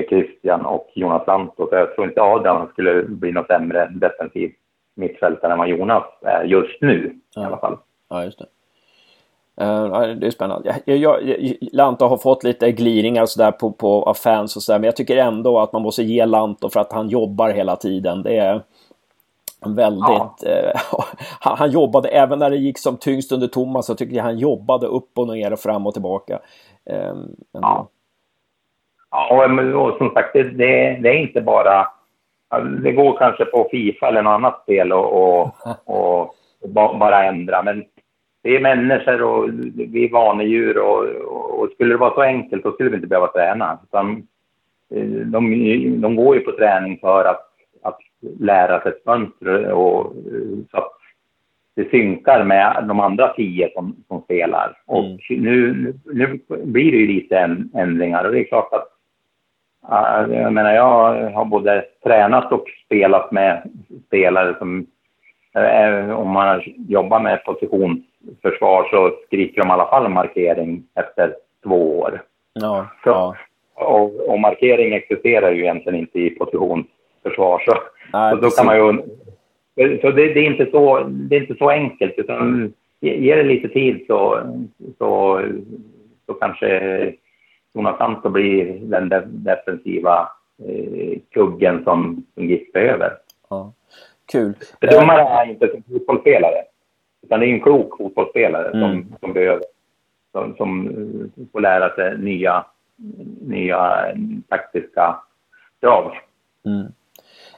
Christian 0.09 0.65
och 0.65 0.89
Jonas 0.93 1.27
Lantto. 1.27 1.67
Jag 1.71 1.95
tror 1.95 2.07
inte 2.07 2.21
Adrian 2.21 2.67
skulle 2.67 3.03
bli 3.03 3.31
något 3.31 3.47
sämre 3.47 3.91
defensiv 3.95 4.51
mittfältare 4.95 5.51
än 5.51 5.57
vad 5.57 5.67
Jonas 5.67 6.03
är 6.21 6.43
just 6.43 6.81
nu 6.81 7.19
ja. 7.35 7.41
i 7.41 7.45
alla 7.45 7.57
fall. 7.57 7.77
Ja, 8.09 8.23
just 8.23 8.39
det. 8.39 8.45
Uh, 9.61 10.15
det 10.15 10.27
är 10.27 10.31
spännande. 10.31 10.75
Jag, 10.85 10.97
jag, 10.97 11.23
jag, 11.23 11.55
Lanto 11.61 12.05
har 12.05 12.17
fått 12.17 12.43
lite 12.43 12.71
gliringar 12.71 13.25
sådär 13.25 13.51
på, 13.51 13.71
på, 13.71 14.03
av 14.03 14.13
fans 14.13 14.55
och 14.55 14.63
sådär, 14.63 14.79
men 14.79 14.85
jag 14.85 14.95
tycker 14.95 15.17
ändå 15.17 15.59
att 15.59 15.73
man 15.73 15.81
måste 15.81 16.03
ge 16.03 16.25
Lanto 16.25 16.69
för 16.69 16.79
att 16.79 16.93
han 16.93 17.09
jobbar 17.09 17.49
hela 17.49 17.75
tiden. 17.75 18.23
Det 18.23 18.37
är 18.37 18.61
väldigt... 19.65 20.03
Ja. 20.07 20.35
Eh, 20.45 20.81
han, 21.39 21.57
han, 21.57 21.71
jobbade, 21.71 22.09
även 22.09 22.39
när 22.39 22.49
det 22.49 22.57
gick 22.57 22.77
som 22.77 22.97
tyngst 22.97 23.31
under 23.31 23.47
Thomas, 23.47 23.85
så 23.85 23.95
tycker 23.95 24.15
jag 24.15 24.23
han 24.23 24.37
jobbade 24.37 24.87
upp 24.87 25.17
och 25.17 25.27
ner 25.27 25.53
och 25.53 25.59
fram 25.59 25.87
och 25.87 25.93
tillbaka. 25.93 26.39
Eh, 26.85 27.13
ja. 27.51 27.87
Ja, 29.13 29.75
och 29.75 29.97
som 29.97 30.09
sagt, 30.13 30.33
det, 30.33 30.43
det, 30.43 30.99
det, 31.01 31.09
är 31.09 31.17
inte 31.17 31.41
bara... 31.41 31.87
Det 32.83 32.91
går 32.91 33.17
kanske 33.17 33.45
på 33.45 33.67
Fifa 33.71 34.07
eller 34.07 34.21
något 34.21 34.31
annat 34.31 34.61
spel 34.63 34.93
och, 34.93 35.13
och, 35.13 35.55
och, 35.85 36.21
och 36.61 36.69
bara 36.97 37.23
ändra, 37.23 37.63
men 37.63 37.83
vi 38.43 38.55
är 38.55 38.59
människor 38.59 39.21
och 39.21 39.49
vi 39.75 40.05
är 40.05 40.11
vanedjur 40.11 40.77
och, 40.77 41.05
och, 41.59 41.69
skulle 41.71 41.93
det 41.93 41.97
vara 41.97 42.13
så 42.13 42.21
enkelt 42.21 42.63
då 42.63 42.71
skulle 42.71 42.89
vi 42.89 42.95
inte 42.95 43.07
behöva 43.07 43.27
träna. 43.27 43.79
Utan, 43.83 44.27
eh, 44.95 45.05
de, 45.05 46.01
de 46.01 46.15
går 46.15 46.35
ju 46.35 46.41
på 46.41 46.51
träning 46.51 46.97
för 47.01 47.25
att, 47.25 47.49
att 47.81 47.99
lära 48.39 48.81
sig 48.81 48.91
ett 48.91 49.05
mönster 49.05 49.71
och 49.71 50.13
så 50.71 50.77
att 50.77 50.91
det 51.75 51.89
synkar 51.89 52.43
med 52.43 52.85
de 52.87 52.99
andra 52.99 53.33
tio 53.33 53.69
som, 53.73 53.95
som 54.07 54.21
spelar. 54.21 54.77
Och 54.85 55.05
mm. 55.05 55.17
nu, 55.29 55.93
nu 56.05 56.39
blir 56.63 56.91
det 56.91 56.97
ju 56.97 57.07
lite 57.07 57.37
ändringar 57.73 58.23
och 58.23 58.31
det 58.31 58.39
är 58.39 58.43
klart 58.43 58.73
att 58.73 58.92
jag 59.89 60.53
menar, 60.53 60.73
jag 60.73 61.31
har 61.31 61.45
både 61.45 61.85
tränat 62.03 62.51
och 62.51 62.65
spelat 62.85 63.31
med 63.31 63.71
spelare 64.07 64.55
som, 64.59 64.85
eh, 65.55 66.19
om 66.19 66.29
man 66.29 66.61
jobbar 66.87 67.19
med 67.19 67.45
position 67.45 68.03
försvar 68.41 68.87
så 68.91 69.11
skriker 69.25 69.61
de 69.61 69.69
i 69.69 69.71
alla 69.71 69.85
fall 69.85 70.09
markering 70.09 70.83
efter 70.95 71.35
två 71.63 71.99
år. 71.99 72.21
Ja, 72.53 72.87
så, 73.03 73.09
ja. 73.09 73.35
Och, 73.75 74.29
och, 74.29 74.39
markering 74.39 74.93
existerar 74.93 75.51
ju 75.51 75.61
egentligen 75.61 75.99
inte 75.99 76.19
i 76.19 76.29
positionsförsvar. 76.29 77.63
Så, 77.65 77.73
Nej, 78.13 78.31
så 78.31 78.41
då 78.41 78.49
kan 78.49 78.65
man 78.65 78.77
ju... 78.77 79.01
Så 80.01 80.11
det, 80.11 80.33
det, 80.33 80.39
är 80.39 80.51
inte 80.51 80.71
så, 80.71 81.03
det 81.03 81.35
är 81.35 81.41
inte 81.41 81.55
så 81.55 81.69
enkelt, 81.69 82.13
utan 82.17 82.73
ge 82.99 83.35
det 83.35 83.43
lite 83.43 83.67
tid 83.67 84.03
så, 84.07 84.39
så, 84.97 85.41
så 86.25 86.33
kanske 86.33 87.13
Jonas 87.73 87.97
Santo 87.97 88.29
blir 88.29 88.79
den 88.79 89.09
defensiva 89.25 90.29
eh, 90.67 91.19
kuggen 91.31 91.83
som, 91.83 92.25
som 92.33 92.49
GIF 92.49 92.71
behöver. 92.71 93.17
Ja. 93.49 93.73
Kul. 94.31 94.53
Det 94.79 94.87
dumma 94.87 95.13
är 95.13 95.49
inte 95.49 95.71
som 95.71 95.83
fotbollsspelare. 95.83 96.63
Utan 97.21 97.39
det 97.39 97.45
är 97.45 97.53
en 97.53 97.61
klok 97.61 97.97
fotbollsspelare 97.97 98.69
mm. 98.69 98.81
som, 98.81 99.15
som 99.19 99.33
behöver, 99.33 99.63
som, 100.31 100.55
som 100.55 100.93
får 101.51 101.61
lära 101.61 101.95
sig 101.95 102.17
nya, 102.17 102.65
nya 103.41 104.05
taktiska 104.49 105.15
drag. 105.81 106.19
Mm. 106.65 106.85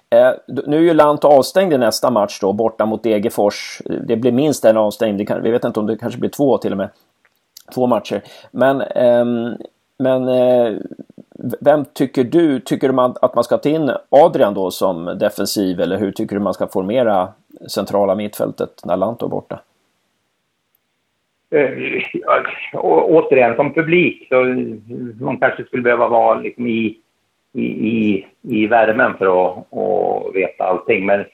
Eh, 0.09 0.34
nu 0.68 0.78
är 0.78 0.82
ju 0.82 0.93
Lant 0.93 1.26
avstängd 1.26 1.74
i 1.74 1.78
nästa 1.78 2.11
match 2.11 2.39
då, 2.41 2.53
borta 2.53 2.86
mot 2.86 3.03
Degerfors. 3.03 3.82
Det 4.07 4.16
blir 4.16 4.32
minst 4.32 4.66
en 4.66 4.78
avstängning, 4.78 5.28
vi 5.43 5.51
vet 5.51 5.63
inte 5.63 5.80
om 5.80 5.88
det 5.88 5.97
kanske 5.97 6.20
blir 6.20 6.30
två 6.30 6.57
till 6.57 6.72
och 6.72 6.78
med. 6.78 6.89
Två 7.74 7.88
matcher. 7.88 8.22
Men, 8.51 8.82
eh, 8.82 9.26
men 9.98 10.28
eh, 10.28 10.78
vem 11.62 11.86
tycker 11.86 12.24
du, 12.24 12.60
tycker 12.60 12.91
man 12.91 13.16
att 13.22 13.36
man 13.36 13.43
ska 13.43 13.58
ta 13.58 13.70
in 13.70 13.91
Adrian 14.10 14.54
då 14.54 14.72
som 14.72 15.06
defensiv 15.20 15.80
eller 15.80 15.98
hur 15.98 16.12
tycker 16.12 16.36
du 16.36 16.41
man 16.41 16.54
ska 16.54 16.68
formera 16.68 17.28
centrala 17.70 18.16
mittfältet 18.16 18.70
när 18.86 18.98
Lanto 18.98 19.26
är 19.26 19.30
borta? 19.30 19.60
Uh, 21.54 22.02
återigen, 22.74 23.56
som 23.56 23.74
publik 23.74 24.28
så 24.30 24.36
man 25.24 25.38
kanske 25.38 25.64
skulle 25.64 25.84
behöva 25.84 26.08
vara 26.08 26.39
liksom 26.39 26.68
i, 26.68 26.98
i, 27.54 27.66
i, 27.66 28.26
i 28.41 28.68
värmen 28.68 29.14
för 29.18 29.26
att, 29.26 29.66
och 29.70 30.36
veta 30.36 30.64
allting. 30.64 31.06
Men 31.06 31.26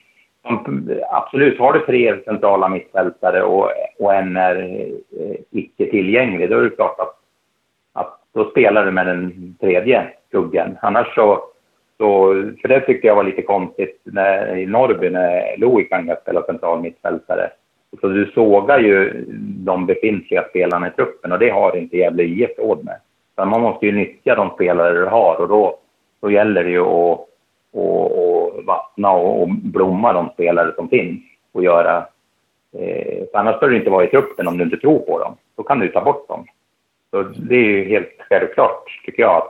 absolut, 1.11 1.59
har 1.59 1.73
du 1.73 1.79
tre 1.79 2.23
centrala 2.25 2.69
mittfältare 2.69 3.43
och, 3.43 3.69
och 3.99 4.13
en 4.13 4.37
är 4.37 4.55
eh, 5.19 5.35
icke 5.51 5.85
tillgänglig, 5.85 6.49
då 6.49 6.57
är 6.57 6.63
det 6.63 6.69
klart 6.69 6.99
att 6.99 7.10
då 8.33 8.49
spelar 8.49 8.85
du 8.85 8.91
med 8.91 9.07
den 9.07 9.55
tredje 9.59 10.07
kuggen. 10.31 10.77
Annars 10.81 11.15
så 11.15 11.43
så, 12.01 12.33
för 12.61 12.67
det 12.67 12.79
tyckte 12.79 13.07
jag 13.07 13.15
var 13.15 13.23
lite 13.23 13.41
konstigt 13.41 14.01
när, 14.03 14.57
i 14.57 14.65
Norrby 14.65 15.09
när 15.09 15.57
Louis 15.57 15.89
kan 15.89 16.15
spela 16.21 16.43
central 16.43 16.81
mittfältare. 16.81 17.49
Så 18.01 18.07
du 18.07 18.31
sågar 18.33 18.79
ju 18.79 19.25
de 19.65 19.85
befintliga 19.85 20.43
spelarna 20.49 20.87
i 20.87 20.91
truppen 20.91 21.31
och 21.31 21.39
det 21.39 21.49
har 21.49 21.77
inte 21.77 21.97
Gävle 21.97 22.23
IF 22.23 22.49
råd 22.57 22.85
med. 22.85 22.95
Så 23.35 23.45
man 23.45 23.61
måste 23.61 23.85
ju 23.85 23.91
nyttja 23.91 24.35
de 24.35 24.49
spelare 24.49 24.93
du 24.93 25.05
har 25.05 25.35
och 25.41 25.47
då, 25.47 25.77
då 26.21 26.31
gäller 26.31 26.63
det 26.63 26.69
ju 26.69 26.81
att 26.81 27.27
och, 27.71 28.11
och 28.11 28.63
vattna 28.63 29.11
och, 29.11 29.41
och, 29.41 29.49
blomma 29.49 30.13
de 30.13 30.29
spelare 30.29 30.73
som 30.75 30.89
finns 30.89 31.21
och 31.51 31.63
göra... 31.63 31.97
Eh, 32.79 33.23
för 33.31 33.37
annars 33.39 33.55
ska 33.55 33.67
du 33.67 33.77
inte 33.77 33.89
vara 33.89 34.03
i 34.03 34.07
truppen 34.07 34.47
om 34.47 34.57
du 34.57 34.63
inte 34.63 34.77
tror 34.77 34.99
på 34.99 35.19
dem. 35.19 35.35
Då 35.55 35.63
kan 35.63 35.79
du 35.79 35.87
ta 35.87 36.03
bort 36.03 36.27
dem. 36.27 36.45
Så 37.11 37.21
det 37.21 37.55
är 37.55 37.69
ju 37.69 37.89
helt 37.89 38.09
självklart, 38.29 39.01
tycker 39.05 39.23
jag, 39.23 39.43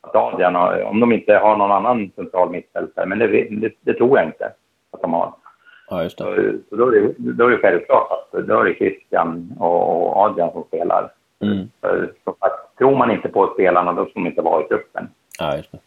att 0.00 0.14
Adrian 0.14 0.56
om 0.84 1.00
de 1.00 1.12
inte 1.12 1.34
har 1.34 1.56
någon 1.56 1.72
annan 1.72 2.10
central 2.16 2.50
mittfältare, 2.50 3.06
men 3.06 3.18
det, 3.18 3.26
det, 3.26 3.72
det, 3.80 3.94
tror 3.94 4.18
jag 4.18 4.28
inte 4.28 4.52
att 4.90 5.02
de 5.02 5.12
har. 5.12 5.34
Ja, 5.90 6.02
just 6.02 6.18
det. 6.18 6.24
Så, 6.24 6.58
så 6.68 6.76
då, 6.76 6.86
är 6.86 7.00
det, 7.00 7.14
då 7.18 7.46
är 7.46 7.50
det 7.50 7.58
självklart 7.58 8.10
att 8.10 8.46
då 8.46 8.60
är 8.60 8.64
det 8.64 8.74
Christian 8.74 9.56
och 9.60 10.16
Adrian 10.16 10.52
som 10.52 10.64
spelar. 10.64 11.12
Mm. 11.40 11.68
Så, 11.80 12.06
så 12.24 12.36
att, 12.38 12.76
tror 12.78 12.96
man 12.96 13.10
inte 13.10 13.28
på 13.28 13.50
spelarna, 13.54 13.92
då 13.92 14.04
ska 14.04 14.12
de 14.14 14.26
inte 14.26 14.42
vara 14.42 14.64
i 14.64 14.68
truppen. 14.68 15.08
Ja, 15.38 15.56
just 15.56 15.72
det. 15.72 15.78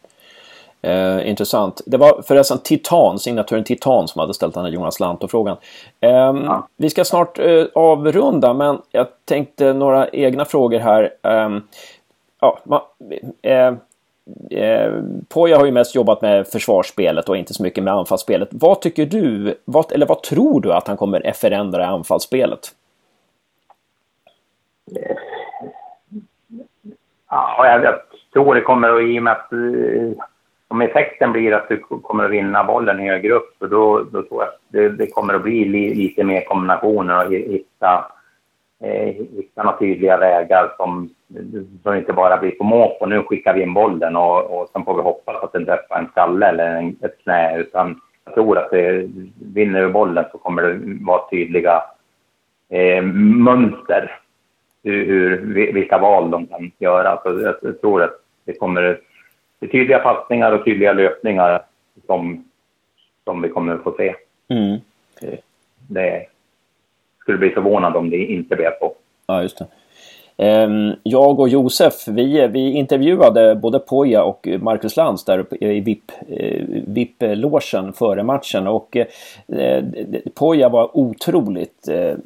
Eh, 0.88 1.28
intressant. 1.30 1.80
Det 1.86 1.96
var 1.96 2.22
förresten 2.22 2.58
Titan, 2.58 3.18
signaturen 3.18 3.64
Titan 3.64 4.08
som 4.08 4.20
hade 4.20 4.34
ställt 4.34 4.54
den 4.54 4.64
här 4.64 4.72
Jonas 4.72 5.00
Lanto-frågan. 5.00 5.56
Eh, 6.00 6.10
ja. 6.10 6.68
Vi 6.76 6.90
ska 6.90 7.04
snart 7.04 7.38
eh, 7.38 7.64
avrunda, 7.74 8.54
men 8.54 8.78
jag 8.90 9.06
tänkte 9.24 9.72
några 9.72 10.08
egna 10.08 10.44
frågor 10.44 10.78
här. 10.78 11.10
Ehm, 11.22 11.62
ja, 12.40 12.58
man, 12.64 12.80
eh, 13.42 13.74
eh, 14.50 14.92
Poja 15.28 15.58
har 15.58 15.66
ju 15.66 15.72
mest 15.72 15.94
jobbat 15.94 16.22
med 16.22 16.46
försvarsspelet 16.46 17.28
och 17.28 17.36
inte 17.36 17.54
så 17.54 17.62
mycket 17.62 17.84
med 17.84 17.94
anfallsspelet. 17.94 18.48
Vad 18.52 18.80
tycker 18.80 19.06
du, 19.06 19.54
vad, 19.64 19.92
eller 19.92 20.06
vad 20.06 20.22
tror 20.22 20.60
du 20.60 20.72
att 20.72 20.88
han 20.88 20.96
kommer 20.96 21.32
förändra 21.32 21.82
i 21.82 21.86
anfallsspelet? 21.86 22.60
Ja, 27.30 27.66
jag, 27.66 27.84
jag 27.84 27.94
tror 28.32 28.54
det 28.54 28.60
kommer 28.60 28.88
att, 28.88 29.02
i 29.02 29.18
och 29.18 29.22
med 29.22 29.32
att 29.32 29.52
eh, 29.52 30.24
om 30.68 30.80
effekten 30.80 31.32
blir 31.32 31.52
att 31.52 31.68
du 31.68 31.76
kommer 31.78 32.24
att 32.24 32.30
vinna 32.30 32.64
bollen 32.64 32.98
högre 32.98 33.32
upp, 33.32 33.56
så 33.58 33.66
då, 33.66 34.06
då 34.12 34.22
tror 34.22 34.42
jag 34.42 34.48
att 34.48 34.60
det, 34.68 34.88
det 34.88 35.06
kommer 35.06 35.34
att 35.34 35.42
bli 35.42 35.64
li, 35.64 35.94
lite 35.94 36.24
mer 36.24 36.40
kombinationer 36.40 37.26
och 37.26 37.32
hitta, 37.32 38.12
eh, 38.84 39.14
hitta 39.36 39.62
några 39.62 39.78
tydliga 39.78 40.16
vägar 40.16 40.72
som 40.76 41.10
som 41.82 41.94
inte 41.94 42.12
bara 42.12 42.36
blir 42.36 42.50
på 42.50 42.64
måfå. 42.64 43.06
Nu 43.06 43.22
skickar 43.22 43.54
vi 43.54 43.62
in 43.62 43.74
bollen 43.74 44.16
och, 44.16 44.60
och 44.60 44.68
sen 44.72 44.84
får 44.84 44.96
vi 44.96 45.02
hoppas 45.02 45.42
att 45.42 45.52
den 45.52 45.64
träffar 45.64 45.98
en 45.98 46.08
skalle 46.10 46.46
eller 46.46 46.76
en, 46.76 46.96
ett 47.02 47.22
knä. 47.22 47.58
Utan 47.58 48.00
jag 48.24 48.34
tror 48.34 48.58
att 48.58 48.70
det, 48.70 49.08
vinner 49.54 49.86
vi 49.86 49.92
bollen 49.92 50.24
så 50.32 50.38
kommer 50.38 50.62
det 50.62 51.04
vara 51.04 51.30
tydliga 51.30 51.82
eh, 52.70 53.02
mönster 53.02 54.20
hur, 54.84 55.06
hur, 55.06 55.72
vilka 55.72 55.98
val 55.98 56.30
de 56.30 56.46
kan 56.46 56.70
göra. 56.78 57.20
Så 57.22 57.40
jag, 57.40 57.54
jag 57.62 57.80
tror 57.80 58.02
att 58.02 58.20
det 58.44 58.52
kommer 58.52 59.00
det 59.58 59.66
är 59.66 59.70
tydliga 59.70 59.98
passningar 59.98 60.52
och 60.52 60.64
tydliga 60.64 60.92
löpningar 60.92 61.62
som, 62.06 62.44
som 63.24 63.42
vi 63.42 63.48
kommer 63.48 63.74
att 63.74 63.82
få 63.82 63.94
se. 63.96 64.14
Mm. 64.48 64.78
Det, 65.88 66.26
skulle 67.20 67.38
bli 67.38 67.50
förvånad 67.50 67.96
om 67.96 68.10
det 68.10 68.16
inte 68.16 68.56
blev 68.56 68.70
så. 68.80 68.92
Ja, 69.26 69.42
just 69.42 69.58
det. 69.58 69.66
Ehm, 70.36 70.92
jag 71.02 71.40
och 71.40 71.48
Josef, 71.48 72.08
vi, 72.08 72.46
vi 72.46 72.72
intervjuade 72.72 73.54
både 73.54 73.78
Poja 73.78 74.22
och 74.22 74.48
Marcus 74.60 74.96
Lantz 74.96 75.24
där 75.24 75.64
i 75.64 75.80
VIP-logen 75.80 77.86
VIP 77.86 77.96
före 77.96 78.22
matchen 78.22 78.66
och 78.66 78.96
eh, 78.96 79.84
Poja 80.34 80.68
var 80.68 80.96
otroligt 80.96 81.88
eh, 81.88 82.16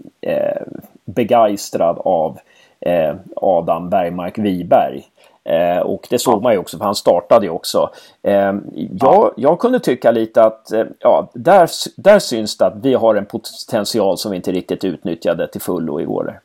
begeistrad 1.05 1.99
av 1.99 2.39
eh, 2.81 3.15
Adam 3.37 3.91
Bergmark 3.91 4.39
Wiberg. 4.39 5.03
Eh, 5.45 5.79
och 5.79 6.07
det 6.11 6.19
såg 6.19 6.43
man 6.43 6.53
ju 6.53 6.59
också, 6.59 6.79
för 6.79 6.85
han 6.85 6.95
startade 6.95 7.47
ju 7.47 7.53
också. 7.53 7.91
Eh, 8.23 8.55
jag, 9.01 9.33
jag 9.37 9.59
kunde 9.59 9.81
tycka 9.81 10.11
lite 10.11 10.43
att 10.43 10.73
eh, 10.73 10.85
ja, 10.99 11.31
där, 11.35 11.69
där 11.97 12.19
syns 12.19 12.57
det 12.57 12.67
att 12.67 12.85
vi 12.85 12.95
har 12.95 13.15
en 13.15 13.27
potential 13.27 14.19
som 14.19 14.31
vi 14.31 14.37
inte 14.37 14.53
riktigt 14.53 14.85
utnyttjade 14.85 15.49
till 15.49 15.61
fullo 15.61 16.01
igår. 16.01 16.41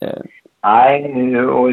Eh. 0.00 0.20
Nej, 0.62 1.36
och 1.40 1.70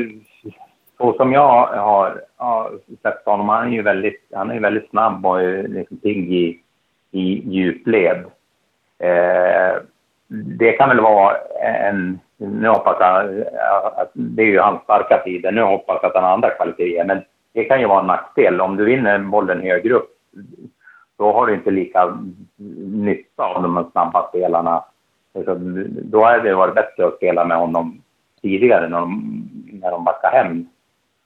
så 0.97 1.13
som 1.13 1.33
jag 1.33 1.67
har, 1.67 2.21
ja, 2.37 2.71
sett 3.01 3.25
honom, 3.25 3.49
han 3.49 3.67
är 3.67 3.71
ju 3.71 3.81
väldigt, 3.81 4.21
han 4.33 4.51
är 4.51 4.59
väldigt 4.59 4.89
snabb 4.89 5.25
och 5.25 5.69
liksom 5.69 5.97
pigg 5.97 6.33
i, 6.33 6.59
i 7.11 7.43
djupled. 7.49 8.23
Eh, 8.99 9.75
det 10.27 10.71
kan 10.71 10.89
väl 10.89 10.99
vara 10.99 11.37
en... 11.61 12.19
Nu 12.37 12.67
hoppas 12.67 12.97
jag 12.99 13.45
att 13.97 14.11
det 14.13 14.41
är 14.41 14.47
ju 14.47 14.59
hans 14.59 14.81
starka 14.81 15.21
sidor. 15.23 15.51
Nu 15.51 15.61
hoppas 15.61 15.99
jag 16.01 16.09
att 16.09 16.15
han 16.15 16.23
har 16.23 16.31
andra 16.31 16.49
kvaliteter. 16.49 17.05
Men 17.05 17.21
det 17.53 17.63
kan 17.63 17.79
ju 17.79 17.87
vara 17.87 17.99
en 17.99 18.07
nackdel. 18.07 18.61
Om 18.61 18.75
du 18.77 18.85
vinner 18.85 19.19
bollen 19.19 19.61
högre 19.61 19.93
upp, 19.93 20.09
då 21.17 21.31
har 21.31 21.47
du 21.47 21.53
inte 21.53 21.71
lika 21.71 22.17
nytta 22.91 23.43
av 23.43 23.63
de 23.63 23.89
snabba 23.91 24.27
spelarna. 24.29 24.83
Då 25.87 26.23
hade 26.23 26.43
det 26.43 26.55
varit 26.55 26.75
bättre 26.75 27.07
att 27.07 27.15
spela 27.15 27.45
med 27.45 27.57
honom 27.57 28.01
tidigare 28.41 28.89
när 28.89 28.99
de, 28.99 29.43
när 29.81 29.91
de 29.91 30.03
backar 30.03 30.31
hem 30.31 30.67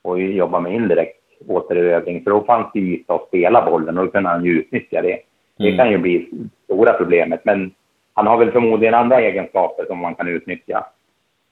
och 0.02 0.20
jobba 0.20 0.60
med 0.60 0.74
indirekt 0.74 1.20
återerövring. 1.48 2.24
För 2.24 2.32
då 2.32 2.42
fanns 2.42 2.68
det 2.74 2.80
yta 2.80 3.14
att 3.14 3.28
spela 3.28 3.66
bollen 3.66 3.98
och 3.98 4.06
då 4.06 4.12
kunde 4.12 4.30
han 4.30 4.46
ju 4.46 4.60
utnyttja 4.60 5.02
det. 5.02 5.20
Det 5.58 5.68
mm. 5.68 5.78
kan 5.78 5.92
ju 5.92 5.98
bli 5.98 6.30
stora 6.64 6.94
problemet. 6.94 7.46
Men 7.46 7.72
han 8.20 8.28
har 8.28 8.38
väl 8.38 8.52
förmodligen 8.52 8.94
andra 8.94 9.22
egenskaper 9.22 9.86
som 9.86 10.00
man 10.00 10.16
kan 10.16 10.28
utnyttja. 10.28 10.86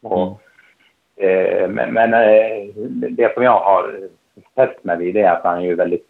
Och, 0.01 0.41
mm. 1.17 1.71
men, 1.71 1.93
men 1.93 2.13
eh, 2.13 2.73
det 3.09 3.33
som 3.33 3.43
jag 3.43 3.59
har 3.59 4.09
fäst 4.55 4.83
mig 4.83 4.97
vid 4.97 5.17
är 5.17 5.31
att 5.31 5.43
han 5.43 5.57
är 5.57 5.61
ju 5.61 5.75
väldigt 5.75 6.07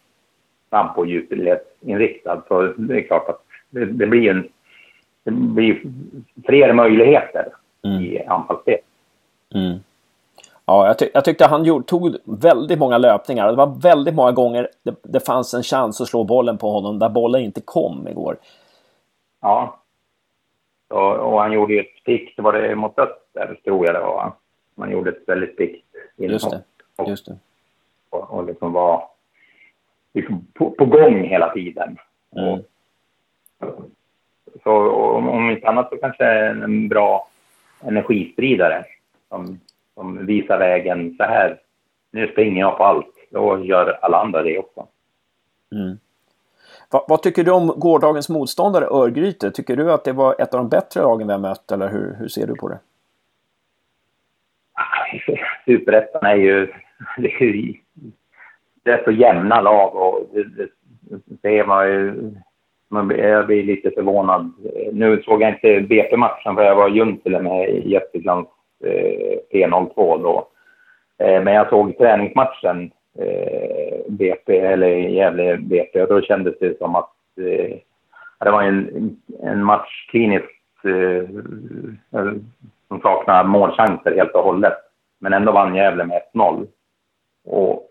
snabb 0.70 0.96
på 0.96 1.06
djupledsinriktad. 1.06 2.42
Så 2.48 2.62
det 2.78 2.98
är 2.98 3.02
klart 3.02 3.30
att 3.30 3.42
det, 3.70 3.86
det 3.86 4.08
blir 4.08 4.30
en 4.30 4.48
det 5.24 5.32
blir 5.32 5.82
fler 6.46 6.74
möjligheter 6.74 7.48
mm. 7.86 8.02
i 8.02 8.24
anfallsspel. 8.24 8.78
Mm. 9.56 9.80
Ja, 10.66 10.88
jag, 10.88 11.00
ty 11.00 11.10
jag, 11.14 11.26
tyckte 11.26 11.46
han 11.46 11.66
gjorde, 11.66 11.86
tog 11.86 12.16
väldigt 12.24 12.80
många 12.80 12.98
löpningar. 12.98 13.48
Det 13.48 13.56
var 13.56 13.82
väldigt 13.82 14.16
många 14.16 14.32
gånger 14.32 14.70
det, 14.84 14.96
det, 15.04 15.20
fanns 15.20 15.54
en 15.54 15.64
chans 15.64 16.02
att 16.02 16.08
slå 16.08 16.24
bollen 16.24 16.58
på 16.58 16.72
honom 16.72 17.00
där 17.00 17.10
bollen 17.10 17.42
inte 17.42 17.62
kom 17.62 18.08
igår. 18.08 18.38
Ja. 19.42 19.80
Och, 20.88 21.16
och 21.16 21.42
han 21.42 21.52
gjorde 21.52 21.74
ju 21.74 21.80
ett 21.80 22.04
pikt, 22.06 22.40
var 22.40 22.54
det 22.54 22.76
mot 22.76 23.00
Öster 23.00 23.60
tror 23.64 23.86
jag 23.86 23.96
det 23.96 24.00
var. 24.00 24.32
Man 24.76 24.92
gjorde 24.92 25.10
ett 25.10 25.24
väldigt 25.28 25.58
pikt 25.58 25.88
Just 26.18 26.52
det. 26.52 26.64
Just 27.08 27.26
det. 27.26 27.38
Och, 28.10 28.34
och 28.34 28.46
liksom 28.46 28.74
var 28.74 29.10
liksom 30.14 30.48
på, 30.54 30.72
på 30.72 30.86
gång 30.86 31.24
hela 31.24 31.54
tiden. 31.54 31.98
Mm. 32.36 32.50
Och, 32.54 32.66
så 34.64 34.92
om, 34.92 35.30
om 35.30 35.50
inte 35.50 35.68
annat 35.68 35.90
så 35.90 35.98
kanske 35.98 36.26
en 36.26 36.88
bra 36.88 37.28
energispridare 37.82 38.86
som, 39.30 39.60
som 39.94 40.26
visar 40.26 40.58
vägen 40.58 41.16
så 41.18 41.24
här. 41.24 41.60
Nu 42.12 42.28
springer 42.28 42.60
jag 42.60 42.78
på 42.78 42.84
allt. 42.84 43.14
Då 43.30 43.66
gör 43.66 44.00
alla 44.02 44.22
andra 44.22 44.44
det 44.44 44.58
också. 44.58 44.88
Mm. 45.72 46.00
Va, 46.92 47.06
vad 47.08 47.22
tycker 47.24 47.44
du 47.44 47.52
om 47.52 47.68
gårdagens 47.68 48.30
motståndare 48.30 48.86
Örgryte? 48.86 49.52
Tycker 49.52 49.76
du 49.76 49.92
att 49.92 50.04
det 50.04 50.14
var 50.14 50.36
ett 50.40 50.54
av 50.54 50.60
de 50.60 50.70
bättre 50.70 51.02
lagen 51.02 51.28
vi 51.28 51.34
har 51.34 51.40
mött 51.40 51.72
eller 51.72 51.90
hur, 51.90 52.16
hur 52.20 52.28
ser 52.28 52.48
du 52.48 52.56
på 52.56 52.70
det? 52.70 52.80
Superettan 55.66 56.26
är 56.26 56.36
ju... 56.36 56.74
Det 57.18 57.28
är, 57.28 57.44
ju, 57.44 57.74
det 58.84 58.92
är 58.92 59.04
så 59.04 59.12
jämna 59.12 59.62
lag 59.62 59.96
och 59.96 60.30
det, 60.34 60.44
det, 60.44 60.68
det 61.26 61.42
ser 61.42 61.66
man 61.66 61.88
ju 61.88 62.34
man, 62.90 63.10
jag 63.10 63.48
blir 63.48 63.64
lite 63.64 63.92
förvånad. 63.92 64.52
Nu 64.92 65.22
såg 65.22 65.42
jag 65.42 65.54
inte 65.54 65.82
BP-matchen 65.82 66.56
för 66.56 66.64
jag 66.64 66.76
var 66.76 66.90
i 67.28 67.40
med 67.40 67.88
Gästriklands 67.88 68.50
eh, 68.84 69.38
P02 69.54 70.24
då. 70.24 70.48
Eh, 71.18 71.44
men 71.44 71.54
jag 71.54 71.70
såg 71.70 71.98
träningsmatchen 71.98 72.92
eh, 73.20 74.00
BP, 74.08 74.60
eller 74.60 74.88
Gävle 74.88 75.58
BP, 75.58 76.02
och 76.02 76.10
då 76.10 76.22
kändes 76.22 76.60
det 76.60 76.78
som 76.78 76.96
att 76.96 77.14
eh, 77.38 77.78
det 78.40 78.52
var 78.52 78.64
en, 78.64 79.16
en 79.44 79.64
match 79.64 80.08
kliniskt 80.10 80.86
eh, 80.86 81.30
som 82.88 83.02
saknar 83.02 83.44
målchanser 83.44 84.16
helt 84.16 84.32
och 84.32 84.44
hållet. 84.44 84.74
Men 85.20 85.34
ändå 85.34 85.52
vann 85.52 85.76
Gävle 85.76 86.06
med 86.06 86.22
1-0. 86.34 86.68
Och 87.46 87.84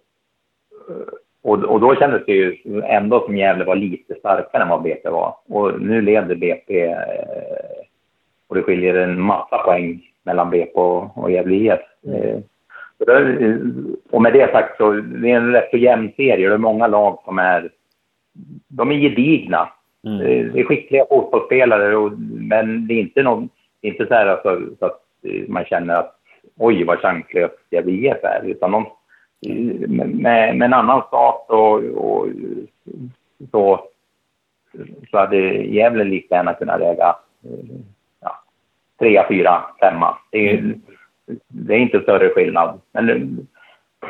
och, 1.47 1.65
och 1.65 1.81
då 1.81 1.95
kändes 1.95 2.23
det 2.27 2.33
ju 2.33 2.57
ändå 2.85 3.25
som 3.25 3.37
Gävle 3.37 3.65
var 3.65 3.77
lite 3.77 4.15
starkare 4.15 4.63
än 4.63 4.69
vad 4.69 4.83
BP 4.83 5.09
var. 5.09 5.37
Och 5.49 5.81
nu 5.81 6.01
leder 6.03 6.35
BP 6.35 6.83
eh, 6.83 6.97
och 8.47 8.55
det 8.55 8.63
skiljer 8.63 8.95
en 8.95 9.21
massa 9.21 9.59
poäng 9.59 10.03
mellan 10.23 10.51
BP 10.51 10.73
och, 10.73 11.19
och 11.19 11.31
Gävle 11.31 11.55
IF. 11.55 11.81
Eh, 13.09 13.57
och 14.11 14.23
med 14.23 14.33
det 14.33 14.53
sagt 14.53 14.77
så 14.77 14.93
det 14.93 15.31
är 15.31 15.37
en 15.37 15.53
rätt 15.53 15.71
så 15.71 15.77
jämn 15.77 16.13
serie. 16.17 16.49
Det 16.49 16.55
är 16.55 16.59
många 16.59 16.87
lag 16.87 17.19
som 17.25 17.39
är, 17.39 17.71
de 18.69 18.91
är 18.91 18.95
gedigna. 18.95 19.69
Mm. 20.07 20.19
Det 20.53 20.61
är 20.61 20.65
skickliga 20.65 21.05
fotbollsspelare, 21.09 21.97
och, 21.97 22.13
men 22.19 22.87
det 22.87 22.95
är 22.95 23.01
inte, 23.01 23.23
någon, 23.23 23.49
är 23.83 23.89
inte 23.89 24.07
så, 24.07 24.15
här 24.15 24.27
alltså, 24.27 24.61
så 24.79 24.87
att 24.87 25.01
man 25.49 25.65
känner 25.65 25.95
att 25.95 26.17
oj 26.57 26.85
vad 26.85 26.99
chanslöst 26.99 27.55
Gävle 27.71 27.93
IF 27.93 28.25
är. 28.25 28.43
Utan 28.45 28.71
de, 28.71 28.87
med, 29.89 30.57
med 30.57 30.63
en 30.63 30.75
annan 30.75 31.03
start 31.07 31.45
och, 31.49 31.85
och 31.85 32.29
så, 33.51 33.85
så 35.11 35.19
hade 35.19 35.37
Gävle 35.65 36.05
lika 36.05 36.35
gärna 36.35 36.55
kunnat 36.55 36.81
lägga 36.81 37.17
ja, 38.21 38.43
trea, 38.99 39.29
fyra, 39.29 39.65
femma. 39.81 40.19
Det 40.31 40.51
är, 40.51 40.75
det 41.49 41.75
är 41.75 41.79
inte 41.79 42.01
större 42.01 42.29
skillnad. 42.29 42.81
Men, 42.93 43.47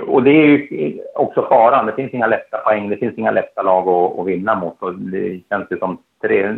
och 0.07 0.23
det 0.23 0.31
är 0.31 0.47
ju 0.47 1.01
också 1.15 1.47
faran. 1.49 1.87
Det 1.87 1.93
finns 1.93 2.15
inga 2.15 2.27
lätta 2.27 2.59
poäng. 2.59 2.89
Det 2.89 2.97
finns 2.97 3.19
inga 3.19 3.31
lätta 3.31 3.63
lag 3.63 3.89
att, 3.89 4.19
att 4.19 4.27
vinna 4.27 4.55
mot. 4.55 4.83
Och 4.83 4.95
det 4.95 5.41
känns 5.49 5.67
ju 5.71 5.79
som 5.79 5.99
tre, 6.23 6.53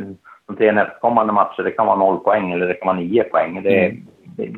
de 0.47 0.57
tre 0.57 0.73
nästkommande 0.73 1.33
matcher. 1.33 1.63
Det 1.63 1.71
kan 1.71 1.87
vara 1.87 1.97
noll 1.97 2.19
poäng 2.19 2.53
eller 2.53 2.67
det 2.67 2.75
kan 2.75 2.87
vara 2.87 2.97
nio 2.97 3.25
poäng. 3.25 3.63
Det, 3.63 3.85
mm. 3.85 4.07
det, 4.37 4.49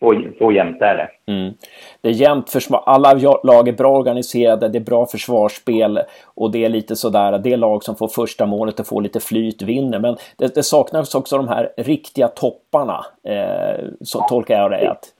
så, 0.00 0.22
så 0.38 0.52
jämnt 0.52 0.82
är 0.82 0.96
det. 0.96 1.32
Mm. 1.32 1.54
Det 2.00 2.08
är 2.08 2.12
jämnt 2.12 2.50
försvar. 2.50 2.82
Alla 2.86 3.14
lag 3.42 3.68
är 3.68 3.72
bra 3.72 3.98
organiserade, 3.98 4.68
det 4.68 4.78
är 4.78 4.84
bra 4.84 5.06
försvarsspel 5.06 6.00
och 6.24 6.52
det 6.52 6.64
är 6.64 6.68
lite 6.68 6.96
sådär, 6.96 7.38
det 7.38 7.56
lag 7.56 7.84
som 7.84 7.96
får 7.96 8.08
första 8.08 8.46
målet 8.46 8.80
och 8.80 8.86
får 8.86 9.02
lite 9.02 9.20
flyt 9.20 9.62
vinner. 9.62 9.98
Men 9.98 10.16
det, 10.36 10.54
det 10.54 10.62
saknas 10.62 11.14
också 11.14 11.36
de 11.36 11.48
här 11.48 11.72
riktiga 11.76 12.28
topparna, 12.28 13.06
eh, 13.24 13.84
så 14.00 14.18
ja, 14.18 14.26
tolkar 14.28 14.60
jag 14.60 14.70
det. 14.70 14.90
Att... 14.90 15.14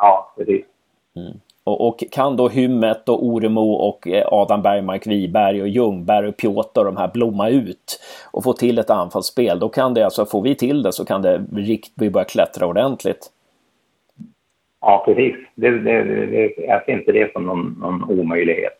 Ja, 0.00 0.32
precis. 0.36 0.64
Mm. 1.16 1.32
Och, 1.64 1.88
och, 1.88 2.04
kan 2.12 2.36
då 2.36 2.48
Hymmet 2.48 3.08
och 3.08 3.24
Oremo 3.24 3.72
och 3.72 4.08
eh, 4.08 4.26
Adam 4.32 4.62
Bergmark 4.62 5.06
Wiberg 5.06 5.62
och 5.62 5.68
Ljungberg 5.68 6.28
och 6.28 6.36
Piotr 6.36 6.84
de 6.84 6.96
här 6.96 7.10
blomma 7.14 7.48
ut 7.48 8.00
och 8.30 8.44
få 8.44 8.52
till 8.52 8.78
ett 8.78 8.90
anfallsspel, 8.90 9.58
då 9.58 9.68
kan 9.68 9.94
det 9.94 10.02
alltså, 10.02 10.26
får 10.26 10.42
vi 10.42 10.54
till 10.54 10.82
det 10.82 10.92
så 10.92 11.04
kan 11.04 11.22
det 11.22 11.44
rikt, 11.52 11.92
vi 11.94 12.10
börja 12.10 12.24
klättra 12.24 12.66
ordentligt. 12.66 13.30
Ja, 14.80 15.02
precis. 15.06 15.36
Det, 15.54 15.70
det, 15.70 16.02
det, 16.26 16.54
jag 16.56 16.84
ser 16.84 16.92
inte 16.92 17.12
det 17.12 17.32
som 17.32 17.46
någon, 17.46 17.76
någon 17.80 18.20
omöjlighet. 18.20 18.72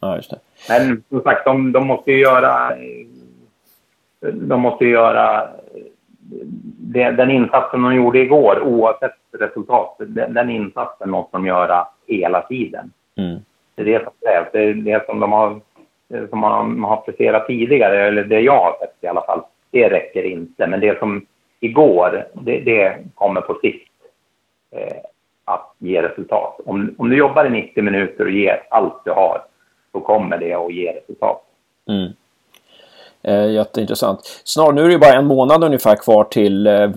Ja, 0.00 0.16
just 0.16 0.30
det. 0.30 0.38
Men 0.68 1.02
som 1.08 1.22
sagt, 1.22 1.44
de, 1.44 1.72
de 1.72 1.86
måste 1.86 2.12
ju 2.12 2.20
göra... 2.20 2.76
De 4.32 4.60
måste 4.60 4.84
ju 4.84 4.90
göra... 4.90 5.48
Det, 6.92 7.10
den 7.10 7.30
insatsen 7.30 7.82
de 7.82 7.94
gjorde 7.94 8.18
igår, 8.18 8.62
oavsett 8.62 9.12
resultat, 9.32 9.96
den, 9.98 10.34
den 10.34 10.50
insatsen 10.50 11.10
måste 11.10 11.36
de 11.36 11.46
göra 11.46 11.86
hela 12.06 12.42
tiden. 12.42 12.92
Mm. 13.16 13.40
Det 13.74 13.82
är 13.82 13.86
det 13.86 14.04
som 14.04 14.12
krävs. 14.24 14.48
Det 14.52 14.62
är 14.62 14.74
det 14.74 15.06
som 15.06 15.20
de 15.20 15.32
har, 15.32 15.60
som 16.30 16.38
man 16.38 16.84
har 16.84 16.96
presterat 16.96 17.46
tidigare, 17.46 18.06
eller 18.06 18.24
det 18.24 18.40
jag 18.40 18.62
har 18.62 18.76
sett 18.80 18.96
i 19.00 19.06
alla 19.06 19.22
fall. 19.22 19.42
Det 19.70 19.88
räcker 19.88 20.22
inte. 20.22 20.66
Men 20.66 20.80
det 20.80 20.98
som 20.98 21.26
igår, 21.60 22.26
det, 22.32 22.60
det 22.60 22.98
kommer 23.14 23.40
på 23.40 23.58
sikt. 23.62 23.90
Eh, 24.72 24.96
att 25.50 25.74
ge 25.78 26.02
resultat. 26.02 26.60
Om, 26.64 26.94
om 26.98 27.10
du 27.10 27.16
jobbar 27.16 27.44
i 27.44 27.50
90 27.50 27.82
minuter 27.84 28.24
och 28.24 28.30
ger 28.30 28.62
allt 28.70 29.04
du 29.04 29.10
har, 29.10 29.42
så 29.92 30.00
kommer 30.00 30.38
det 30.38 30.54
att 30.54 30.72
ge 30.72 30.92
resultat. 30.92 31.42
Mm. 31.88 32.12
Eh, 33.22 33.50
jätteintressant. 33.50 34.40
Snart, 34.44 34.74
nu 34.74 34.84
är 34.84 34.88
det 34.88 34.98
bara 34.98 35.14
en 35.14 35.26
månad 35.26 35.64
ungefär 35.64 35.96
kvar 35.96 36.24
till 36.24 36.66
eh, 36.66 36.90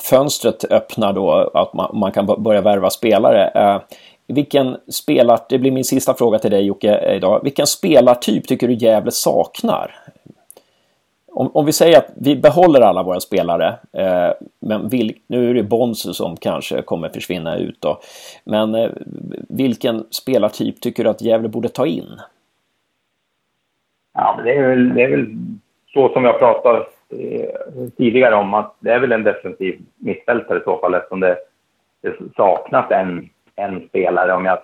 fönstret 0.00 0.64
öppnar 0.64 1.12
då, 1.12 1.50
att 1.54 1.74
man, 1.74 1.98
man 1.98 2.12
kan 2.12 2.26
börja 2.26 2.60
värva 2.60 2.90
spelare. 2.90 3.48
Eh, 3.48 3.80
vilken 4.26 4.76
spelar, 4.88 5.38
det 5.48 5.58
blir 5.58 5.70
min 5.70 5.84
sista 5.84 6.14
fråga 6.14 6.38
till 6.38 6.50
dig 6.50 6.62
Jocke 6.62 6.94
eh, 6.94 7.16
idag. 7.16 7.40
Vilken 7.44 7.66
spelartyp 7.66 8.48
tycker 8.48 8.68
du 8.68 8.74
Gävle 8.74 9.10
saknar? 9.10 9.96
om, 11.32 11.50
om 11.54 11.66
vi 11.66 11.72
säger 11.72 11.98
att 11.98 12.12
vi 12.14 12.36
behåller 12.36 12.80
alla 12.80 13.02
våra 13.02 13.20
spelare, 13.20 13.78
eh, 13.92 14.30
men 14.60 14.88
vil, 14.88 15.14
nu 15.26 15.50
är 15.50 15.54
det 15.54 15.62
Bonsu 15.62 16.12
som 16.12 16.36
kanske 16.36 16.82
kommer 16.82 17.08
försvinna 17.08 17.56
ut 17.56 17.76
då. 17.80 18.00
Men 18.44 18.74
eh, 18.74 18.90
vilken 19.48 20.04
spelartyp 20.10 20.80
tycker 20.80 21.04
du 21.04 21.10
att 21.10 21.22
Gävle 21.22 21.48
borde 21.48 21.68
ta 21.68 21.86
in? 21.86 22.20
Ja, 24.14 24.40
det 24.44 24.52
är 24.52 24.68
väl, 24.68 24.94
det 24.94 25.02
är 25.02 25.08
väl 25.08 25.26
så 25.92 26.08
som 26.08 26.24
jag 26.24 26.38
pratade 26.38 26.78
eh, 27.08 27.88
tidigare 27.96 28.34
om 28.34 28.54
att 28.54 28.74
det 28.80 28.90
är 28.90 29.00
väl 29.00 29.12
en 29.12 29.24
defensiv 29.24 29.80
mittfältare 29.96 30.58
i 30.58 30.64
så 30.64 30.78
fall 30.78 30.94
eftersom 30.94 31.20
det, 31.20 31.38
det 32.00 32.14
saknas 32.36 32.90
en, 32.90 33.28
en 33.56 33.88
spelare. 33.88 34.32
Om 34.32 34.44
jag 34.44 34.58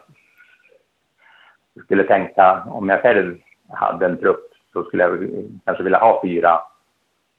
skulle 1.85 2.05
tänka, 2.05 2.63
om 2.67 2.89
jag 2.89 3.03
själv 3.03 3.39
hade 3.69 4.07
en 4.07 4.19
trupp 4.19 4.53
så 4.73 4.85
skulle 4.85 5.03
jag 5.03 5.29
kanske 5.65 5.85
vilja 5.85 5.99
ha 5.99 6.23
fyra 6.25 6.61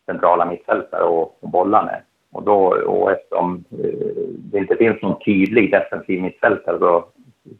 centrala 0.06 0.46
mittfältare 0.46 1.04
och, 1.04 1.38
och 1.44 1.50
bolla 1.50 1.84
med. 1.84 2.02
Och, 2.32 2.44
då, 2.44 2.58
och 2.86 3.12
eftersom 3.12 3.64
eh, 3.72 4.24
det 4.38 4.58
inte 4.58 4.76
finns 4.76 5.02
någon 5.02 5.20
tydlig 5.20 5.72
defensiv 5.72 6.22
mittfältare 6.22 6.80
så, 6.80 7.06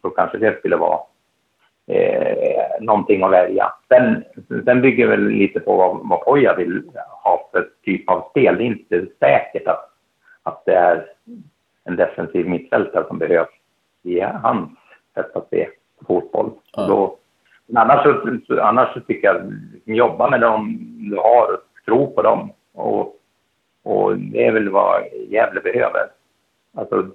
så 0.02 0.10
kanske 0.10 0.38
det 0.38 0.58
skulle 0.58 0.76
vara 0.76 1.00
eh, 1.88 2.80
någonting 2.80 3.22
att 3.22 3.30
välja. 3.30 3.72
Sen, 3.88 4.24
sen 4.64 4.80
bygger 4.80 5.06
väl 5.06 5.28
lite 5.28 5.60
på 5.60 5.76
vad, 5.76 6.08
vad 6.08 6.20
Poja 6.20 6.54
vill 6.54 6.82
ha 7.22 7.48
för 7.52 7.68
typ 7.84 8.10
av 8.10 8.28
spel. 8.30 8.56
Det 8.56 8.62
är 8.62 8.66
inte 8.66 9.06
säkert 9.18 9.66
att, 9.66 9.90
att 10.42 10.62
det 10.64 10.74
är 10.74 11.06
en 11.84 11.96
defensiv 11.96 12.48
mittfältare 12.48 13.04
som 13.08 13.18
behövs 13.18 13.48
i 14.02 14.20
hans 14.20 14.70
sätt 15.14 15.36
att 15.36 15.48
se 15.50 15.68
fotboll. 16.06 16.50
Mm. 16.76 16.88
Då, 16.88 17.16
annars, 17.74 18.02
så, 18.46 18.60
annars 18.60 18.94
så 18.94 19.00
tycker 19.00 19.28
jag, 19.28 19.52
jobba 19.96 20.30
med 20.30 20.40
dem 20.40 20.78
du 21.10 21.16
har, 21.16 21.58
tro 21.84 22.14
på 22.14 22.22
dem. 22.22 22.52
Och, 22.74 23.16
och 23.82 24.18
det 24.18 24.46
är 24.46 24.52
väl 24.52 24.68
vad 24.68 25.02
Gävle 25.28 25.60
behöver. 25.60 26.06
Alltså 26.74 27.06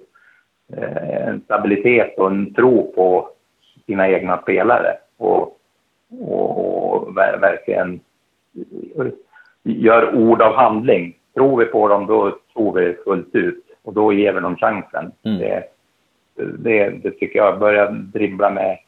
eh, 0.76 1.28
en 1.28 1.40
stabilitet 1.40 2.18
och 2.18 2.30
en 2.30 2.54
tro 2.54 2.92
på 2.92 3.33
sina 3.86 4.08
egna 4.08 4.42
spelare. 4.42 4.96
Och, 5.16 5.58
och, 6.20 6.94
och 6.94 7.16
verkligen 7.16 8.00
gör 9.62 10.14
ord 10.14 10.42
av 10.42 10.54
handling. 10.54 11.16
Tror 11.34 11.58
vi 11.58 11.64
på 11.64 11.88
dem, 11.88 12.06
då 12.06 12.38
tror 12.52 12.72
vi 12.72 12.96
fullt 13.04 13.34
ut. 13.34 13.64
Och 13.82 13.94
då 13.94 14.12
ger 14.12 14.32
vi 14.32 14.40
dem 14.40 14.56
chansen. 14.56 15.12
Mm. 15.22 15.38
Det, 15.38 15.64
det, 16.58 16.90
det, 16.90 17.10
tycker 17.10 17.38
jag. 17.38 17.58
Börja 17.58 17.90
dribbla 17.90 18.50
med, 18.50 18.78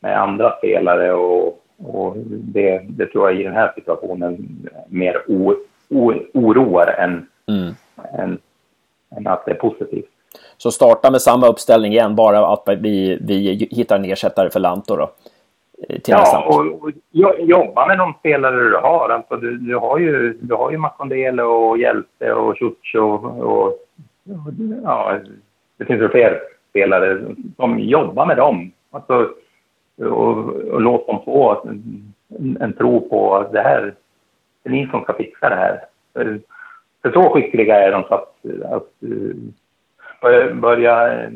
med 0.00 0.22
andra 0.22 0.56
spelare 0.58 1.12
och, 1.12 1.64
och 1.78 2.16
det, 2.26 2.82
det 2.88 3.06
tror 3.06 3.30
jag 3.30 3.40
i 3.40 3.44
den 3.44 3.52
här 3.52 3.72
situationen 3.74 4.48
mer 4.88 5.22
o, 5.26 5.54
o, 5.88 6.12
oroar 6.34 6.94
än, 6.98 7.26
mm. 7.48 7.74
än, 8.12 8.38
än 9.16 9.26
att 9.26 9.44
det 9.44 9.50
är 9.50 9.54
positivt. 9.54 10.10
Så 10.56 10.70
starta 10.70 11.10
med 11.10 11.22
samma 11.22 11.46
uppställning 11.46 11.92
igen, 11.92 12.14
bara 12.14 12.46
att 12.46 12.62
vi, 12.66 13.18
vi 13.20 13.68
hittar 13.70 13.96
en 13.96 14.04
ersättare 14.04 14.50
för 14.50 14.60
Lanto 14.60 14.96
då? 14.96 15.10
Till 15.88 16.00
ja, 16.06 16.44
och, 16.48 16.82
och, 16.82 16.90
jobba 17.38 17.86
med 17.86 17.98
de 17.98 18.14
spelare 18.18 18.70
du 18.70 18.76
har. 18.76 19.08
Alltså, 19.08 19.36
du, 19.36 19.58
du 19.58 19.76
har 19.76 19.98
ju, 19.98 20.38
du 20.40 20.54
har 20.54 20.70
ju 20.70 20.78
Makondele 20.78 21.42
och 21.42 21.78
Hjälte 21.78 22.32
och 22.32 22.56
Ciuccio 22.56 23.00
och, 23.00 23.56
och, 23.56 23.78
ja, 24.84 25.18
det 25.76 25.84
finns 25.84 26.00
ju 26.00 26.08
fler 26.08 26.40
spelare 26.70 27.20
som 27.56 27.78
jobbar 27.78 28.26
med 28.26 28.36
dem. 28.36 28.72
Alltså, 28.90 29.28
och, 29.98 30.38
och 30.48 30.80
låt 30.80 31.06
dem 31.06 31.22
få 31.24 31.62
en, 31.68 32.14
en 32.60 32.72
tro 32.72 33.08
på 33.08 33.36
att 33.36 33.52
det 33.52 33.62
här, 33.62 33.94
det 34.62 34.68
är 34.68 34.72
ni 34.72 34.88
som 34.90 35.02
ska 35.02 35.12
fixa 35.12 35.48
det 35.48 35.56
här. 35.56 35.80
För, 36.12 36.40
för 37.02 37.12
så 37.12 37.30
skickliga 37.30 37.86
är 37.86 37.92
de 37.92 38.02
så 38.02 38.14
att, 38.14 38.34
att 38.72 38.92
börja 40.54 41.26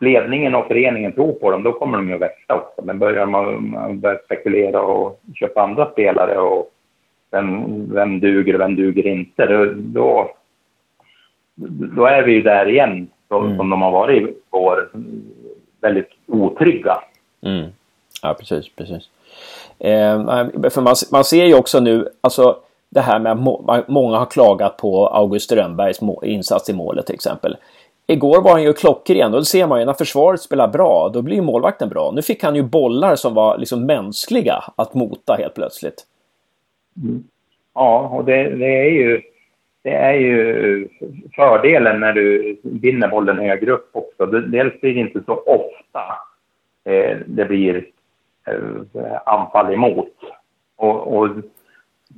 ledningen 0.00 0.54
och 0.54 0.66
föreningen 0.66 1.12
tro 1.12 1.32
på 1.32 1.50
dem, 1.50 1.62
då 1.62 1.72
kommer 1.72 1.98
de 1.98 2.08
ju 2.08 2.14
att 2.14 2.20
växa 2.20 2.54
också. 2.54 2.82
Men 2.82 2.98
börjar 2.98 3.26
man, 3.26 3.70
man 3.70 4.00
börja 4.00 4.18
spekulera 4.18 4.82
och 4.82 5.20
köpa 5.34 5.62
andra 5.62 5.90
spelare 5.90 6.38
och 6.38 6.70
vem, 7.30 7.94
vem 7.94 8.20
duger 8.20 8.54
och 8.54 8.60
vem 8.60 8.76
duger 8.76 9.06
inte, 9.06 9.46
då, 9.46 10.30
då, 11.96 12.06
är 12.06 12.22
vi 12.22 12.32
ju 12.32 12.42
där 12.42 12.68
igen, 12.68 13.08
så, 13.28 13.38
mm. 13.38 13.56
som 13.56 13.70
de 13.70 13.82
har 13.82 13.90
varit 13.90 14.22
i 14.22 14.34
år, 14.50 14.88
väldigt 15.80 16.10
otrygga. 16.26 17.02
Mm. 17.42 17.66
Ja, 18.22 18.34
precis, 18.34 18.68
precis. 18.76 19.08
Eh, 19.78 20.24
för 20.70 20.80
man, 20.80 20.94
man 21.12 21.24
ser 21.24 21.44
ju 21.44 21.54
också 21.54 21.80
nu, 21.80 22.08
alltså 22.20 22.56
det 22.88 23.00
här 23.00 23.18
med 23.18 23.32
att 23.32 23.88
många 23.88 24.16
har 24.16 24.26
klagat 24.26 24.76
på 24.76 25.06
August 25.06 25.44
Strömbergs 25.44 26.00
insats 26.22 26.70
i 26.70 26.72
målet 26.72 27.06
till 27.06 27.14
exempel. 27.14 27.56
Igår 28.06 28.42
var 28.42 28.50
han 28.50 28.62
ju 28.62 28.72
klockren 28.72 29.34
och 29.34 29.40
det 29.40 29.44
ser 29.44 29.66
man 29.66 29.80
ju 29.80 29.86
när 29.86 29.92
försvaret 29.92 30.40
spelar 30.40 30.68
bra, 30.68 31.10
då 31.14 31.22
blir 31.22 31.36
ju 31.36 31.42
målvakten 31.42 31.88
bra. 31.88 32.12
Nu 32.14 32.22
fick 32.22 32.42
han 32.42 32.56
ju 32.56 32.62
bollar 32.62 33.16
som 33.16 33.34
var 33.34 33.58
liksom 33.58 33.86
mänskliga 33.86 34.64
att 34.76 34.94
mota 34.94 35.34
helt 35.38 35.54
plötsligt. 35.54 36.06
Mm. 37.02 37.24
Ja, 37.74 38.08
och 38.08 38.24
det, 38.24 38.50
det, 38.50 38.78
är 38.80 38.90
ju, 38.90 39.20
det 39.82 39.90
är 39.90 40.12
ju 40.12 40.88
fördelen 41.34 42.00
när 42.00 42.12
du 42.12 42.56
vinner 42.62 43.08
bollen 43.08 43.38
högre 43.38 43.70
upp 43.70 43.90
också. 43.92 44.26
Dels 44.26 44.80
blir 44.80 44.94
det 44.94 45.00
inte 45.00 45.22
så 45.26 45.32
ofta 45.34 46.02
eh, 46.84 47.16
det 47.26 47.44
blir 47.44 47.86
eh, 48.46 49.18
anfall 49.26 49.72
emot. 49.74 50.14
Och, 50.76 51.16
och 51.16 51.28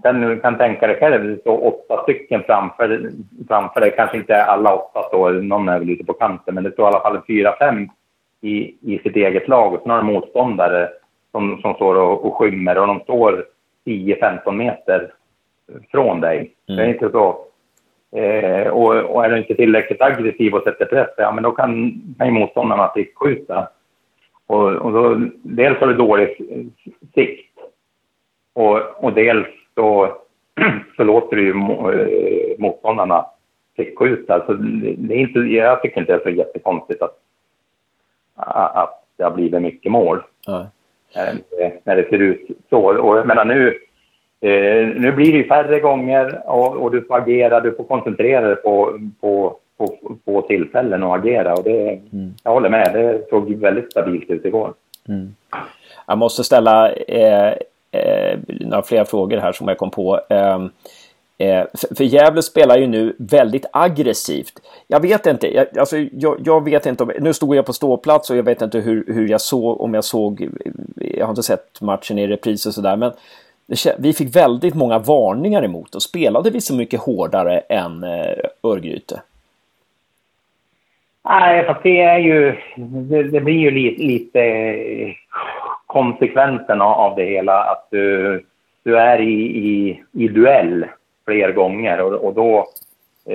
Sen 0.03 0.21
du 0.21 0.41
kan 0.41 0.59
tänka 0.59 0.87
dig 0.87 0.97
själv, 1.01 1.25
det 1.25 1.41
står 1.41 1.67
åtta 1.67 2.03
stycken 2.03 2.43
framför, 2.43 3.11
framför 3.49 3.81
dig. 3.81 3.95
Kanske 3.97 4.17
inte 4.17 4.45
alla 4.45 4.75
åtta 4.75 5.03
står, 5.03 5.33
någon 5.33 5.69
är 5.69 5.79
väl 5.79 5.91
ute 5.91 6.05
på 6.05 6.13
kanten, 6.13 6.55
men 6.55 6.65
det 6.65 6.73
står 6.73 6.85
i 6.85 6.89
alla 6.89 7.01
fall 7.01 7.21
fyra, 7.27 7.55
fem 7.59 7.89
i, 8.41 8.75
i 8.81 8.99
sitt 9.03 9.17
eget 9.17 9.49
lag. 9.49 9.75
Och 9.75 9.81
sen 9.83 9.91
har 9.91 9.99
du 9.99 10.05
motståndare 10.05 10.89
som, 11.31 11.61
som 11.61 11.75
står 11.75 11.95
och, 11.95 12.27
och 12.27 12.35
skymmer 12.35 12.79
och 12.79 12.87
de 12.87 13.01
står 13.01 13.45
10-15 13.85 14.53
meter 14.53 15.13
från 15.91 16.21
dig. 16.21 16.55
Mm. 16.69 16.77
Det 16.77 16.83
är 16.83 16.89
inte 16.89 17.11
så. 17.11 17.47
Eh, 18.17 18.69
och, 18.69 18.97
och, 18.97 19.25
är 19.25 19.31
du 19.31 19.39
inte 19.39 19.55
tillräckligt 19.55 20.03
aggressiv 20.03 20.55
och 20.55 20.63
sätter 20.63 20.85
press, 20.85 21.09
ja 21.17 21.33
men 21.33 21.43
då 21.43 21.51
kan, 21.51 21.93
kan 22.19 22.27
ju 22.27 22.33
motståndarna 22.33 22.87
prickskjuta. 22.87 23.69
Och, 24.47 24.73
och 24.73 24.93
då, 24.93 25.21
dels 25.43 25.79
har 25.79 25.87
du 25.87 25.95
dålig 25.95 26.37
sikt 27.15 27.59
och, 28.53 29.05
och 29.05 29.13
dels 29.13 29.47
så, 29.75 30.17
så 30.97 31.05
låter 31.05 31.37
det 31.37 31.43
ju 31.43 31.51
eh, 31.51 32.59
motståndarna 32.59 33.27
prickskjuta. 33.77 34.35
Alltså, 34.35 34.53
det 34.55 35.15
är 35.15 35.19
inte, 35.19 35.39
jag 35.39 35.83
tycker 35.83 36.01
inte 36.01 36.13
det 36.13 36.19
är 36.19 36.25
så 36.25 36.31
jättekonstigt 36.31 37.03
att, 37.03 37.19
att 38.37 39.05
det 39.17 39.25
har 39.25 39.31
blivit 39.31 39.63
mycket 39.63 39.93
mål. 39.93 40.23
Mm. 40.49 40.67
När, 41.15 41.35
när 41.85 41.97
det 41.97 42.09
ser 42.09 42.19
ut 42.19 42.49
så. 42.71 43.01
Och 43.01 43.19
jag 43.19 43.27
menar 43.27 43.45
nu, 43.45 43.69
eh, 44.41 44.87
nu 44.87 45.13
blir 45.13 45.33
det 45.33 45.39
ju 45.39 45.49
färre 45.49 45.81
gånger 45.81 46.43
och, 46.47 46.77
och, 46.77 46.91
du 46.91 47.03
får 47.05 47.17
agera, 47.17 47.61
du 47.61 47.75
får 47.75 47.85
koncentrera 47.85 48.47
dig 48.47 48.57
på, 48.57 48.99
på, 49.21 49.57
på, 49.77 49.99
på 50.25 50.43
tillfällen 50.43 51.03
och 51.03 51.17
agera. 51.17 51.55
Och 51.55 51.65
det, 51.65 51.89
mm. 51.89 52.35
Jag 52.45 52.53
håller 52.53 52.69
med, 52.69 52.93
det 52.93 53.29
såg 53.31 53.55
väldigt 53.55 53.91
stabilt 53.91 54.31
ut 54.31 54.45
igår. 54.45 54.75
Mm. 55.09 55.35
Jag 56.07 56.19
måste 56.19 56.45
ställa 56.45 56.93
eh, 56.93 57.55
Eh, 57.93 58.39
några 58.47 58.83
fler 58.83 59.05
frågor 59.05 59.39
här 59.39 59.53
som 59.53 59.69
jag 59.69 59.79
kom 59.79 59.91
på. 59.91 60.21
Ehm, 60.29 60.71
eh, 61.39 61.65
för 61.97 62.05
Gävle 62.05 62.43
spelar 62.43 62.79
ju 62.79 62.87
nu 62.87 63.17
väldigt 63.19 63.67
aggressivt. 63.73 64.53
Jag 64.87 65.01
vet 65.01 65.27
inte, 65.27 65.55
jag, 65.55 65.79
alltså, 65.79 65.97
jag, 65.99 66.37
jag, 66.45 66.65
vet 66.65 66.87
inte 66.87 67.03
om, 67.03 67.13
nu 67.21 67.33
stod 67.33 67.57
jag 67.57 67.67
på 67.67 67.73
ståplats 67.73 68.31
och 68.31 68.37
jag 68.37 68.43
vet 68.43 68.63
inte 68.63 68.79
hur, 68.79 69.05
hur 69.07 69.29
jag 69.29 69.41
såg, 69.41 69.81
om 69.81 69.95
jag 69.95 70.05
såg, 70.05 70.49
jag 70.97 71.27
har 71.27 71.31
inte 71.31 71.43
sett 71.43 71.81
matchen 71.81 72.19
i 72.19 72.27
repris 72.27 72.67
och 72.67 72.75
sådär, 72.75 72.97
men 72.97 73.13
vi 73.99 74.13
fick 74.13 74.37
väldigt 74.37 74.75
många 74.75 74.99
varningar 74.99 75.65
emot 75.65 75.95
och 75.95 76.03
spelade 76.03 76.51
vi 76.51 76.61
så 76.61 76.75
mycket 76.75 77.01
hårdare 77.01 77.59
än 77.59 78.05
eh, 78.05 78.35
Örgryte? 78.63 79.23
Nej, 81.25 81.67
fast 81.67 81.83
det 81.83 82.01
är 82.01 82.19
ju, 82.19 82.57
det, 82.77 83.23
det 83.23 83.41
blir 83.41 83.59
ju 83.59 83.71
lite, 83.71 84.03
lite 84.03 84.41
konsekvensen 85.93 86.81
av 86.81 87.17
det 87.17 87.25
hela 87.25 87.65
att 87.65 87.89
du, 87.91 88.45
du 88.83 88.99
är 88.99 89.21
i, 89.21 89.43
i, 89.43 90.03
i 90.13 90.29
duell 90.29 90.87
fler 91.25 91.53
gånger 91.53 92.01
och, 92.01 92.13
och 92.13 92.35
då, 92.35 92.67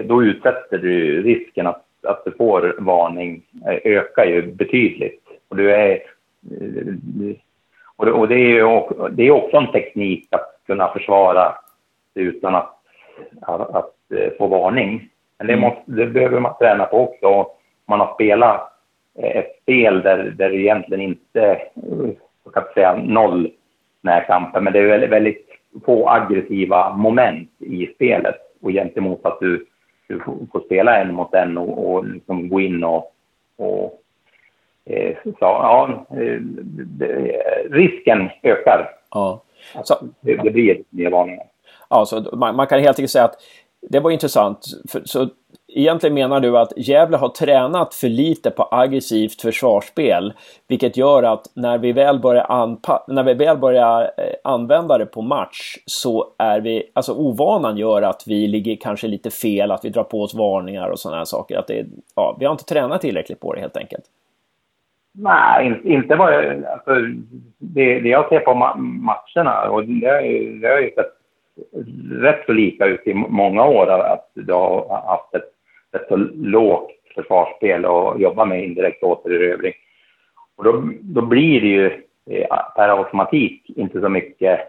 då 0.03 0.23
utsätter 0.23 0.77
du 0.77 1.21
risken 1.21 1.67
att, 1.67 1.83
att 2.03 2.25
du 2.25 2.31
får 2.31 2.75
varning 2.79 3.41
ökar 3.83 4.25
ju 4.25 4.41
betydligt. 4.41 5.21
Och, 5.49 5.55
du 5.55 5.71
är, 5.71 5.99
och, 7.95 8.27
det, 8.27 8.35
är 8.35 8.37
ju, 8.37 8.81
det 9.11 9.27
är 9.27 9.31
också 9.31 9.57
en 9.57 9.71
teknik 9.71 10.27
att 10.31 10.59
kunna 10.65 10.87
försvara 10.87 11.55
utan 12.13 12.55
att, 12.55 12.73
att, 13.41 13.75
att 13.75 13.93
få 14.37 14.47
varning. 14.47 15.09
Men 15.37 15.47
det, 15.47 15.53
mm. 15.53 15.69
måste, 15.69 15.91
det 15.91 16.05
behöver 16.05 16.39
man 16.39 16.57
träna 16.59 16.85
på 16.85 16.97
också. 16.99 17.51
Man 17.85 17.99
har 17.99 18.13
spelat 18.13 18.73
ett 19.17 19.59
spel 19.61 20.01
där, 20.01 20.17
där 20.17 20.49
det 20.49 20.55
egentligen 20.55 21.01
inte 21.01 21.61
jag 22.53 22.63
kan 22.63 22.73
säga 22.73 22.95
noll 22.95 23.51
närkamper, 24.01 24.61
men 24.61 24.73
det 24.73 24.79
är 24.79 24.87
väldigt, 24.87 25.09
väldigt 25.09 25.47
få 25.85 26.09
aggressiva 26.09 26.93
moment 26.95 27.49
i 27.59 27.87
spelet 27.95 28.35
och 28.61 28.71
gentemot 28.71 29.25
att 29.25 29.39
du, 29.39 29.65
du 30.07 30.19
får 30.51 30.65
spela 30.65 30.97
en 30.97 31.13
mot 31.13 31.33
en 31.33 31.57
och, 31.57 31.95
och 31.95 32.05
liksom 32.05 32.49
gå 32.49 32.61
in 32.61 32.83
och, 32.83 33.13
och 33.57 34.01
eh, 34.85 35.15
så, 35.23 35.33
ja, 35.39 36.05
eh, 36.11 36.41
risken 37.69 38.29
ökar. 38.43 38.89
Ja. 39.11 39.43
Så, 39.83 39.95
det, 40.21 40.35
det 40.35 40.51
blir 40.51 40.83
mer 40.89 41.09
varningar. 41.09 41.45
Ja, 41.89 42.05
så 42.05 42.35
man, 42.35 42.55
man, 42.55 42.67
kan 42.67 42.79
helt 42.79 42.99
enkelt 42.99 43.11
säga 43.11 43.25
att 43.25 43.35
det 43.81 43.99
var 43.99 44.11
intressant. 44.11 44.65
För, 44.91 45.01
så 45.05 45.29
egentligen 45.81 46.13
menar 46.13 46.39
du 46.39 46.57
att 46.57 46.73
Gävle 46.77 47.17
har 47.17 47.29
tränat 47.29 47.93
för 47.93 48.07
lite 48.07 48.51
på 48.51 48.67
aggressivt 48.71 49.41
försvarsspel. 49.41 50.33
Vilket 50.67 50.97
gör 50.97 51.23
att 51.23 51.45
när 51.55 51.77
vi 51.77 51.91
väl 51.91 52.19
börjar, 52.19 52.77
när 53.13 53.23
vi 53.23 53.33
väl 53.33 53.57
börjar 53.57 54.01
eh, 54.01 54.33
använda 54.43 54.97
det 54.97 55.05
på 55.05 55.21
match 55.21 55.77
så 55.85 56.25
är 56.37 56.61
vi, 56.61 56.91
alltså 56.93 57.13
ovanan 57.13 57.77
gör 57.77 58.01
att 58.01 58.23
vi 58.27 58.47
ligger 58.47 58.75
kanske 58.75 59.07
lite 59.07 59.29
fel, 59.29 59.71
att 59.71 59.85
vi 59.85 59.89
drar 59.89 60.03
på 60.03 60.21
oss 60.21 60.35
varningar 60.35 60.89
och 60.89 60.99
sådana 60.99 61.17
här 61.17 61.25
saker. 61.25 61.57
Att 61.57 61.67
det, 61.67 61.85
ja, 62.15 62.37
vi 62.39 62.45
har 62.45 62.51
inte 62.51 62.65
tränat 62.65 63.01
tillräckligt 63.01 63.39
på 63.39 63.53
det 63.53 63.61
helt 63.61 63.77
enkelt. 63.77 64.03
Nej, 65.19 65.81
inte 65.83 66.15
vad 66.15 66.33
jag... 66.33 66.65
Alltså, 66.65 66.91
det, 67.57 67.99
det 67.99 68.09
jag 68.09 68.29
ser 68.29 68.39
på 68.39 68.53
ma 68.53 68.75
matcherna, 68.75 69.69
och 69.69 69.85
det 69.85 70.09
det 70.61 70.67
har 70.67 70.79
ju 70.79 70.91
sett 70.95 71.13
rätt 72.21 72.45
så 72.45 72.51
lika 72.51 72.85
ut 72.85 73.07
i 73.07 73.13
många 73.13 73.65
år, 73.65 73.89
att 73.89 74.31
du 74.33 74.53
har 74.53 75.01
haft 75.07 75.35
ett 75.35 75.51
ett 76.01 76.07
så 76.07 76.15
lågt 76.35 76.91
försvarsspel 77.15 77.85
och 77.85 78.21
jobba 78.21 78.45
med 78.45 78.63
indirekt 78.63 79.03
återerövring. 79.03 79.73
Och 80.55 80.63
då, 80.63 80.83
då 81.01 81.21
blir 81.21 81.61
det 81.61 81.67
ju 81.67 81.85
eh, 82.29 82.47
per 82.75 82.89
automatik 82.89 83.63
inte 83.75 84.01
så 84.01 84.09
mycket 84.09 84.59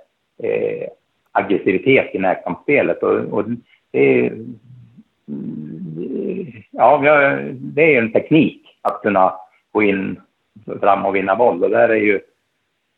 eh, 0.42 0.88
aggressivitet 1.32 2.14
i 2.14 2.18
närkampsspelet. 2.18 3.02
Och, 3.02 3.18
och 3.32 3.44
det, 3.90 3.98
är, 3.98 4.32
ja, 6.70 6.98
det 7.52 7.94
är 7.94 8.02
en 8.02 8.12
teknik 8.12 8.62
att 8.82 9.02
kunna 9.02 9.34
gå 9.72 9.82
in 9.82 10.20
fram 10.80 11.06
och 11.06 11.16
vinna 11.16 11.36
boll. 11.36 11.64
Och 11.64 11.70
där 11.70 11.88
är 11.88 11.94
ju, 11.94 12.20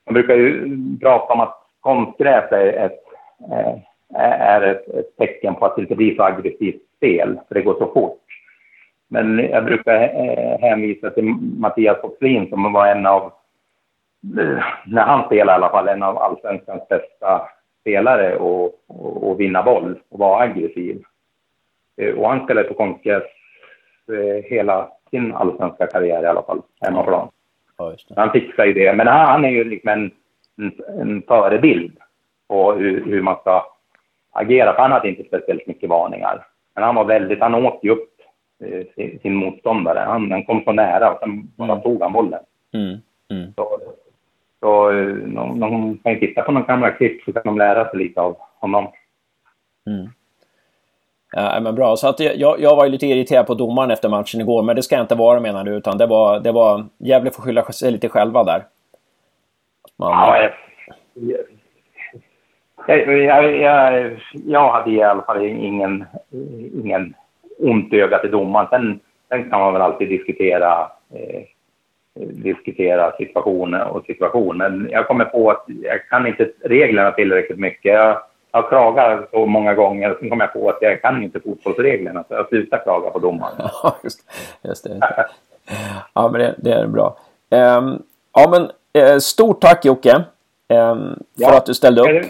man 0.06 0.14
brukar 0.14 0.34
ju 0.34 0.76
prata 1.00 1.32
om 1.32 1.40
att 1.40 1.56
konstgräs 1.80 2.52
är 2.52 2.86
ett, 2.86 3.04
eh, 3.50 3.78
är 4.20 4.62
ett, 4.62 4.88
ett 4.88 5.16
tecken 5.16 5.54
på 5.54 5.66
att 5.66 5.76
det 5.76 5.82
inte 5.82 5.96
blir 5.96 6.16
så 6.16 6.22
aggressivt 6.22 6.82
spel, 6.96 7.40
för 7.48 7.54
det 7.54 7.62
går 7.62 7.74
så 7.78 7.92
fort. 7.92 8.19
Men 9.12 9.38
jag 9.38 9.64
brukar 9.64 9.94
eh, 9.94 10.60
hänvisa 10.60 11.10
till 11.10 11.24
Mattias 11.58 12.00
Forslin 12.00 12.48
som 12.48 12.72
var 12.72 12.86
en 12.86 13.06
av, 13.06 13.32
eh, 14.38 14.64
när 14.86 15.02
han 15.02 15.26
spelade 15.26 15.52
i 15.52 15.54
alla 15.54 15.70
fall, 15.70 15.88
en 15.88 16.02
av 16.02 16.18
allsvenskans 16.18 16.88
bästa 16.88 17.48
spelare 17.80 18.36
och, 18.36 18.64
och, 18.86 19.30
och 19.30 19.40
vinna 19.40 19.62
boll 19.62 19.98
och 20.08 20.18
vara 20.18 20.42
aggressiv. 20.42 21.02
Och 22.16 22.28
han 22.28 22.44
spelade 22.44 22.68
på 22.68 22.74
konstgräs 22.74 23.22
hela 24.44 24.88
sin 25.10 25.34
allsvenska 25.34 25.86
karriär 25.86 26.22
i 26.22 26.26
alla 26.26 26.42
fall, 26.42 26.62
hemmaplan. 26.80 27.28
Ja, 27.80 27.96
han 28.16 28.30
fixar 28.30 28.64
ju 28.64 28.72
det. 28.72 28.92
Men 28.92 29.06
han, 29.06 29.26
han 29.26 29.44
är 29.44 29.50
ju 29.50 29.64
liksom 29.64 29.88
en, 29.88 30.10
en, 30.58 31.00
en 31.00 31.22
förebild 31.22 31.98
på 32.48 32.72
hur, 32.72 33.04
hur, 33.04 33.22
man 33.22 33.36
ska 33.40 33.64
agera. 34.30 34.74
För 34.74 34.82
han 34.82 34.92
hade 34.92 35.08
inte 35.08 35.24
speciellt 35.24 35.66
mycket 35.66 35.90
varningar. 35.90 36.46
Men 36.74 36.84
han 36.84 36.94
var 36.94 37.04
väldigt, 37.04 37.40
han 37.40 37.54
åt 37.54 37.80
ju 37.82 37.90
upp 37.90 38.08
eh, 38.08 38.09
sin, 38.94 39.18
sin 39.22 39.34
motståndare. 39.34 39.98
Han, 39.98 40.30
han, 40.30 40.44
kom 40.44 40.62
så 40.64 40.72
nära 40.72 41.12
och 41.12 41.18
sen 41.20 41.50
bara 41.56 41.72
mm. 41.72 41.82
tog 41.82 42.02
han 42.02 42.12
bollen. 42.12 42.40
Mm. 42.74 42.98
Mm. 43.30 43.52
Så, 43.56 43.80
så 44.60 44.90
eh, 44.90 45.14
de, 45.14 45.60
de 45.60 45.98
kan 45.98 46.12
ju 46.12 46.20
titta 46.20 46.42
på 46.42 46.52
någon 46.52 46.92
klipp 46.92 47.22
så 47.24 47.32
kan 47.32 47.42
de 47.44 47.58
lära 47.58 47.90
sig 47.90 47.98
lite 47.98 48.20
av 48.20 48.36
honom. 48.60 48.88
Mm. 49.86 50.08
Ja, 51.32 51.60
men 51.60 51.74
bra, 51.74 51.96
så 51.96 52.08
att 52.08 52.20
jag, 52.20 52.60
jag 52.60 52.76
var 52.76 52.84
ju 52.84 52.90
lite 52.90 53.06
irriterad 53.06 53.46
på 53.46 53.54
domaren 53.54 53.90
efter 53.90 54.08
matchen 54.08 54.40
igår, 54.40 54.62
men 54.62 54.76
det 54.76 54.82
ska 54.82 54.94
jag 54.94 55.04
inte 55.04 55.14
vara 55.14 55.40
menar 55.40 55.64
du, 55.64 55.76
utan 55.76 55.98
det 55.98 56.06
var, 56.06 56.40
det 56.40 56.52
var 56.52 56.84
Gävle 56.98 57.30
får 57.30 57.42
skylla 57.42 57.62
sig 57.62 57.92
lite 57.92 58.08
själva 58.08 58.44
där. 58.44 58.64
Man... 59.96 60.10
Ja, 60.10 60.50
jag, 61.16 61.38
jag, 62.86 63.56
jag, 63.56 64.20
jag, 64.32 64.72
hade 64.72 64.90
i 64.90 65.02
alla 65.02 65.22
fall 65.22 65.44
ingen, 65.44 66.04
ingen 66.84 67.14
ont 67.62 67.92
öga 67.92 68.18
till 68.18 68.30
domaren. 68.30 68.66
Sen, 68.70 69.00
sen 69.28 69.50
kan 69.50 69.60
man 69.60 69.72
väl 69.72 69.82
alltid 69.82 70.08
diskutera, 70.08 70.90
eh, 71.14 71.42
diskutera 72.26 73.16
situationer 73.16 73.88
och 73.88 74.04
situation. 74.04 74.56
Men 74.56 74.88
jag 74.90 75.06
kommer 75.06 75.24
på 75.24 75.50
att 75.50 75.64
jag 75.66 76.08
kan 76.08 76.26
inte 76.26 76.50
reglerna 76.64 77.10
tillräckligt 77.10 77.58
mycket. 77.58 77.94
Jag, 77.94 78.22
jag 78.52 78.68
klagar 78.68 79.26
så 79.30 79.46
många 79.46 79.74
gånger, 79.74 80.16
sen 80.20 80.30
kom 80.30 80.40
jag 80.40 80.52
på 80.52 80.70
att 80.70 80.78
jag 80.80 81.02
kan 81.02 81.22
inte 81.22 81.40
fotbollsreglerna, 81.40 82.24
så 82.28 82.34
jag 82.34 82.48
slutar 82.48 82.82
klaga 82.82 83.10
på 83.10 83.18
domaren. 83.18 83.54
Ja, 83.82 83.96
just, 84.02 84.20
just 84.62 84.84
det. 84.84 85.00
ja, 86.14 86.28
men 86.32 86.40
det, 86.40 86.54
det 86.58 86.72
är 86.72 86.86
bra. 86.86 87.16
Um, 87.50 88.02
ja, 88.34 88.50
men 88.50 88.62
uh, 89.04 89.18
stort 89.18 89.60
tack 89.60 89.84
Jocke 89.84 90.16
um, 90.16 90.24
för 90.68 91.22
ja. 91.36 91.56
att 91.56 91.66
du 91.66 91.74
ställde 91.74 92.02
upp. 92.02 92.26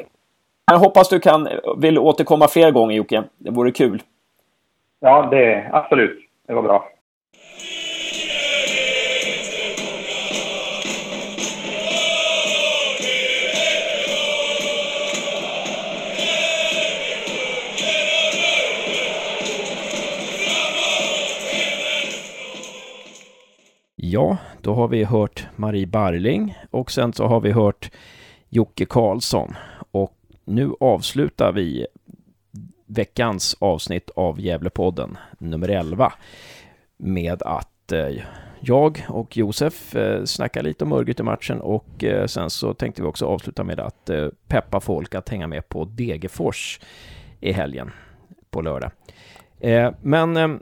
Jag 0.66 0.78
hoppas 0.78 1.08
du 1.08 1.20
kan, 1.20 1.48
vill 1.78 1.98
återkomma 1.98 2.48
fler 2.48 2.70
gånger 2.70 2.96
Jocke. 2.96 3.22
Det 3.38 3.50
vore 3.50 3.70
kul. 3.70 4.02
Ja, 5.02 5.28
det 5.30 5.70
absolut. 5.72 6.18
Det 6.46 6.54
var 6.54 6.62
bra. 6.62 6.88
Ja, 23.96 24.38
då 24.62 24.74
har 24.74 24.88
vi 24.88 25.04
hört 25.04 25.46
Marie 25.56 25.86
Barling 25.86 26.54
och 26.70 26.90
sen 26.90 27.12
så 27.12 27.26
har 27.26 27.40
vi 27.40 27.52
hört 27.52 27.90
Jocke 28.48 28.84
Karlsson. 28.86 29.54
Och 29.90 30.16
nu 30.44 30.70
avslutar 30.80 31.52
vi 31.52 31.86
veckans 32.90 33.56
avsnitt 33.58 34.10
av 34.10 34.40
Gävlepodden 34.40 35.18
nummer 35.38 35.68
11 35.68 36.12
med 36.96 37.42
att 37.42 37.92
eh, 37.92 38.24
jag 38.60 39.06
och 39.08 39.36
Josef 39.36 39.96
eh, 39.96 40.24
snackar 40.24 40.62
lite 40.62 40.84
om 40.84 40.92
Örgryte 40.92 41.22
matchen 41.22 41.60
och 41.60 42.04
eh, 42.04 42.26
sen 42.26 42.50
så 42.50 42.74
tänkte 42.74 43.02
vi 43.02 43.08
också 43.08 43.26
avsluta 43.26 43.64
med 43.64 43.80
att 43.80 44.10
peppa 44.48 44.80
folk 44.80 45.14
att 45.14 45.28
hänga 45.28 45.46
med 45.46 45.68
på 45.68 45.84
Degerfors 45.84 46.80
i 47.40 47.52
helgen 47.52 47.90
på 48.50 48.60
lördag. 48.62 48.90
Men 50.00 50.60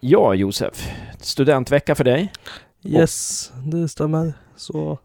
ja, 0.00 0.34
Josef, 0.34 0.90
studentvecka 1.20 1.94
för 1.94 2.04
dig? 2.04 2.32
Yes, 2.82 3.52
det 3.64 3.88
stämmer. 3.88 4.32
Så 4.56 4.98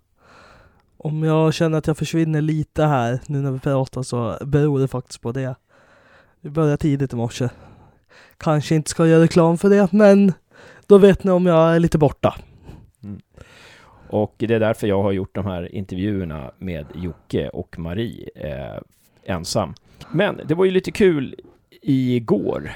om 0.98 1.24
jag 1.24 1.54
känner 1.54 1.78
att 1.78 1.88
jag 1.88 1.98
försvinner 1.98 2.42
lite 2.42 2.84
här 2.84 3.20
nu 3.28 3.42
när 3.42 3.52
vi 3.52 3.60
pratar 3.60 4.04
så 4.04 4.38
beror 4.46 4.80
det 4.80 4.88
faktiskt 4.88 5.22
på 5.22 5.32
det. 5.32 5.56
Vi 6.42 6.50
börjar 6.50 6.78
tidigt 6.78 7.14
i 7.14 7.16
morse. 7.16 7.50
Kanske 8.38 8.76
inte 8.76 8.90
ska 8.90 9.08
göra 9.08 9.24
reklam 9.24 9.58
för 9.58 9.70
det, 9.70 9.94
men 9.94 10.34
då 10.88 10.98
vet 10.98 11.24
ni 11.24 11.32
om 11.32 11.46
jag 11.46 11.76
är 11.76 11.80
lite 11.80 11.98
borta. 11.98 12.36
Mm. 13.04 13.22
Och 14.10 14.36
det 14.38 14.56
är 14.56 14.60
därför 14.60 14.88
jag 14.88 15.04
har 15.04 15.12
gjort 15.12 15.36
de 15.36 15.46
här 15.46 15.76
intervjuerna 15.76 16.52
med 16.58 16.86
Jocke 16.96 17.50
och 17.50 17.80
Marie 17.80 18.30
eh, 18.36 18.82
ensam. 19.24 19.74
Men 20.12 20.42
det 20.46 20.56
var 20.56 20.66
ju 20.66 20.72
lite 20.72 20.92
kul 20.92 21.36
igår 21.82 22.72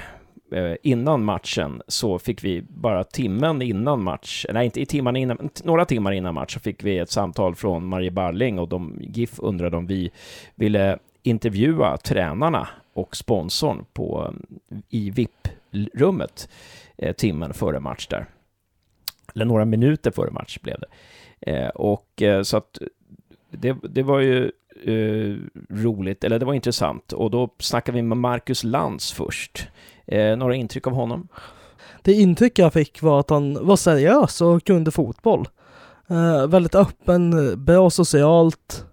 Eh, 0.54 0.76
innan 0.82 1.24
matchen 1.24 1.82
så 1.88 2.18
fick 2.18 2.44
vi 2.44 2.62
bara 2.68 3.04
timmen 3.04 3.62
innan 3.62 4.02
match, 4.02 4.46
nej 4.52 4.64
inte 4.64 4.80
i 4.80 4.86
timmarna 4.86 5.18
innan, 5.18 5.50
några 5.64 5.84
timmar 5.84 6.12
innan 6.12 6.34
match 6.34 6.54
så 6.54 6.60
fick 6.60 6.84
vi 6.84 6.98
ett 6.98 7.10
samtal 7.10 7.54
från 7.54 7.86
Marie 7.86 8.10
Barling 8.10 8.58
och 8.58 8.68
de, 8.68 8.98
GIF 9.00 9.38
undrade 9.38 9.76
om 9.76 9.86
vi 9.86 10.10
ville 10.54 10.98
intervjua 11.22 11.96
tränarna 11.96 12.68
och 12.94 13.16
sponsorn 13.16 13.84
på, 13.92 14.32
eh, 14.70 14.78
i 14.88 15.10
VIP-rummet 15.10 16.48
eh, 16.98 17.12
timmen 17.12 17.54
före 17.54 17.80
match 17.80 18.06
där. 18.06 18.26
Eller 19.34 19.44
några 19.44 19.64
minuter 19.64 20.10
före 20.10 20.30
match 20.30 20.58
blev 20.62 20.76
det. 20.80 20.86
Eh, 21.52 21.68
och 21.68 22.22
eh, 22.22 22.42
så 22.42 22.56
att 22.56 22.80
eh, 22.80 22.86
det, 23.50 23.76
det 23.82 24.02
var 24.02 24.20
ju 24.20 24.52
eh, 24.84 25.36
roligt, 25.70 26.24
eller 26.24 26.38
det 26.38 26.44
var 26.44 26.54
intressant. 26.54 27.12
Och 27.12 27.30
då 27.30 27.54
snackade 27.58 27.96
vi 27.96 28.02
med 28.02 28.18
Marcus 28.18 28.64
Lantz 28.64 29.12
först. 29.12 29.68
Eh, 30.06 30.36
några 30.36 30.54
intryck 30.54 30.86
av 30.86 30.92
honom? 30.92 31.28
Det 32.02 32.12
intryck 32.12 32.58
jag 32.58 32.72
fick 32.72 33.02
var 33.02 33.20
att 33.20 33.30
han 33.30 33.66
var 33.66 33.76
seriös 33.76 34.40
och 34.40 34.64
kunde 34.64 34.90
fotboll. 34.90 35.48
Eh, 36.08 36.46
väldigt 36.46 36.74
öppen, 36.74 37.54
bra 37.64 37.90
socialt 37.90 38.86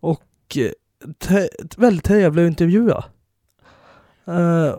och 0.00 0.56
eh, 0.56 0.70
te- 1.18 1.48
väldigt 1.76 2.04
trevlig 2.04 2.44
att 2.44 2.48
intervjua. 2.50 3.04
Eh, 4.26 4.74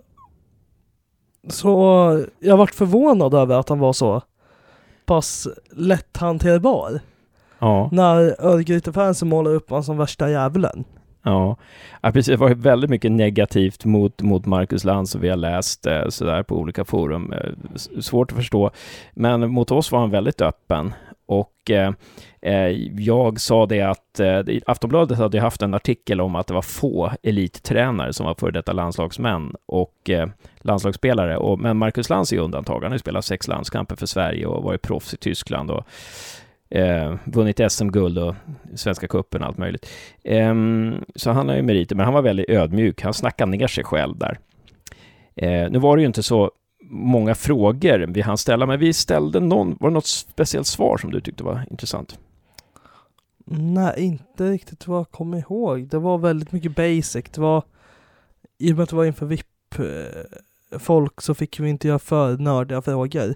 så 1.50 2.26
jag 2.40 2.58
varit 2.58 2.76
förvånad 2.76 3.34
över 3.34 3.60
att 3.60 3.70
han 3.70 3.80
var 3.80 3.94
så 3.94 4.22
pass 5.06 5.48
lätthanterbar. 5.72 7.00
Ja. 7.60 7.90
När 7.92 8.46
Örgryte-fansen 8.46 9.28
målar 9.28 9.52
upp 9.54 9.70
honom 9.70 9.84
som 9.84 9.98
värsta 9.98 10.30
djävulen. 10.30 10.84
Ja, 11.24 11.58
ja 12.02 12.12
precis. 12.12 12.32
Det 12.32 12.38
var 12.38 12.50
väldigt 12.50 12.90
mycket 12.90 13.12
negativt 13.12 13.86
mot, 13.86 14.22
mot 14.22 14.46
Marcus 14.46 14.84
Lantz 14.84 15.16
och 15.16 15.24
vi 15.24 15.30
har 15.30 15.38
läst 15.38 15.86
eh, 15.86 16.08
sådär 16.10 16.44
på 16.44 16.56
olika 16.56 16.86
forum. 16.86 17.34
Eh, 17.34 17.52
svårt 18.00 18.32
att 18.32 18.38
förstå. 18.38 18.72
Men 19.14 19.52
mot 19.52 19.72
oss 19.72 19.92
var 19.92 20.00
han 20.00 20.10
väldigt 20.10 20.42
öppen. 20.42 20.94
Och 21.28 21.72
eh, 21.72 21.94
eh, 22.42 22.70
jag 23.00 23.40
sa 23.40 23.66
det 23.66 23.82
att 23.82 24.20
eh, 24.20 24.42
Aftonbladet 24.66 25.18
hade 25.18 25.40
haft 25.40 25.62
en 25.62 25.74
artikel 25.74 26.22
om 26.22 26.36
att 26.36 26.48
det 26.48 26.54
var 26.54 26.62
få 26.62 27.12
elittränare 27.24 28.14
som 28.14 28.26
var 28.26 28.36
före 28.36 28.52
detta 28.52 28.74
landslagsmän 28.74 29.56
och 29.66 30.10
eh, 30.10 30.30
landslagsspelare. 30.62 31.38
Och, 31.38 31.60
men 31.60 31.78
Marcus 31.78 32.10
Lantz 32.10 32.34
är 32.34 32.38
undantag. 32.38 32.82
Han 32.82 32.92
har 32.92 32.96
ju 32.96 33.00
spelat 33.00 33.26
sex 33.26 33.48
landskamper 33.48 33.96
för 33.96 34.06
Sverige 34.06 34.46
och 34.46 34.64
varit 34.64 34.82
proffs 34.82 35.14
i 35.14 35.18
Tyskland. 35.18 35.72
Och, 35.72 35.88
Eh, 36.70 37.16
vunnit 37.24 37.72
SM-guld 37.72 38.18
och 38.18 38.36
Svenska 38.76 39.08
cupen 39.08 39.42
och 39.42 39.48
allt 39.48 39.58
möjligt. 39.58 39.90
Eh, 40.24 40.56
så 41.16 41.32
han 41.32 41.50
har 41.50 41.56
ju 41.56 41.62
meriter, 41.62 41.96
men 41.96 42.06
han 42.06 42.14
var 42.14 42.22
väldigt 42.22 42.50
ödmjuk. 42.50 43.02
Han 43.02 43.14
snackade 43.14 43.52
ner 43.52 43.68
sig 43.68 43.84
själv 43.84 44.18
där. 44.18 44.40
Eh, 45.36 45.72
nu 45.72 45.80
var 45.80 45.98
det 45.98 46.02
ju 46.02 46.08
inte 46.08 46.24
så 46.24 46.52
många 46.90 47.36
frågor 47.36 48.08
vi 48.08 48.22
hann 48.22 48.38
ställa, 48.38 48.66
men 48.66 48.80
vi 48.80 48.94
ställde 48.94 49.40
någon, 49.40 49.78
var 49.80 49.90
det 49.90 49.94
något 49.94 50.08
speciellt 50.08 50.68
svar 50.68 50.98
som 50.98 51.12
du 51.12 51.22
tyckte 51.22 51.44
var 51.44 51.66
intressant? 51.72 52.20
Nej, 53.50 53.94
inte 53.98 54.52
riktigt 54.52 54.88
vad 54.88 55.00
jag 55.00 55.12
kommer 55.12 55.38
ihåg. 55.38 55.88
Det 55.88 56.00
var 56.00 56.18
väldigt 56.18 56.52
mycket 56.52 56.76
basic. 56.76 57.26
Det 57.32 57.42
var, 57.42 57.64
i 58.58 58.72
och 58.72 58.76
med 58.76 58.84
att 58.84 58.90
det 58.90 58.96
var 58.96 59.06
inför 59.06 59.26
VIP-folk 59.26 61.14
eh, 61.14 61.22
så 61.22 61.34
fick 61.34 61.60
vi 61.60 61.70
inte 61.70 61.88
göra 61.88 62.00
för 62.00 62.38
nördiga 62.38 62.82
frågor. 62.82 63.36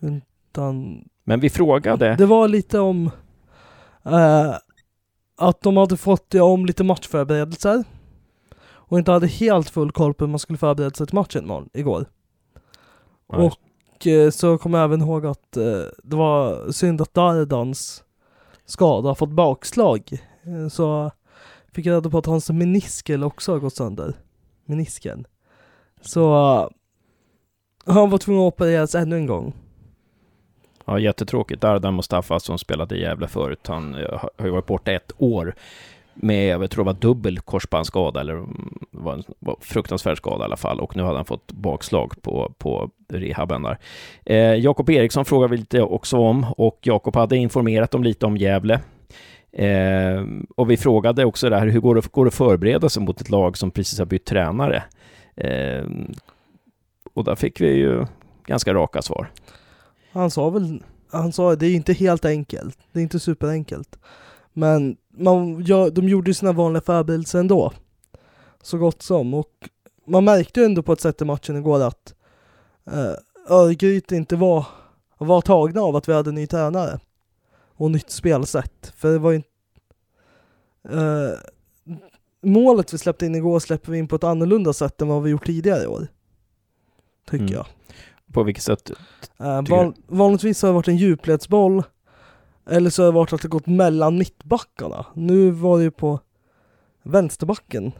Utan 0.00 1.04
men 1.24 1.40
vi 1.40 1.50
frågade. 1.50 2.14
Det 2.18 2.26
var 2.26 2.48
lite 2.48 2.78
om 2.78 3.10
eh, 4.04 4.54
att 5.36 5.60
de 5.60 5.76
hade 5.76 5.96
fått 5.96 6.34
göra 6.34 6.44
om 6.44 6.66
lite 6.66 6.84
matchförberedelser 6.84 7.84
och 8.62 8.98
inte 8.98 9.12
hade 9.12 9.26
helt 9.26 9.70
full 9.70 9.92
koll 9.92 10.14
på 10.14 10.24
hur 10.24 10.30
man 10.30 10.38
skulle 10.38 10.58
förbereda 10.58 10.94
sig 10.94 11.06
till 11.06 11.14
matchen 11.14 11.44
imorgon, 11.44 11.68
igår. 11.72 12.06
Nej. 13.32 13.46
Och 13.46 14.06
eh, 14.06 14.30
så 14.30 14.58
kommer 14.58 14.78
jag 14.78 14.84
även 14.84 15.00
ihåg 15.00 15.26
att 15.26 15.56
eh, 15.56 15.82
det 16.02 16.16
var 16.16 16.72
synd 16.72 17.00
att 17.00 17.14
Dardans 17.14 18.04
skada 18.64 19.14
fått 19.14 19.30
bakslag. 19.30 20.12
Eh, 20.42 20.68
så 20.68 21.10
fick 21.72 21.86
jag 21.86 21.96
reda 21.96 22.10
på 22.10 22.18
att 22.18 22.26
hans 22.26 22.50
meniskel 22.50 23.24
också 23.24 23.52
har 23.52 23.58
gått 23.58 23.74
sönder. 23.74 24.14
Menisken. 24.64 25.26
Så 26.00 26.34
uh, 26.34 26.68
han 27.94 28.10
var 28.10 28.18
tvungen 28.18 28.42
att 28.42 28.54
opereras 28.54 28.94
ännu 28.94 29.16
en 29.16 29.26
gång. 29.26 29.54
Ja, 30.84 30.98
jättetråkigt. 30.98 31.64
Ardan 31.64 31.96
Mustafa 31.96 32.40
som 32.40 32.58
spelade 32.58 32.96
i 32.96 33.00
Gävle 33.00 33.28
förut, 33.28 33.66
han 33.66 33.94
eh, 33.94 34.24
har 34.38 34.46
ju 34.46 34.50
varit 34.50 34.66
borta 34.66 34.92
ett 34.92 35.12
år 35.18 35.54
med, 36.14 36.62
jag 36.62 36.70
tror 36.70 36.84
det 36.84 36.92
var 36.92 37.00
dubbel 37.00 37.40
korsbandsskada 37.40 38.20
eller 38.20 38.32
mm, 38.32 38.78
var 38.90 39.12
en 39.12 39.22
var 39.38 39.56
fruktansvärd 39.60 40.16
skada 40.16 40.42
i 40.42 40.44
alla 40.44 40.56
fall 40.56 40.80
och 40.80 40.96
nu 40.96 41.02
hade 41.02 41.16
han 41.16 41.24
fått 41.24 41.52
bakslag 41.52 42.22
på, 42.22 42.54
på 42.58 42.90
rehaben 43.08 43.62
där. 43.62 43.78
Eh, 44.24 44.54
Jakob 44.54 44.90
Eriksson 44.90 45.24
frågar 45.24 45.48
vi 45.48 45.56
lite 45.56 45.82
också 45.82 46.16
om 46.16 46.46
och 46.56 46.78
Jakob 46.82 47.16
hade 47.16 47.36
informerat 47.36 47.90
dem 47.90 48.04
lite 48.04 48.26
om 48.26 48.36
Gävle. 48.36 48.80
Eh, 49.52 50.24
och 50.56 50.70
vi 50.70 50.76
frågade 50.76 51.24
också 51.24 51.50
det 51.50 51.58
här, 51.58 51.66
hur 51.66 51.80
går 51.80 51.94
det, 51.94 52.12
går 52.12 52.24
det 52.24 52.28
att 52.28 52.34
förbereda 52.34 52.88
sig 52.88 53.02
mot 53.02 53.20
ett 53.20 53.30
lag 53.30 53.56
som 53.56 53.70
precis 53.70 53.98
har 53.98 54.06
bytt 54.06 54.24
tränare? 54.24 54.82
Eh, 55.36 55.84
och 57.14 57.24
där 57.24 57.34
fick 57.34 57.60
vi 57.60 57.68
ju 57.68 58.06
ganska 58.46 58.74
raka 58.74 59.02
svar. 59.02 59.30
Han 60.12 60.30
sa 60.30 60.50
väl, 60.50 60.82
han 61.10 61.32
sa 61.32 61.56
det 61.56 61.66
är 61.66 61.74
inte 61.74 61.92
helt 61.92 62.24
enkelt, 62.24 62.78
det 62.92 62.98
är 62.98 63.02
inte 63.02 63.20
superenkelt. 63.20 63.98
Men 64.54 64.96
man, 65.16 65.64
ja, 65.64 65.90
de 65.90 66.08
gjorde 66.08 66.34
sina 66.34 66.52
vanliga 66.52 66.80
förberedelser 66.80 67.38
ändå. 67.38 67.72
Så 68.62 68.78
gott 68.78 69.02
som. 69.02 69.34
Och 69.34 69.68
man 70.06 70.24
märkte 70.24 70.60
ju 70.60 70.66
ändå 70.66 70.82
på 70.82 70.92
ett 70.92 71.00
sätt 71.00 71.22
i 71.22 71.24
matchen 71.24 71.56
igår 71.56 71.82
att 71.82 72.14
eh, 72.90 73.14
Örgryte 73.48 74.16
inte 74.16 74.36
var, 74.36 74.66
var 75.18 75.40
tagna 75.40 75.80
av 75.80 75.96
att 75.96 76.08
vi 76.08 76.12
hade 76.12 76.32
ny 76.32 76.46
tränare. 76.46 77.00
Och 77.76 77.90
nytt 77.90 78.10
spelsätt. 78.10 78.92
För 78.96 79.12
det 79.12 79.18
var 79.18 79.30
ju 79.30 79.42
eh, 80.88 81.38
Målet 82.44 82.94
vi 82.94 82.98
släppte 82.98 83.26
in 83.26 83.34
igår 83.34 83.58
släpper 83.58 83.92
vi 83.92 83.98
in 83.98 84.08
på 84.08 84.16
ett 84.16 84.24
annorlunda 84.24 84.72
sätt 84.72 85.02
än 85.02 85.08
vad 85.08 85.22
vi 85.22 85.30
gjort 85.30 85.46
tidigare 85.46 85.82
i 85.82 85.86
år. 85.86 86.08
Tycker 87.30 87.44
mm. 87.44 87.54
jag. 87.54 87.66
På 88.32 88.42
vilket 88.42 88.64
sätt? 88.64 88.90
Uh, 89.40 89.62
van, 89.68 89.94
vanligtvis 90.06 90.62
har 90.62 90.68
det 90.68 90.72
varit 90.72 90.88
en 90.88 90.96
djupledsboll 90.96 91.82
eller 92.66 92.90
så 92.90 93.02
har 93.02 93.06
det 93.06 93.14
varit 93.14 93.32
att 93.32 93.42
det 93.42 93.48
gått 93.48 93.66
mellan 93.66 94.18
mittbackarna. 94.18 95.06
Nu 95.14 95.50
var 95.50 95.78
det 95.78 95.84
ju 95.84 95.90
på 95.90 96.20
vänsterbacken 97.02 97.92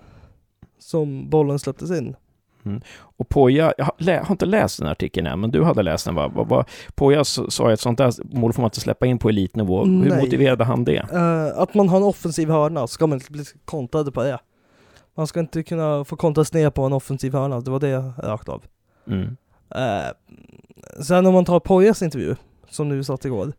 som 0.79 1.31
bollen 1.31 1.59
släpptes 1.59 1.91
in. 1.91 2.17
Mm. 2.65 2.81
Och 3.01 3.29
Poja, 3.29 3.75
jag 3.79 3.85
har, 3.85 3.95
jag 3.99 4.25
har, 4.25 4.35
inte 4.35 4.47
läst 4.47 4.79
den 4.79 4.89
artikeln 4.89 5.27
än, 5.27 5.41
men 5.41 5.51
du 5.51 5.65
hade 5.65 5.83
läst 5.83 6.05
den 6.05 6.15
va? 6.15 6.29
va, 6.29 6.65
Poja 6.95 7.25
sa 7.25 7.73
att 7.73 7.81
sånt 7.81 7.99
där 7.99 8.37
mål 8.37 8.53
får 8.53 8.63
man 8.63 8.67
inte 8.67 8.81
släppa 8.81 9.07
in 9.07 9.19
på 9.19 9.29
elitnivå. 9.29 9.85
Nej. 9.85 10.11
Hur 10.11 10.17
motiverade 10.23 10.65
han 10.65 10.85
det? 10.85 11.07
Uh, 11.13 11.59
att 11.59 11.75
man 11.75 11.89
har 11.89 11.97
en 11.97 12.03
offensiv 12.03 12.49
hörna, 12.49 12.81
så 12.81 12.87
ska 12.87 13.07
man 13.07 13.19
inte 13.19 13.33
bli 13.33 13.45
kontrad 13.65 14.15
på 14.15 14.23
det. 14.23 14.39
Man 15.15 15.27
ska 15.27 15.41
inte 15.41 15.63
kunna 15.63 16.05
få 16.05 16.17
kontras 16.17 16.53
ner 16.53 16.71
på 16.71 16.83
en 16.83 16.93
offensiv 16.93 17.33
hörna, 17.33 17.61
det 17.61 17.71
var 17.71 17.81
det 17.81 17.97
rakt 18.19 18.49
av. 18.49 18.63
Mm. 19.07 19.23
Uh, 19.23 20.13
sen 21.03 21.27
om 21.27 21.35
man 21.35 21.45
tar 21.45 21.61
Pojas 21.61 22.03
intervju, 22.03 22.37
som 22.69 22.89
du 22.89 23.05
satt 23.05 23.25
igår. 23.25 23.53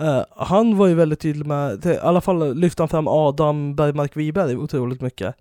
Uh, 0.00 0.22
han 0.30 0.76
var 0.76 0.86
ju 0.86 0.94
väldigt 0.94 1.20
tydlig 1.20 1.46
med, 1.46 1.86
i 1.86 1.98
alla 1.98 2.20
fall 2.20 2.54
lyfte 2.54 2.82
han 2.82 2.88
fram 2.88 3.08
Adam 3.08 3.76
Bergmark 3.76 4.16
Wiberg 4.16 4.56
otroligt 4.56 5.00
mycket. 5.00 5.34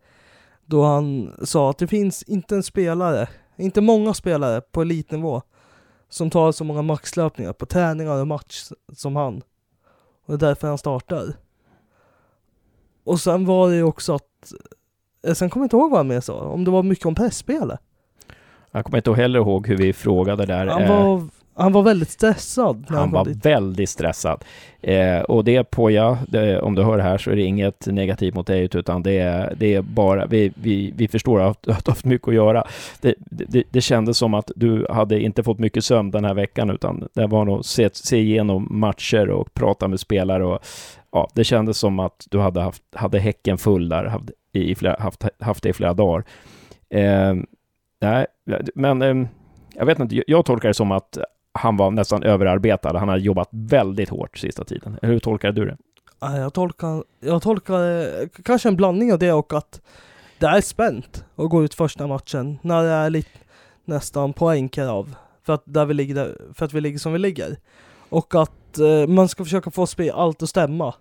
Då 0.66 0.84
han 0.84 1.34
sa 1.43 1.70
att 1.70 1.78
det 1.78 1.88
finns 1.88 2.24
inte 2.24 2.56
en 2.56 2.64
spelare, 2.64 3.28
inte 3.58 3.82
många 3.82 4.14
spelare 4.14 4.62
på 4.62 4.82
elitnivå 4.82 5.41
som 6.10 6.30
tar 6.30 6.52
så 6.52 6.64
många 6.64 6.82
maxlöpningar 6.82 7.54
på 7.54 7.66
träningar 7.66 8.22
och 8.22 8.28
match 8.28 8.72
som 8.93 9.16
han. 9.16 9.41
Och 10.26 10.38
det 10.38 10.45
är 10.45 10.50
därför 10.50 10.68
han 10.68 10.78
startar. 10.78 11.34
Och 13.04 13.20
sen 13.20 13.45
var 13.45 13.70
det 13.70 13.76
ju 13.76 13.84
också 13.84 14.16
att, 14.16 14.54
eh, 15.28 15.34
sen 15.34 15.50
kommer 15.50 15.64
jag 15.64 15.66
inte 15.66 15.76
ihåg 15.76 15.91
vad 15.91 16.00
han 16.00 16.08
mer 16.08 16.22
sa, 16.22 16.39
om 16.39 16.64
det 16.64 16.72
var 16.72 16.84
mycket 16.84 17.06
om 17.06 17.16
pressspelet. 17.16 17.80
Jag 18.72 18.86
kommer 18.86 18.97
inte 18.97 19.14
heller 19.14 19.39
ihåg 19.39 19.68
hur 19.68 19.78
vi 19.78 19.93
frågade 19.93 20.45
där. 20.45 20.68
Han 20.68 20.88
var, 20.88 21.28
han 21.60 21.72
var 21.72 21.82
väldigt 21.82 22.10
stressad. 22.10 22.86
Han, 22.89 22.97
han 22.97 23.12
var 23.12 23.26
dit. 23.26 23.45
väldigt 23.45 23.89
stressad. 23.89 24.43
Eh, 24.82 25.20
och 25.20 25.43
det 25.43 25.64
på 25.64 25.91
ja, 25.91 26.18
det, 26.28 26.60
om 26.60 26.76
du 26.76 26.84
hör 26.84 26.97
det 26.97 27.03
här 27.03 27.18
så 27.18 27.32
är 27.32 27.36
det 27.36 27.41
inget 27.41 27.88
negativt 27.88 28.36
mot 28.36 28.47
dig, 28.47 28.70
utan 28.74 29.03
det 29.03 29.18
är, 29.18 29.53
det 29.57 29.74
är 29.74 29.82
bara, 29.82 30.26
vi, 30.26 30.51
vi, 30.55 30.93
vi 30.95 31.07
förstår 31.07 31.41
att 31.41 31.64
du 31.64 31.72
har 31.72 31.82
haft 31.86 32.05
mycket 32.05 32.28
att 32.28 32.34
göra. 32.34 32.68
Det, 33.01 33.14
det, 33.20 33.64
det 33.70 33.82
kändes 33.82 34.18
som 34.18 34.34
att 34.34 34.51
du 34.55 34.88
hade 34.89 35.22
inte 35.22 35.43
fått 35.43 35.60
mycket 35.60 35.86
sömn 35.86 36.12
den 36.12 36.26
här 36.26 36.34
veckan, 36.34 36.70
utan 36.70 37.07
det 37.14 37.28
var 37.28 37.45
nog 37.45 37.66
se, 37.66 37.89
se 37.93 38.18
igenom 38.18 38.68
matcher 38.72 39.30
och 39.30 39.53
prata 39.53 39.88
med 39.88 39.99
spelare 39.99 40.45
och 40.45 40.60
ja, 41.12 41.30
det 41.34 41.43
kändes 41.43 41.78
som 41.78 41.99
att 41.99 42.28
du 42.30 42.39
hade 42.39 42.62
haft, 42.62 42.84
hade 42.95 43.20
häcken 43.20 43.57
full 43.57 43.89
där, 43.89 44.05
haft, 44.05 44.26
i 44.53 44.76
flera, 44.76 44.95
haft, 44.99 45.24
haft 45.39 45.64
det 45.64 45.70
i 45.70 45.74
flera 45.74 45.93
dagar. 45.93 46.24
Eh, 46.89 47.34
Nej, 48.01 48.26
men 48.76 49.01
eh, 49.01 49.28
jag 49.76 49.86
vet 49.86 49.99
inte, 49.99 50.24
jag 50.28 50.45
tolkar 50.45 50.68
det 50.68 50.74
som 50.74 50.91
att 50.91 51.18
han 51.60 51.78
var 51.78 51.91
nästan 51.91 52.24
överarbetad. 52.24 52.97
Han 52.97 53.10
hade 53.10 53.22
jobbat 53.22 53.49
väldigt 53.51 54.10
hårt 54.10 54.38
sista 54.38 54.64
tiden. 54.64 54.99
Hur 55.01 55.20
tolkar 55.20 55.51
du 55.51 55.66
det? 55.66 55.78
Jag 56.20 56.53
tolkar, 56.53 57.03
jag 57.20 57.41
tolkar 57.41 58.43
kanske 58.43 58.70
en 58.70 58.76
blandning 58.76 59.14
av 59.14 59.20
det 59.20 59.34
och 59.34 59.53
att 59.53 59.82
det 60.39 60.45
är 60.45 60.62
spänt 60.62 61.26
att 61.36 61.49
gå 61.49 61.64
ut 61.64 61.74
första 61.74 62.07
matchen 62.07 62.60
när 62.62 62.84
det 62.84 62.89
är 62.89 63.10
lite 63.10 63.30
nästan 63.86 64.34
poängkrav 64.34 65.16
för 65.43 65.53
att, 65.53 65.64
där 65.66 65.86
vi 65.86 65.93
ligger 65.93 66.16
där, 66.16 66.38
för 66.53 66.66
att 66.66 66.74
vi 66.74 66.82
ligger 66.82 66.99
som 66.99 67.14
vi 67.14 67.20
ligger. 67.20 67.57
Och 68.10 68.36
att 68.36 68.80
eh, 68.80 69.07
man 69.07 69.28
ska 69.28 69.43
försöka 69.43 69.72
få 69.72 69.88
spel, 69.88 70.12
allt 70.12 70.43
att 70.43 70.49
stämma. 70.49 70.95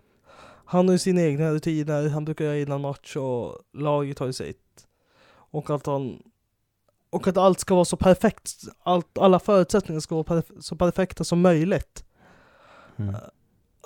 Han 0.64 0.88
har 0.88 0.92
ju 0.92 0.98
sina 0.98 1.22
egna 1.22 1.50
rutiner, 1.50 2.08
han 2.08 2.24
brukar 2.24 2.44
göra 2.44 2.58
innan 2.58 2.80
match 2.80 3.16
och 3.16 3.58
laget 3.72 4.18
har 4.18 4.26
ju 4.26 4.32
sitt. 4.32 4.86
Och 5.50 5.70
att 5.70 5.86
han 5.86 6.22
och 7.10 7.28
att 7.28 7.36
allt 7.36 7.60
ska 7.60 7.74
vara 7.74 7.84
så 7.84 7.96
perfekt, 7.96 8.52
allt, 8.82 9.18
alla 9.18 9.38
förutsättningar 9.38 10.00
ska 10.00 10.14
vara 10.14 10.24
perf 10.24 10.44
så 10.60 10.76
perfekta 10.76 11.24
som 11.24 11.40
möjligt. 11.40 12.04
Mm. 12.96 13.14
Eh, 13.14 13.20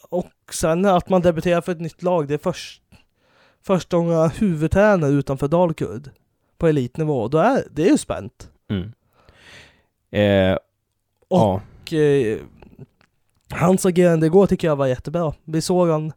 och 0.09 0.31
sen 0.53 0.85
att 0.85 1.09
man 1.09 1.23
debuterar 1.23 1.61
för 1.61 1.73
ett 1.73 1.81
nytt 1.81 2.03
lag, 2.03 2.29
det 2.29 2.35
är 2.35 2.39
först, 2.39 2.83
första 3.63 3.97
gången 3.97 4.31
huvudtränare 4.31 5.11
utanför 5.11 5.49
Dalkurd 5.49 6.11
på 6.59 6.67
elitnivå. 6.69 7.29
Då 7.29 7.39
är, 7.39 7.65
det 7.71 7.83
är 7.83 7.91
ju 7.91 7.99
spänt. 7.99 8.51
Mm. 8.69 8.93
Eh, 10.11 10.59
och 11.29 11.63
ja. 11.91 11.99
eh, 11.99 12.39
hans 13.51 13.87
agerande 13.87 14.27
igår 14.27 14.47
tycker 14.47 14.69
jag 14.69 14.77
var 14.77 14.87
jättebra. 14.87 15.35
Vi 15.45 15.61
såg 15.61 15.89
han 15.89 16.13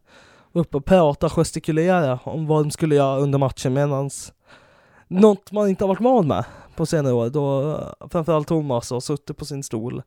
uppe 0.52 0.78
och 0.78 0.86
prata, 0.86 1.30
gestikulera 1.30 2.20
om 2.24 2.48
vad 2.48 2.64
de 2.64 2.72
skulle 2.72 2.96
göra 2.96 3.20
under 3.20 3.40
matchen 3.40 3.74
medans 3.74 4.34
något 5.08 5.52
man 5.52 5.70
inte 5.70 5.84
har 5.84 5.88
varit 5.88 6.02
van 6.02 6.28
med 6.28 6.46
på 6.76 6.86
senare 6.86 7.14
år 7.14 7.30
då 7.30 7.80
framförallt 8.10 8.48
Thomas 8.48 8.90
har 8.90 9.00
suttit 9.00 9.38
på 9.38 9.46
sin 9.46 9.64
stol. 9.64 10.02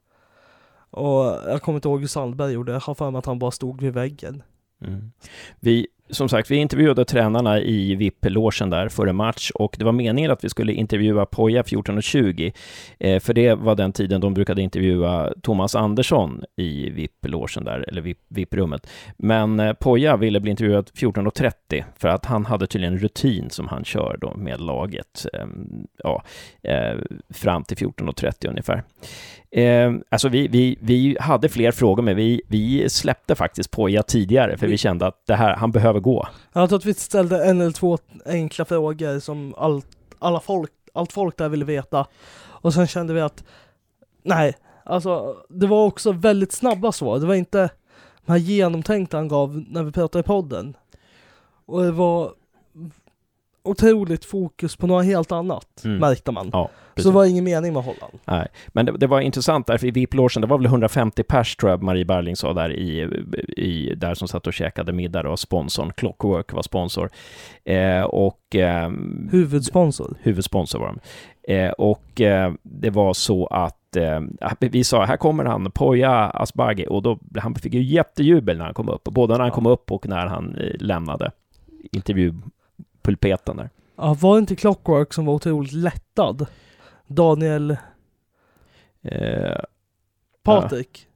Och 0.90 1.24
jag 1.24 1.62
kommer 1.62 1.76
inte 1.76 1.88
ihåg 1.88 2.00
hur 2.00 2.06
Sandberg 2.08 2.52
gjorde, 2.52 2.72
jag 2.72 2.80
har 2.80 2.94
för 2.94 3.10
mig 3.10 3.18
att 3.18 3.26
han 3.26 3.38
bara 3.38 3.50
stod 3.50 3.80
vid 3.80 3.92
väggen. 3.92 4.42
Mm. 4.84 5.12
Vi, 5.60 5.86
som 6.10 6.28
sagt, 6.28 6.50
vi 6.50 6.56
intervjuade 6.56 7.04
tränarna 7.04 7.60
i 7.60 7.94
VIP-logen 7.94 8.70
där 8.70 8.88
före 8.88 9.12
match 9.12 9.50
och 9.54 9.76
det 9.78 9.84
var 9.84 9.92
meningen 9.92 10.30
att 10.30 10.44
vi 10.44 10.48
skulle 10.48 10.72
intervjua 10.72 11.26
Poja 11.26 11.62
14.20, 11.62 12.52
eh, 12.98 13.20
för 13.20 13.34
det 13.34 13.54
var 13.54 13.74
den 13.74 13.92
tiden 13.92 14.20
de 14.20 14.34
brukade 14.34 14.62
intervjua 14.62 15.32
Thomas 15.42 15.74
Andersson 15.74 16.44
i 16.56 16.90
VIP-logen 16.90 17.64
där, 17.64 17.84
eller 17.88 18.14
VIP-rummet. 18.28 18.90
Men 19.16 19.60
eh, 19.60 19.72
Poja 19.72 20.16
ville 20.16 20.40
bli 20.40 20.50
intervjuad 20.50 20.90
14.30 20.94 21.84
för 21.96 22.08
att 22.08 22.24
han 22.24 22.46
hade 22.46 22.66
tydligen 22.66 22.94
en 22.94 23.00
rutin 23.00 23.50
som 23.50 23.68
han 23.68 23.84
kör 23.84 24.16
då 24.20 24.34
med 24.34 24.60
laget, 24.60 25.26
ehm, 25.32 25.86
eh, 26.02 26.04
ja, 26.04 26.22
fram 27.34 27.64
till 27.64 27.76
14.30 27.76 28.48
ungefär. 28.48 28.82
Eh, 29.50 29.92
alltså 30.08 30.28
vi, 30.28 30.48
vi, 30.48 30.78
vi 30.80 31.16
hade 31.20 31.48
fler 31.48 31.72
frågor, 31.72 32.02
men 32.02 32.16
vi, 32.16 32.42
vi 32.48 32.88
släppte 32.88 33.34
faktiskt 33.34 33.70
Poja 33.70 34.02
tidigare, 34.02 34.56
för 34.56 34.66
vi 34.66 34.78
kände 34.78 35.06
att 35.06 35.26
det 35.26 35.34
här, 35.34 35.56
han 35.56 35.72
behöver 35.72 36.00
gå. 36.00 36.28
Jag 36.52 36.68
tror 36.68 36.78
att 36.78 36.84
vi 36.84 36.94
ställde 36.94 37.44
en 37.44 37.60
eller 37.60 37.72
två 37.72 37.98
enkla 38.26 38.64
frågor 38.64 39.20
som 39.20 39.54
allt, 39.58 39.86
alla 40.18 40.40
folk, 40.40 40.70
allt 40.92 41.12
folk 41.12 41.36
där 41.36 41.48
ville 41.48 41.64
veta. 41.64 42.06
Och 42.46 42.74
sen 42.74 42.86
kände 42.86 43.14
vi 43.14 43.20
att, 43.20 43.44
nej, 44.22 44.54
alltså 44.84 45.36
det 45.48 45.66
var 45.66 45.86
också 45.86 46.12
väldigt 46.12 46.52
snabba 46.52 46.92
svar. 46.92 47.18
Det 47.18 47.26
var 47.26 47.34
inte 47.34 47.70
de 48.26 48.32
här 48.32 48.38
genomtänkta 48.38 49.16
han 49.16 49.28
gav 49.28 49.64
när 49.68 49.82
vi 49.82 49.92
pratade 49.92 50.20
i 50.20 50.22
podden. 50.26 50.76
Och 51.66 51.82
det 51.82 51.92
var 51.92 52.32
otroligt 53.62 54.24
fokus 54.24 54.76
på 54.76 54.86
något 54.86 55.04
helt 55.04 55.32
annat, 55.32 55.84
mm. 55.84 55.98
märkte 55.98 56.32
man. 56.32 56.50
Ja, 56.52 56.70
så 56.96 57.08
det 57.08 57.14
var 57.14 57.24
ingen 57.24 57.44
mening 57.44 57.72
med 57.72 57.82
Holland. 57.82 58.12
Nej, 58.24 58.48
men 58.68 58.86
det, 58.86 58.92
det 58.92 59.06
var 59.06 59.20
intressant 59.20 59.66
därför 59.66 59.86
i 59.86 59.90
VIP-logen, 59.90 60.40
det 60.40 60.46
var 60.46 60.58
väl 60.58 60.66
150 60.66 61.22
pers 61.22 61.56
tror 61.56 61.70
jag 61.70 61.82
Marie 61.82 62.04
Berling 62.04 62.36
sa 62.36 62.52
där 62.52 62.72
i, 62.72 63.00
i 63.56 63.94
där 63.94 64.14
som 64.14 64.28
satt 64.28 64.46
och 64.46 64.52
käkade 64.52 64.92
middag 64.92 65.28
och 65.28 65.38
sponsorn 65.38 65.92
Clockwork 65.96 66.52
var 66.52 66.62
sponsor. 66.62 67.10
Eh, 67.64 68.02
och... 68.02 68.56
Eh, 68.56 68.90
huvudsponsor? 69.30 70.16
Huvudsponsor 70.22 70.78
var 70.78 70.86
de. 70.86 71.00
Eh, 71.54 71.70
och 71.70 72.20
eh, 72.20 72.52
det 72.62 72.90
var 72.90 73.14
så 73.14 73.46
att 73.46 73.96
eh, 73.96 74.20
vi 74.60 74.84
sa, 74.84 75.04
här 75.04 75.16
kommer 75.16 75.44
han, 75.44 75.70
Poya 75.70 76.30
Asbaghi, 76.30 76.86
och 76.88 77.02
då, 77.02 77.18
han 77.38 77.54
fick 77.54 77.74
ju 77.74 77.82
jättejubel 77.82 78.58
när 78.58 78.64
han 78.64 78.74
kom 78.74 78.88
upp, 78.88 79.04
både 79.04 79.34
när 79.34 79.40
han 79.40 79.50
kom 79.50 79.66
upp 79.66 79.92
och 79.92 80.08
när 80.08 80.26
han 80.26 80.54
eh, 80.54 80.72
lämnade 80.78 81.30
intervju 81.92 82.34
pulpeten 83.08 83.56
där. 83.56 83.70
Ja, 83.96 84.16
var 84.20 84.34
det 84.34 84.38
inte 84.38 84.56
Clockwork 84.56 85.12
som 85.12 85.26
var 85.26 85.34
otroligt 85.34 85.72
lättad? 85.72 86.46
Daniel... 87.06 87.76
Eh, 89.02 89.58
Patrik? 90.42 91.08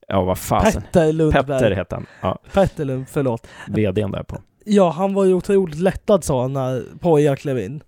Ja, 0.00 0.06
ja 0.08 0.24
vad 0.24 0.38
fasen. 0.38 0.82
Petter 0.82 1.12
Lundberg. 1.12 1.46
Petter 1.46 1.70
hette 1.70 1.94
han. 1.94 2.06
Ja. 2.20 2.38
Petter 2.52 2.84
Lund, 2.84 3.08
förlåt. 3.08 3.46
VDn 3.68 4.10
där 4.10 4.22
på. 4.22 4.38
Ja, 4.64 4.90
han 4.90 5.14
var 5.14 5.24
ju 5.24 5.34
otroligt 5.34 5.78
lättad 5.78 6.24
sa 6.24 6.42
han 6.42 6.52
när 6.52 6.84
Poja 7.00 7.36
klev 7.36 7.58
in. 7.58 7.82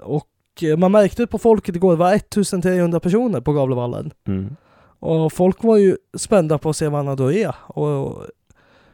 Och 0.00 0.28
eh, 0.62 0.76
man 0.76 0.92
märkte 0.92 1.26
på 1.26 1.38
folket 1.38 1.76
igår, 1.76 1.92
det 1.92 1.98
var 1.98 2.12
1300 2.12 3.00
personer 3.00 3.40
på 3.40 3.52
Gavlevallen. 3.52 4.12
Mm. 4.26 4.56
Och 4.98 5.32
folk 5.32 5.62
var 5.62 5.76
ju 5.76 5.96
spända 6.16 6.58
på 6.58 6.70
att 6.70 6.76
se 6.76 6.88
vad 6.88 6.98
han 6.98 7.06
hade 7.06 7.26
att 7.26 7.34
ge. 7.34 7.50
Och 7.66 8.26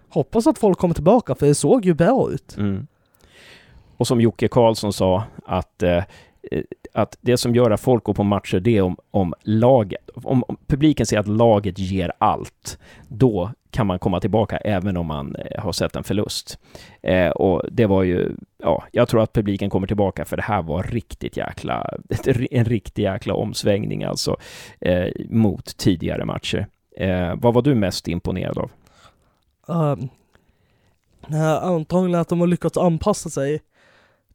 hoppas 0.08 0.46
att 0.46 0.58
folk 0.58 0.78
kommer 0.78 0.94
tillbaka, 0.94 1.34
för 1.34 1.46
det 1.46 1.54
såg 1.54 1.84
ju 1.84 1.94
bra 1.94 2.30
ut. 2.32 2.56
Mm. 2.56 2.86
Och 4.00 4.06
som 4.06 4.20
Jocke 4.20 4.48
Karlsson 4.48 4.92
sa, 4.92 5.24
att, 5.46 5.82
eh, 5.82 6.04
eh, 6.50 6.62
att 6.92 7.16
det 7.20 7.36
som 7.36 7.54
gör 7.54 7.70
att 7.70 7.80
folk 7.80 8.04
går 8.04 8.14
på 8.14 8.22
matcher, 8.22 8.60
det 8.60 8.76
är 8.76 8.82
om, 8.82 8.96
om 9.10 9.34
laget, 9.42 10.10
om, 10.14 10.44
om, 10.48 10.56
publiken 10.66 11.06
ser 11.06 11.18
att 11.18 11.28
laget 11.28 11.78
ger 11.78 12.12
allt, 12.18 12.78
då 13.08 13.50
kan 13.70 13.86
man 13.86 13.98
komma 13.98 14.20
tillbaka 14.20 14.56
även 14.56 14.96
om 14.96 15.06
man 15.06 15.36
eh, 15.36 15.62
har 15.62 15.72
sett 15.72 15.96
en 15.96 16.04
förlust. 16.04 16.58
Eh, 17.02 17.28
och 17.28 17.62
det 17.70 17.86
var 17.86 18.02
ju, 18.02 18.36
ja, 18.58 18.84
jag 18.92 19.08
tror 19.08 19.22
att 19.22 19.32
publiken 19.32 19.70
kommer 19.70 19.86
tillbaka 19.86 20.24
för 20.24 20.36
det 20.36 20.42
här 20.42 20.62
var 20.62 20.82
riktigt 20.82 21.36
jäkla, 21.36 21.90
en 22.50 22.64
riktig 22.64 23.02
jäkla 23.02 23.34
omsvängning 23.34 24.04
alltså 24.04 24.36
eh, 24.80 25.08
mot 25.28 25.76
tidigare 25.76 26.24
matcher. 26.24 26.66
Eh, 26.96 27.34
vad 27.36 27.54
var 27.54 27.62
du 27.62 27.74
mest 27.74 28.08
imponerad 28.08 28.58
av? 28.58 28.70
Um, 29.66 30.08
antagligen 31.62 32.20
att 32.20 32.28
de 32.28 32.40
har 32.40 32.46
lyckats 32.46 32.78
anpassa 32.78 33.30
sig 33.30 33.60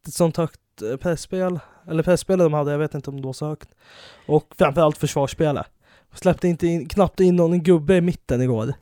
ett 0.07 0.13
sånt 0.13 0.37
högt 0.37 0.81
eh, 0.81 0.97
pressspel, 0.97 1.59
eller 1.87 2.03
pressspelet 2.03 2.45
de 2.45 2.53
hade, 2.53 2.71
jag 2.71 2.79
vet 2.79 2.93
inte 2.93 3.09
om 3.09 3.21
det 3.21 3.25
var 3.25 3.33
så 3.33 3.47
högt. 3.47 3.69
Och 4.27 4.53
framförallt 4.57 4.97
försvarsspelet. 4.97 5.65
Släppte 6.13 6.47
inte 6.47 6.67
in, 6.67 6.87
knappt 6.87 7.19
in 7.19 7.35
någon 7.35 7.63
gubbe 7.63 7.95
i 7.95 8.01
mitten 8.01 8.41
igår. 8.41 8.73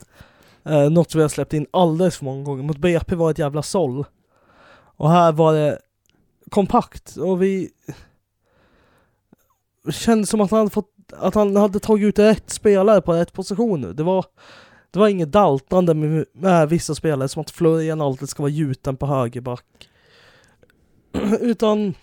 Eh, 0.65 0.89
något 0.89 1.11
som 1.11 1.19
vi 1.19 1.21
har 1.21 1.29
släppt 1.29 1.53
in 1.53 1.67
alldeles 1.71 2.17
för 2.17 2.25
många 2.25 2.43
gånger. 2.43 2.63
Mot 2.63 2.77
BP 2.77 3.15
var 3.15 3.31
ett 3.31 3.39
jävla 3.39 3.63
såll. 3.63 4.05
Och 4.95 5.11
här 5.11 5.31
var 5.31 5.53
det 5.53 5.79
kompakt 6.49 7.17
och 7.17 7.41
vi 7.41 7.69
kände 9.91 10.27
som 10.27 10.41
att 10.41 10.51
han 10.51 10.59
hade 10.59 10.69
fått, 10.69 10.91
att 11.13 11.35
han 11.35 11.55
hade 11.55 11.79
tagit 11.79 12.07
ut 12.07 12.19
rätt 12.19 12.49
spelare 12.49 13.01
på 13.01 13.13
rätt 13.13 13.33
position 13.33 13.81
nu. 13.81 13.93
Det 13.93 14.03
var, 14.03 14.25
det 14.91 14.99
var 14.99 15.07
inget 15.07 15.31
daltande 15.31 15.93
med, 15.93 16.25
med 16.33 16.69
vissa 16.69 16.95
spelare, 16.95 17.27
som 17.27 17.41
att 17.41 17.51
Florian 17.51 18.01
alltid 18.01 18.29
ska 18.29 18.43
vara 18.43 18.51
gjuten 18.51 18.97
på 18.97 19.05
högerback. 19.05 19.89
Utan 21.39 21.93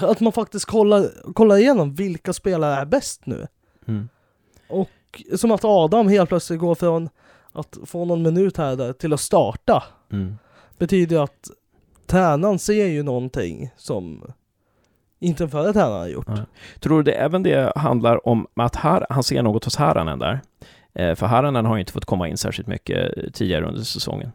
att 0.00 0.20
man 0.20 0.32
faktiskt 0.32 0.64
kollar, 0.64 1.32
kollar 1.32 1.56
igenom 1.56 1.94
vilka 1.94 2.32
spelare 2.32 2.74
är 2.74 2.84
bäst 2.84 3.26
nu. 3.26 3.46
Mm. 3.88 4.08
Och 4.68 5.22
som 5.36 5.50
att 5.50 5.64
Adam 5.64 6.08
helt 6.08 6.28
plötsligt 6.28 6.60
går 6.60 6.74
från 6.74 7.08
att 7.52 7.78
få 7.84 8.04
någon 8.04 8.22
minut 8.22 8.56
här 8.56 8.76
där 8.76 8.92
till 8.92 9.12
att 9.12 9.20
starta. 9.20 9.82
Mm. 10.12 10.38
Betyder 10.78 11.22
att 11.22 11.50
tränaren 12.06 12.58
ser 12.58 12.86
ju 12.86 13.02
någonting 13.02 13.70
som 13.76 14.32
inte 15.18 15.42
den 15.42 15.50
förra 15.50 15.72
tränaren 15.72 16.00
har 16.00 16.08
gjort. 16.08 16.28
Ja. 16.28 16.44
Tror 16.80 16.96
du 16.96 17.12
det 17.12 17.18
även 17.18 17.42
det 17.42 17.72
handlar 17.76 18.28
om 18.28 18.46
att 18.54 18.76
här, 18.76 19.06
han 19.10 19.22
ser 19.22 19.42
något 19.42 19.64
hos 19.64 19.76
Haranen 19.76 20.18
där? 20.18 20.40
Eh, 20.94 21.14
för 21.14 21.26
Haranen 21.26 21.66
har 21.66 21.76
ju 21.76 21.80
inte 21.80 21.92
fått 21.92 22.04
komma 22.04 22.28
in 22.28 22.36
särskilt 22.36 22.68
mycket 22.68 23.34
tidigare 23.34 23.66
under 23.66 23.82
säsongen. 23.82 24.32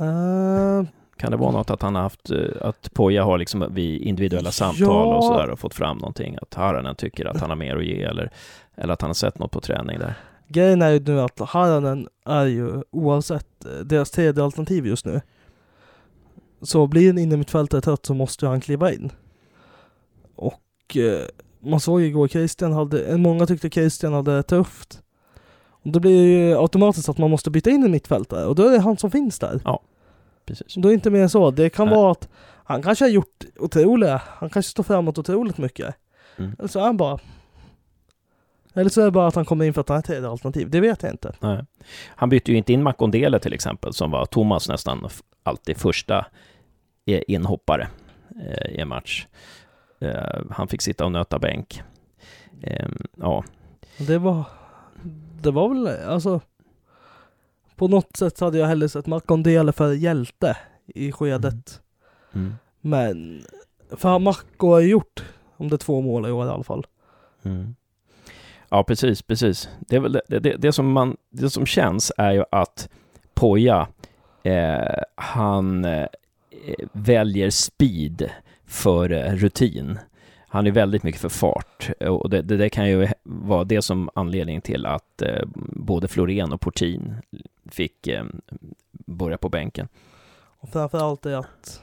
Uh, 0.00 0.84
kan 1.16 1.30
det 1.30 1.36
vara 1.36 1.50
något 1.50 1.70
att 1.70 1.82
han 1.82 1.94
har 1.94 2.02
haft, 2.02 2.30
eh, 2.30 2.38
att 2.60 2.94
Poja 2.94 3.24
har 3.24 3.38
liksom 3.38 3.74
vid 3.74 4.00
individuella 4.00 4.50
samtal 4.50 4.86
ja. 4.88 5.16
och 5.16 5.24
sådär 5.24 5.50
och 5.50 5.58
fått 5.58 5.74
fram 5.74 5.98
någonting, 5.98 6.38
att 6.42 6.54
Haranen 6.54 6.96
tycker 6.96 7.26
att 7.26 7.40
han 7.40 7.50
har 7.50 7.56
mer 7.56 7.76
att 7.76 7.84
ge 7.84 8.02
eller, 8.02 8.30
eller 8.74 8.94
att 8.94 9.00
han 9.00 9.08
har 9.08 9.14
sett 9.14 9.38
något 9.38 9.50
på 9.50 9.60
träning 9.60 9.98
där? 9.98 10.14
Grejen 10.48 10.82
är 10.82 10.90
ju 10.90 11.00
nu 11.00 11.20
att 11.20 11.40
Haranen 11.40 12.08
är 12.24 12.44
ju 12.44 12.82
oavsett 12.90 13.64
eh, 13.64 13.70
deras 13.70 14.10
tredje 14.10 14.44
alternativ 14.44 14.86
just 14.86 15.04
nu. 15.04 15.20
Så 16.62 16.86
blir 16.86 17.10
en 17.10 17.18
innermittfältare 17.18 17.80
trött 17.80 18.06
så 18.06 18.14
måste 18.14 18.46
han 18.46 18.60
kliva 18.60 18.92
in. 18.92 19.12
Och 20.34 20.96
eh, 20.96 21.20
man 21.60 21.80
såg 21.80 22.02
igår 22.02 22.28
Christian 22.28 22.72
hade, 22.72 23.16
många 23.16 23.46
tyckte 23.46 23.70
Christian 23.70 24.12
hade 24.12 24.36
det 24.36 24.42
tufft. 24.42 25.00
Och 25.66 25.90
då 25.90 26.00
blir 26.00 26.22
det 26.22 26.28
ju 26.28 26.58
automatiskt 26.58 27.08
att 27.08 27.18
man 27.18 27.30
måste 27.30 27.50
byta 27.50 27.70
in 27.70 27.84
en 27.84 27.90
mittfältare 27.90 28.46
och 28.46 28.54
då 28.54 28.66
är 28.66 28.70
det 28.70 28.78
han 28.78 28.96
som 28.96 29.10
finns 29.10 29.38
där. 29.38 29.60
Ja 29.64 29.80
precis. 30.46 30.74
Då 30.74 30.88
är 30.88 30.92
inte 30.92 31.10
mer 31.10 31.28
så. 31.28 31.50
Det 31.50 31.70
kan 31.70 31.86
Nej. 31.86 31.96
vara 31.96 32.12
att 32.12 32.28
han 32.64 32.82
kanske 32.82 33.04
har 33.04 33.10
gjort 33.10 33.44
otroliga, 33.58 34.22
han 34.26 34.50
kanske 34.50 34.70
står 34.70 34.82
framåt 34.82 35.18
otroligt 35.18 35.58
mycket. 35.58 35.94
Mm. 36.36 36.56
Eller 36.58 36.68
så 36.68 36.78
är 36.80 36.84
han 36.84 36.96
bara 36.96 37.18
eller 38.74 38.90
så 38.90 39.00
är 39.00 39.04
det 39.04 39.10
bara 39.10 39.26
att 39.26 39.34
han 39.34 39.44
kommer 39.44 39.64
in 39.64 39.74
för 39.74 39.80
att 39.80 39.88
han 39.88 39.98
är 39.98 40.02
tredje 40.02 40.28
alternativ. 40.28 40.70
Det 40.70 40.80
vet 40.80 41.02
jag 41.02 41.12
inte. 41.12 41.32
Nej. 41.40 41.64
Han 42.06 42.28
bytte 42.28 42.50
ju 42.50 42.58
inte 42.58 42.72
in 42.72 42.82
Makondele 42.82 43.38
till 43.38 43.52
exempel, 43.52 43.92
som 43.92 44.10
var 44.10 44.26
Thomas 44.26 44.68
nästan 44.68 45.08
alltid 45.42 45.76
första 45.76 46.26
inhoppare 47.06 47.88
eh, 48.46 48.74
i 48.74 48.80
en 48.80 48.88
match. 48.88 49.26
Eh, 50.00 50.40
han 50.50 50.68
fick 50.68 50.82
sitta 50.82 51.04
och 51.04 51.12
nöta 51.12 51.38
bänk. 51.38 51.82
Eh, 52.62 52.88
ja. 53.16 53.44
Det 53.98 54.18
var, 54.18 54.44
det 55.42 55.50
var 55.50 55.68
väl, 55.68 56.08
alltså, 56.08 56.40
på 57.76 57.88
något 57.88 58.16
sätt 58.16 58.40
hade 58.40 58.58
jag 58.58 58.66
hellre 58.66 58.88
sett 58.88 59.06
Makondele 59.06 59.72
för 59.72 59.92
hjälte 59.92 60.56
i 60.86 61.12
skedet. 61.12 61.80
Mm. 62.32 62.46
Mm. 62.46 62.54
Men, 62.80 63.44
för 63.90 64.18
Macko 64.18 64.68
har 64.68 64.80
gjort, 64.80 65.24
om 65.56 65.68
det 65.68 65.76
är 65.76 65.78
två 65.78 66.00
mål 66.00 66.26
i 66.26 66.30
år 66.30 66.46
i 66.46 66.50
alla 66.50 66.64
fall. 66.64 66.86
Mm. 67.42 67.74
Ja, 68.68 68.84
precis, 68.84 69.22
precis. 69.22 69.68
Det, 69.80 69.96
är 69.96 70.00
väl 70.00 70.20
det, 70.28 70.38
det, 70.38 70.56
det, 70.56 70.72
som 70.72 70.92
man, 70.92 71.16
det 71.30 71.50
som 71.50 71.66
känns 71.66 72.12
är 72.16 72.32
ju 72.32 72.44
att 72.50 72.88
Poja, 73.34 73.88
eh, 74.42 75.02
han 75.14 75.84
eh, 75.84 76.06
väljer 76.92 77.50
speed 77.50 78.30
för 78.66 79.08
rutin. 79.36 79.98
Han 80.54 80.66
är 80.66 80.70
väldigt 80.70 81.02
mycket 81.02 81.20
för 81.20 81.28
fart 81.28 81.90
och 82.00 82.30
det, 82.30 82.42
det, 82.42 82.56
det, 82.56 82.68
kan 82.68 82.88
ju 82.88 83.08
vara 83.22 83.64
det 83.64 83.82
som 83.82 84.10
anledning 84.14 84.60
till 84.60 84.86
att 84.86 85.22
eh, 85.22 85.42
både 85.72 86.08
Florén 86.08 86.52
och 86.52 86.60
Portin 86.60 87.14
fick 87.70 88.06
eh, 88.06 88.24
börja 88.90 89.38
på 89.38 89.48
bänken. 89.48 89.88
Och 90.36 90.68
framförallt 90.68 91.26
är 91.26 91.36
att 91.36 91.82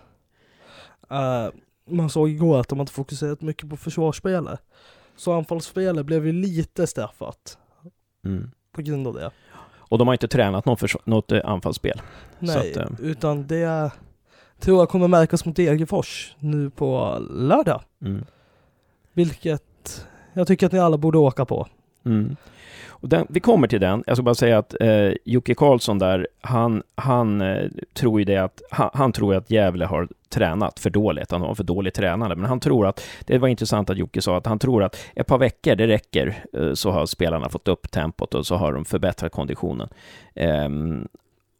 uh, 1.12 1.60
man 1.96 2.10
såg 2.10 2.30
igår 2.30 2.60
att 2.60 2.68
de 2.68 2.80
inte 2.80 2.94
fokuserat 2.94 3.42
mycket 3.42 3.70
på 3.70 3.78
försvarsspelet. 3.78 4.62
Så 5.16 5.34
anfallsspelet 5.34 6.06
blev 6.06 6.26
ju 6.26 6.32
lite 6.32 6.88
straffat 6.88 7.58
mm. 8.26 8.52
på 8.72 8.82
grund 8.82 9.08
av 9.08 9.14
det. 9.14 9.32
Och 9.74 9.98
de 9.98 10.08
har 10.08 10.14
inte 10.14 10.28
tränat 10.28 10.66
något, 10.66 11.06
något 11.06 11.32
eh, 11.32 11.42
anfallsspel. 11.44 12.02
Nej, 12.40 12.72
att, 12.72 12.78
eh, 12.78 12.88
utan 13.00 13.48
det 13.48 13.92
tror 14.60 14.80
jag 14.80 14.90
kommer 14.90 15.08
märkas 15.08 15.46
mot 15.46 15.56
Degerfors 15.56 16.36
nu 16.40 16.70
på 16.70 17.18
lördag. 17.30 17.82
Mm. 18.02 18.26
Vilket 19.14 20.08
jag 20.34 20.48
tycker 20.48 20.66
att 20.66 20.72
ni 20.72 20.80
alla 20.80 20.98
borde 20.98 21.18
åka 21.18 21.46
på. 21.46 21.68
Mm. 22.06 22.36
Och 23.02 23.10
den, 23.10 23.28
vi 23.30 23.40
kommer 23.40 23.68
till 23.68 23.82
den. 23.82 24.04
Jag 24.08 24.18
ska 24.18 24.24
bara 24.24 24.36
säga 24.36 24.58
att 24.58 24.82
eh, 24.82 25.12
Jocke 25.26 25.56
Karlsson 25.56 26.00
där, 26.00 26.28
han, 26.42 26.84
han 26.96 27.42
eh, 27.42 27.70
tror 27.94 28.20
ju 28.20 28.26
det 28.26 28.38
att, 28.38 28.62
han, 28.72 28.90
han 28.94 29.12
tror 29.12 29.36
att 29.36 29.52
Gävle 29.52 29.86
har 29.86 30.08
tränat 30.30 30.80
för 30.80 30.90
dåligt, 30.90 31.32
han 31.32 31.42
har 31.42 31.56
för 31.56 31.64
dålig 31.64 31.94
tränare, 31.94 32.36
men 32.36 32.50
han 32.50 32.60
tror 32.60 32.88
att, 32.88 33.04
det 33.26 33.38
var 33.38 33.48
intressant 33.48 33.90
att 33.90 33.98
Jocke 33.98 34.22
sa 34.22 34.38
att 34.38 34.46
han 34.46 34.60
tror 34.60 34.84
att 34.84 34.98
ett 35.16 35.28
par 35.28 35.38
veckor, 35.38 35.76
det 35.76 35.88
räcker, 35.88 36.44
eh, 36.54 36.74
så 36.74 36.92
har 36.92 37.06
spelarna 37.06 37.50
fått 37.50 37.68
upp 37.68 37.92
tempot 37.92 38.36
och 38.36 38.46
så 38.46 38.56
har 38.56 38.74
de 38.74 38.86
förbättrat 38.86 39.32
konditionen. 39.32 39.90
Eh, 40.36 40.70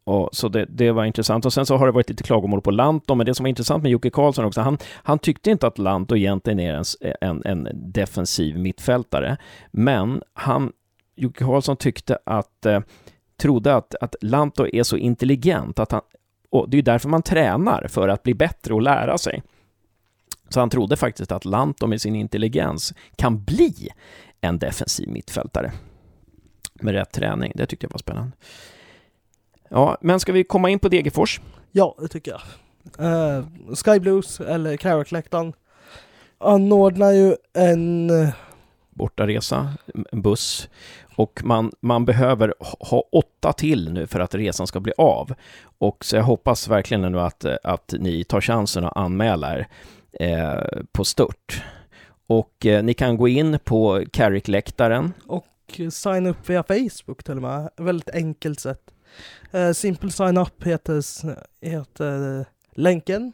och 0.04 0.28
så 0.32 0.48
det, 0.48 0.66
det 0.68 0.92
var 0.92 1.04
intressant. 1.04 1.46
Och 1.46 1.52
sen 1.52 1.66
så 1.66 1.76
har 1.76 1.86
det 1.86 1.92
varit 1.92 2.08
lite 2.08 2.22
klagomål 2.22 2.60
på 2.60 2.70
Lantto, 2.70 3.14
men 3.14 3.26
det 3.26 3.34
som 3.34 3.44
var 3.44 3.48
intressant 3.48 3.82
med 3.82 3.92
Jocke 3.92 4.10
Karlsson 4.10 4.44
också, 4.44 4.60
han, 4.60 4.78
han 4.84 5.18
tyckte 5.18 5.50
inte 5.50 5.66
att 5.66 5.78
Lantto 5.78 6.16
egentligen 6.16 6.60
är 6.60 6.74
en, 6.74 6.84
en, 7.20 7.42
en 7.44 7.68
defensiv 7.74 8.58
mittfältare, 8.58 9.36
men 9.70 10.22
han, 10.32 10.72
Jocke 11.16 11.44
Karlsson 11.44 11.76
tyckte 11.76 12.18
att, 12.26 12.66
eh, 12.66 12.80
trodde 13.36 13.74
att, 13.74 13.94
att 14.00 14.14
Lantto 14.20 14.66
är 14.72 14.82
så 14.82 14.96
intelligent, 14.96 15.78
att 15.78 15.92
han, 15.92 16.00
och 16.50 16.70
det 16.70 16.78
är 16.78 16.82
därför 16.82 17.08
man 17.08 17.22
tränar, 17.22 17.86
för 17.88 18.08
att 18.08 18.22
bli 18.22 18.34
bättre 18.34 18.74
och 18.74 18.82
lära 18.82 19.18
sig. 19.18 19.42
Så 20.48 20.60
han 20.60 20.70
trodde 20.70 20.96
faktiskt 20.96 21.32
att 21.32 21.44
Lantto 21.44 21.86
med 21.86 22.00
sin 22.00 22.14
intelligens 22.14 22.94
kan 23.16 23.44
bli 23.44 23.88
en 24.40 24.58
defensiv 24.58 25.08
mittfältare. 25.08 25.72
Med 26.74 26.94
rätt 26.94 27.12
träning, 27.12 27.52
det 27.54 27.66
tyckte 27.66 27.86
jag 27.86 27.90
var 27.90 27.98
spännande. 27.98 28.32
Ja, 29.72 29.98
men 30.00 30.20
ska 30.20 30.32
vi 30.32 30.44
komma 30.44 30.70
in 30.70 30.78
på 30.78 30.88
Degerfors? 30.88 31.40
Ja, 31.70 31.94
det 31.98 32.08
tycker 32.08 32.30
jag. 32.30 32.40
Uh, 33.06 33.46
Sky 33.74 34.00
Blues, 34.00 34.40
eller 34.40 34.76
Carrick-läktaren, 34.76 35.52
anordnar 36.38 37.12
ju 37.12 37.36
en... 37.54 38.10
eh, 38.10 38.28
Bortaresa, 38.90 39.72
en 40.12 40.22
buss. 40.22 40.68
Och 41.16 41.40
man, 41.44 41.72
man 41.80 42.04
behöver 42.04 42.54
ha 42.80 43.00
åtta 43.12 43.52
till 43.52 43.92
nu 43.92 44.06
för 44.06 44.20
att 44.20 44.34
resan 44.34 44.66
ska 44.66 44.80
bli 44.80 44.92
av. 44.96 45.34
Och 45.78 46.04
så 46.04 46.16
jag 46.16 46.22
hoppas 46.22 46.68
verkligen 46.68 47.12
nu 47.12 47.20
att, 47.20 47.44
att 47.44 47.94
ni 47.98 48.24
tar 48.24 48.40
chansen 48.40 48.84
att 48.84 48.96
anmäla 48.96 49.58
er 49.58 49.68
eh, 50.20 50.82
på 50.92 51.04
stört. 51.04 51.62
Och 52.26 52.66
eh, 52.66 52.82
ni 52.82 52.94
kan 52.94 53.16
gå 53.16 53.28
in 53.28 53.58
på 53.64 54.04
Carrick-läktaren. 54.12 55.12
och 55.26 55.46
signa 55.90 56.30
upp 56.30 56.48
via 56.50 56.62
Facebook 56.62 57.24
till 57.24 57.36
och 57.36 57.42
med. 57.42 57.70
Väldigt 57.76 58.10
enkelt 58.10 58.60
sätt. 58.60 58.91
Uh, 59.54 59.72
Simple 59.72 60.10
Sign 60.10 60.38
Up 60.38 60.64
heter, 60.64 61.02
heter 61.60 62.38
eh, 62.40 62.46
länken. 62.74 63.32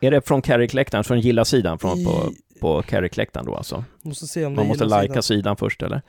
Är 0.00 0.10
det 0.10 0.20
från 0.26 0.42
Carrick-läktaren, 0.42 1.04
från 1.04 1.20
gilla-sidan 1.20 1.78
från, 1.78 2.04
på, 2.04 2.10
I- 2.54 2.60
på 2.60 2.82
Carrick-läktaren 2.82 3.46
då 3.46 3.54
alltså? 3.54 3.84
Måste 4.02 4.26
se 4.26 4.46
om 4.46 4.54
Man 4.54 4.66
måste 4.66 4.84
lajka 4.84 5.12
sidan. 5.12 5.22
sidan 5.22 5.56
först 5.56 5.82
eller? 5.82 6.02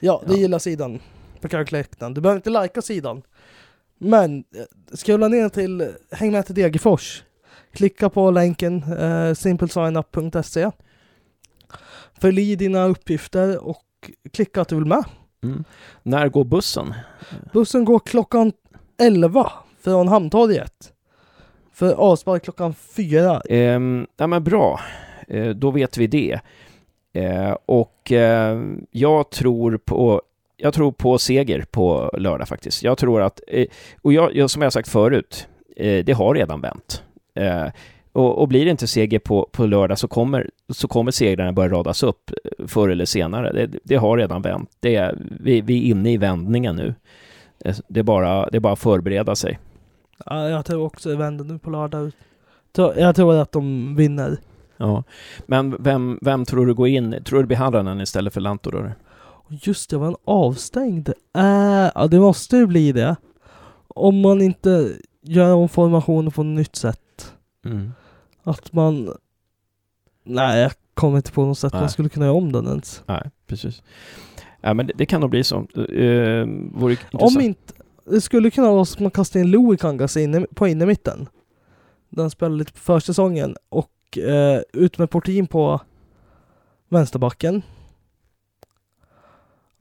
Ja, 0.00 0.22
det 0.26 0.32
Ja. 0.32 0.38
gillar 0.38 0.58
sidan 0.58 1.00
på 1.40 1.48
Carrick-läktaren. 1.48 2.14
Du 2.14 2.20
behöver 2.20 2.38
inte 2.38 2.50
lajka 2.50 2.82
sidan. 2.82 3.22
Men 3.98 4.38
eh, 4.38 4.96
scrolla 4.96 5.28
ner 5.28 5.48
till 5.48 5.92
Häng 6.10 6.32
med 6.32 6.46
till 6.46 6.54
Degerfors. 6.54 7.22
Klicka 7.72 8.10
på 8.10 8.30
länken 8.30 8.82
uh, 8.92 9.34
simplesignup.se. 9.34 10.70
Fyll 12.20 12.38
i 12.38 12.56
dina 12.56 12.84
uppgifter 12.84 13.64
och 13.64 13.82
klicka 14.32 14.60
att 14.60 14.68
du 14.68 14.74
vill 14.74 14.84
med. 14.84 15.04
Mm. 15.42 15.64
När 16.02 16.28
går 16.28 16.44
bussen? 16.44 16.94
Bussen 17.52 17.84
går 17.84 17.98
klockan 17.98 18.52
11 18.98 19.52
från 19.80 20.08
Hamntorget. 20.08 20.92
För 21.72 21.94
avspark 21.94 22.44
klockan 22.44 22.74
4. 22.74 23.40
Ehm, 23.48 24.06
ja, 24.16 24.26
men 24.26 24.44
bra, 24.44 24.80
eh, 25.28 25.48
då 25.48 25.70
vet 25.70 25.98
vi 25.98 26.06
det. 26.06 26.40
Eh, 27.12 27.56
och 27.66 28.12
eh, 28.12 28.62
jag 28.90 29.30
tror 29.30 29.76
på 29.76 30.22
jag 30.56 30.74
tror 30.74 30.92
på 30.92 31.18
seger 31.18 31.64
på 31.70 32.10
lördag 32.18 32.48
faktiskt. 32.48 32.82
Jag 32.82 32.98
tror 32.98 33.22
att, 33.22 33.40
eh, 33.48 33.66
och 34.02 34.12
jag, 34.12 34.36
jag, 34.36 34.50
som 34.50 34.62
jag 34.62 34.72
sagt 34.72 34.88
förut, 34.88 35.48
eh, 35.76 36.04
det 36.04 36.12
har 36.12 36.34
redan 36.34 36.60
vänt. 36.60 37.02
Och, 38.12 38.38
och 38.38 38.48
blir 38.48 38.64
det 38.64 38.70
inte 38.70 38.86
seger 38.86 39.18
på, 39.18 39.48
på 39.52 39.66
lördag 39.66 39.98
så 39.98 40.08
kommer, 40.08 40.50
så 40.68 40.88
kommer 40.88 41.10
segrarna 41.10 41.52
börja 41.52 41.68
radas 41.72 42.02
upp 42.02 42.30
eh, 42.30 42.66
förr 42.66 42.88
eller 42.88 43.04
senare. 43.04 43.52
Det, 43.52 43.78
det 43.84 43.96
har 43.96 44.18
redan 44.18 44.42
vänt. 44.42 44.70
Det 44.80 44.96
är, 44.96 45.18
vi, 45.40 45.60
vi 45.60 45.78
är 45.78 45.90
inne 45.90 46.12
i 46.12 46.16
vändningen 46.16 46.76
nu. 46.76 46.94
Eh, 47.64 47.76
Det 47.88 48.00
är 48.00 48.04
bara, 48.04 48.50
det 48.50 48.56
är 48.56 48.60
bara 48.60 48.72
att 48.72 48.78
förbereda 48.78 49.36
sig. 49.36 49.58
Ja, 50.26 50.48
jag 50.48 50.64
tror 50.64 50.84
också 50.84 51.08
det 51.08 51.16
vänder 51.16 51.44
nu 51.44 51.58
på 51.58 51.70
lördag. 51.70 52.12
Jag 52.76 53.16
tror 53.16 53.34
att 53.34 53.52
de 53.52 53.96
vinner. 53.96 54.36
Ja, 54.76 55.04
men 55.46 55.76
vem, 55.82 56.18
vem 56.22 56.44
tror 56.44 56.66
du 56.66 56.74
går 56.74 56.88
in? 56.88 57.16
Tror 57.24 57.38
du 57.38 57.42
det 57.42 57.46
blir 57.46 57.56
Harranen 57.56 58.00
istället 58.00 58.34
för 58.34 58.40
Lanto 58.40 58.70
då? 58.70 58.84
Just 59.48 59.90
det, 59.90 59.96
var 59.96 60.06
en 60.06 60.16
avstängd. 60.24 61.08
Äh, 61.36 61.90
ja, 61.94 62.06
det 62.10 62.20
måste 62.20 62.56
ju 62.56 62.66
bli 62.66 62.92
det. 62.92 63.16
Om 63.88 64.20
man 64.20 64.40
inte 64.42 64.92
gör 65.22 65.54
om 65.54 65.68
formationen 65.68 66.30
på 66.32 66.40
ett 66.40 66.46
nytt 66.46 66.76
sätt. 66.76 67.34
Mm. 67.64 67.92
Att 68.42 68.72
man... 68.72 69.16
Nej, 70.24 70.60
jag 70.60 70.72
kommer 70.94 71.16
inte 71.16 71.32
på 71.32 71.44
något 71.44 71.58
sätt 71.58 71.72
Nej. 71.72 71.82
man 71.82 71.90
skulle 71.90 72.08
kunna 72.08 72.26
göra 72.26 72.36
om 72.36 72.52
den 72.52 72.66
ens. 72.66 73.02
Nej, 73.06 73.30
precis. 73.46 73.82
Ja, 74.60 74.74
men 74.74 74.86
det, 74.86 74.92
det 74.96 75.06
kan 75.06 75.20
nog 75.20 75.30
bli 75.30 75.44
så. 75.44 75.66
Uh, 75.76 76.46
vore. 76.72 76.96
Om 77.12 77.40
inte... 77.40 77.72
Det 78.04 78.20
skulle 78.20 78.50
kunna 78.50 78.70
vara 78.70 78.84
så 78.84 78.94
att 78.94 79.00
man 79.00 79.10
kastar 79.10 79.40
in 79.40 79.50
Louis 79.50 79.80
Kangas 79.80 80.16
inne, 80.16 80.46
på 80.54 80.68
innermitten. 80.68 81.28
Den 82.08 82.30
spelade 82.30 82.56
lite 82.56 82.72
på 82.72 82.78
försäsongen. 82.78 83.56
Och 83.68 84.18
eh, 84.18 84.60
ut 84.72 84.98
med 84.98 85.10
Portin 85.10 85.46
på 85.46 85.80
vänsterbacken. 86.88 87.62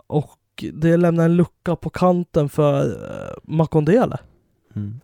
Och 0.07 0.39
det 0.73 0.97
lämnar 0.97 1.25
en 1.25 1.35
lucka 1.35 1.75
på 1.75 1.89
kanten 1.89 2.49
för 2.49 2.85
eh, 2.85 3.33
Makondele. 3.43 4.17
Mm. 4.75 4.99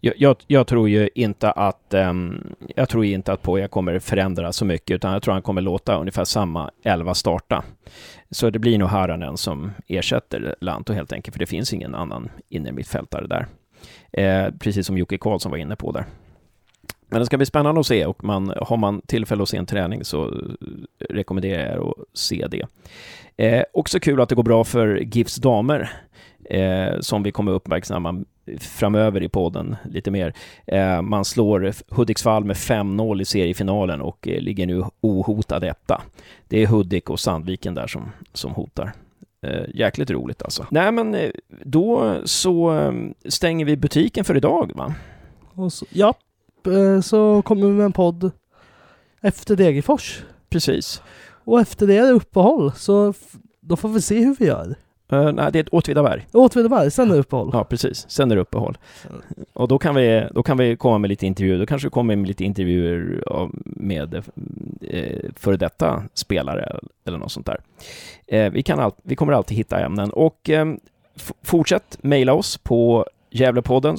Jag, 0.00 0.14
jag, 0.16 0.36
jag 0.46 0.66
tror 0.66 0.88
ju 0.88 1.08
inte 1.14 1.50
att 1.50 1.94
um, 1.94 2.54
jag 2.76 2.88
tror 2.88 3.04
inte 3.04 3.32
att 3.32 3.42
Poja 3.42 3.68
kommer 3.68 3.98
förändra 3.98 4.52
så 4.52 4.64
mycket, 4.64 4.94
utan 4.94 5.12
jag 5.12 5.22
tror 5.22 5.32
han 5.32 5.42
kommer 5.42 5.60
låta 5.60 5.96
ungefär 5.96 6.24
samma 6.24 6.70
elva 6.82 7.14
starta. 7.14 7.64
Så 8.30 8.50
det 8.50 8.58
blir 8.58 8.78
nog 8.78 8.88
Haranen 8.88 9.36
som 9.36 9.72
ersätter 9.86 10.54
Lanto 10.60 10.92
helt 10.92 11.12
enkelt, 11.12 11.34
för 11.34 11.38
det 11.38 11.46
finns 11.46 11.72
ingen 11.72 11.94
annan 11.94 12.28
innermittfältare 12.48 13.26
där. 13.26 13.46
Eh, 14.12 14.52
precis 14.58 14.86
som 14.86 14.98
Jocke 14.98 15.18
Karlsson 15.18 15.50
var 15.50 15.58
inne 15.58 15.76
på 15.76 15.92
där. 15.92 16.04
Men 17.08 17.20
det 17.20 17.26
ska 17.26 17.36
bli 17.36 17.46
spännande 17.46 17.80
att 17.80 17.86
se 17.86 18.06
och 18.06 18.24
man, 18.24 18.52
har 18.62 18.76
man 18.76 19.00
tillfälle 19.00 19.42
att 19.42 19.48
se 19.48 19.56
en 19.56 19.66
träning 19.66 20.04
så 20.04 20.24
eh, 20.24 20.34
rekommenderar 21.10 21.62
jag 21.62 21.72
er 21.72 21.88
att 21.88 21.94
se 22.12 22.46
det. 22.46 22.66
Eh, 23.36 23.64
också 23.72 24.00
kul 24.00 24.20
att 24.20 24.28
det 24.28 24.34
går 24.34 24.42
bra 24.42 24.64
för 24.64 24.96
GIFs 24.96 25.36
damer, 25.36 25.92
eh, 26.44 27.00
som 27.00 27.22
vi 27.22 27.32
kommer 27.32 27.52
uppmärksamma 27.52 28.24
framöver 28.58 29.22
i 29.22 29.28
podden 29.28 29.76
lite 29.84 30.10
mer. 30.10 30.34
Eh, 30.66 31.02
man 31.02 31.24
slår 31.24 31.72
Hudiksvall 31.88 32.44
med 32.44 32.56
5-0 32.56 33.20
i 33.20 33.24
seriefinalen 33.24 34.00
och 34.00 34.28
eh, 34.28 34.40
ligger 34.40 34.66
nu 34.66 34.84
ohotad 35.00 35.64
etta. 35.64 36.02
Det 36.48 36.62
är 36.62 36.66
Hudik 36.66 37.10
och 37.10 37.20
Sandviken 37.20 37.74
där 37.74 37.86
som, 37.86 38.12
som 38.32 38.52
hotar. 38.52 38.92
Eh, 39.42 39.64
jäkligt 39.74 40.10
roligt 40.10 40.42
alltså. 40.42 40.66
Nej 40.70 40.92
men 40.92 41.16
då 41.64 42.16
så 42.24 42.78
eh, 42.78 42.92
stänger 43.24 43.64
vi 43.64 43.76
butiken 43.76 44.24
för 44.24 44.36
idag 44.36 44.72
va? 44.74 44.94
Så, 45.70 45.86
ja, 45.90 46.14
så 47.02 47.42
kommer 47.42 47.66
vi 47.66 47.72
med 47.72 47.84
en 47.84 47.92
podd 47.92 48.30
efter 49.20 49.56
Degerfors. 49.56 50.22
Precis. 50.48 51.02
Och 51.44 51.60
efter 51.60 51.86
det 51.86 51.96
är 51.96 52.06
det 52.06 52.12
uppehåll. 52.12 52.72
Så 52.72 53.14
då 53.60 53.76
får 53.76 53.88
vi 53.88 54.02
se 54.02 54.24
hur 54.24 54.36
vi 54.38 54.46
gör. 54.46 54.76
Uh, 55.12 55.32
nej, 55.32 55.52
det 55.52 55.58
är 55.58 55.74
Åtvidaberg. 55.74 56.26
Åtvidaberg, 56.32 56.90
sen 56.90 57.10
är 57.10 57.14
det 57.14 57.20
uppehåll. 57.20 57.50
Ja, 57.52 57.64
precis. 57.64 58.10
Sen 58.10 58.30
är 58.30 58.34
det 58.34 58.42
uppehåll. 58.42 58.78
Och 59.52 59.68
då 59.68 59.78
kan, 59.78 59.94
vi, 59.94 60.26
då 60.30 60.42
kan 60.42 60.58
vi 60.58 60.76
komma 60.76 60.98
med 60.98 61.08
lite 61.08 61.26
intervjuer. 61.26 61.58
Då 61.58 61.66
kanske 61.66 61.86
vi 61.86 61.90
kommer 61.90 62.16
med 62.16 62.28
lite 62.28 62.44
intervjuer 62.44 63.22
med 63.64 64.14
eh, 64.80 65.30
före 65.36 65.56
detta 65.56 66.02
spelare 66.14 66.78
eller 67.04 67.18
något 67.18 67.32
sånt 67.32 67.46
där. 67.46 67.60
Eh, 68.26 68.52
vi, 68.52 68.62
kan 68.62 68.80
all, 68.80 68.92
vi 69.02 69.16
kommer 69.16 69.32
alltid 69.32 69.56
hitta 69.56 69.80
ämnen. 69.80 70.10
Och 70.10 70.50
eh, 70.50 70.66
fortsätt 71.42 71.98
mejla 72.02 72.32
oss 72.32 72.58
på 72.58 73.06
Gävlepodden 73.30 73.96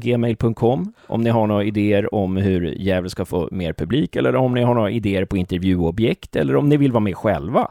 gmail.com 0.00 0.92
om 1.06 1.20
ni 1.20 1.30
har 1.30 1.46
några 1.46 1.64
idéer 1.64 2.14
om 2.14 2.36
hur 2.36 2.74
Gävle 2.78 3.10
ska 3.10 3.24
få 3.24 3.48
mer 3.52 3.72
publik 3.72 4.16
eller 4.16 4.36
om 4.36 4.54
ni 4.54 4.62
har 4.62 4.74
några 4.74 4.90
idéer 4.90 5.24
på 5.24 5.36
intervjuobjekt 5.36 6.36
eller 6.36 6.56
om 6.56 6.68
ni 6.68 6.76
vill 6.76 6.92
vara 6.92 7.00
med 7.00 7.16
själva. 7.16 7.70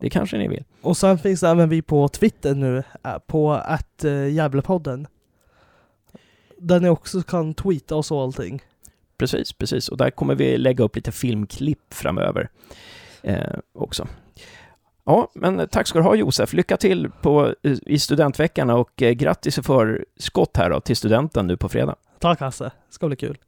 Det 0.00 0.10
kanske 0.10 0.38
ni 0.38 0.48
vill. 0.48 0.64
Och 0.80 0.96
sen 0.96 1.18
finns 1.18 1.42
även 1.42 1.68
vi 1.68 1.82
på 1.82 2.08
Twitter 2.08 2.54
nu, 2.54 2.82
eh, 3.04 3.18
på 3.26 3.52
att 3.52 4.04
Gävlepodden. 4.30 5.06
Där 6.58 6.80
ni 6.80 6.88
också 6.88 7.22
kan 7.22 7.54
tweeta 7.54 7.96
oss 7.96 8.10
och 8.10 8.22
allting. 8.22 8.62
Precis, 9.18 9.52
precis. 9.52 9.88
Och 9.88 9.96
där 9.96 10.10
kommer 10.10 10.34
vi 10.34 10.58
lägga 10.58 10.84
upp 10.84 10.96
lite 10.96 11.12
filmklipp 11.12 11.94
framöver 11.94 12.48
eh, 13.22 13.58
också. 13.74 14.08
ja, 15.04 15.30
men 15.34 15.68
tack 15.68 15.86
ska 15.86 15.98
du 15.98 16.02
ha 16.02 16.14
Josef. 16.14 16.52
Lycka 16.52 16.76
till 16.76 17.10
på, 17.22 17.54
i 17.62 17.98
studentveckan 17.98 18.70
och 18.70 19.02
eh, 19.02 19.12
grattis 19.12 19.58
i 19.58 19.62
förskott 19.62 20.56
här 20.56 20.70
då 20.70 20.80
till 20.80 20.96
studenten 20.96 21.46
nu 21.46 21.56
på 21.56 21.68
fredag. 21.68 21.96
Tack 22.18 22.40
Hasse, 22.40 22.64
det 22.64 22.94
ska 22.94 23.06
bli 23.06 23.16
kul. 23.16 23.38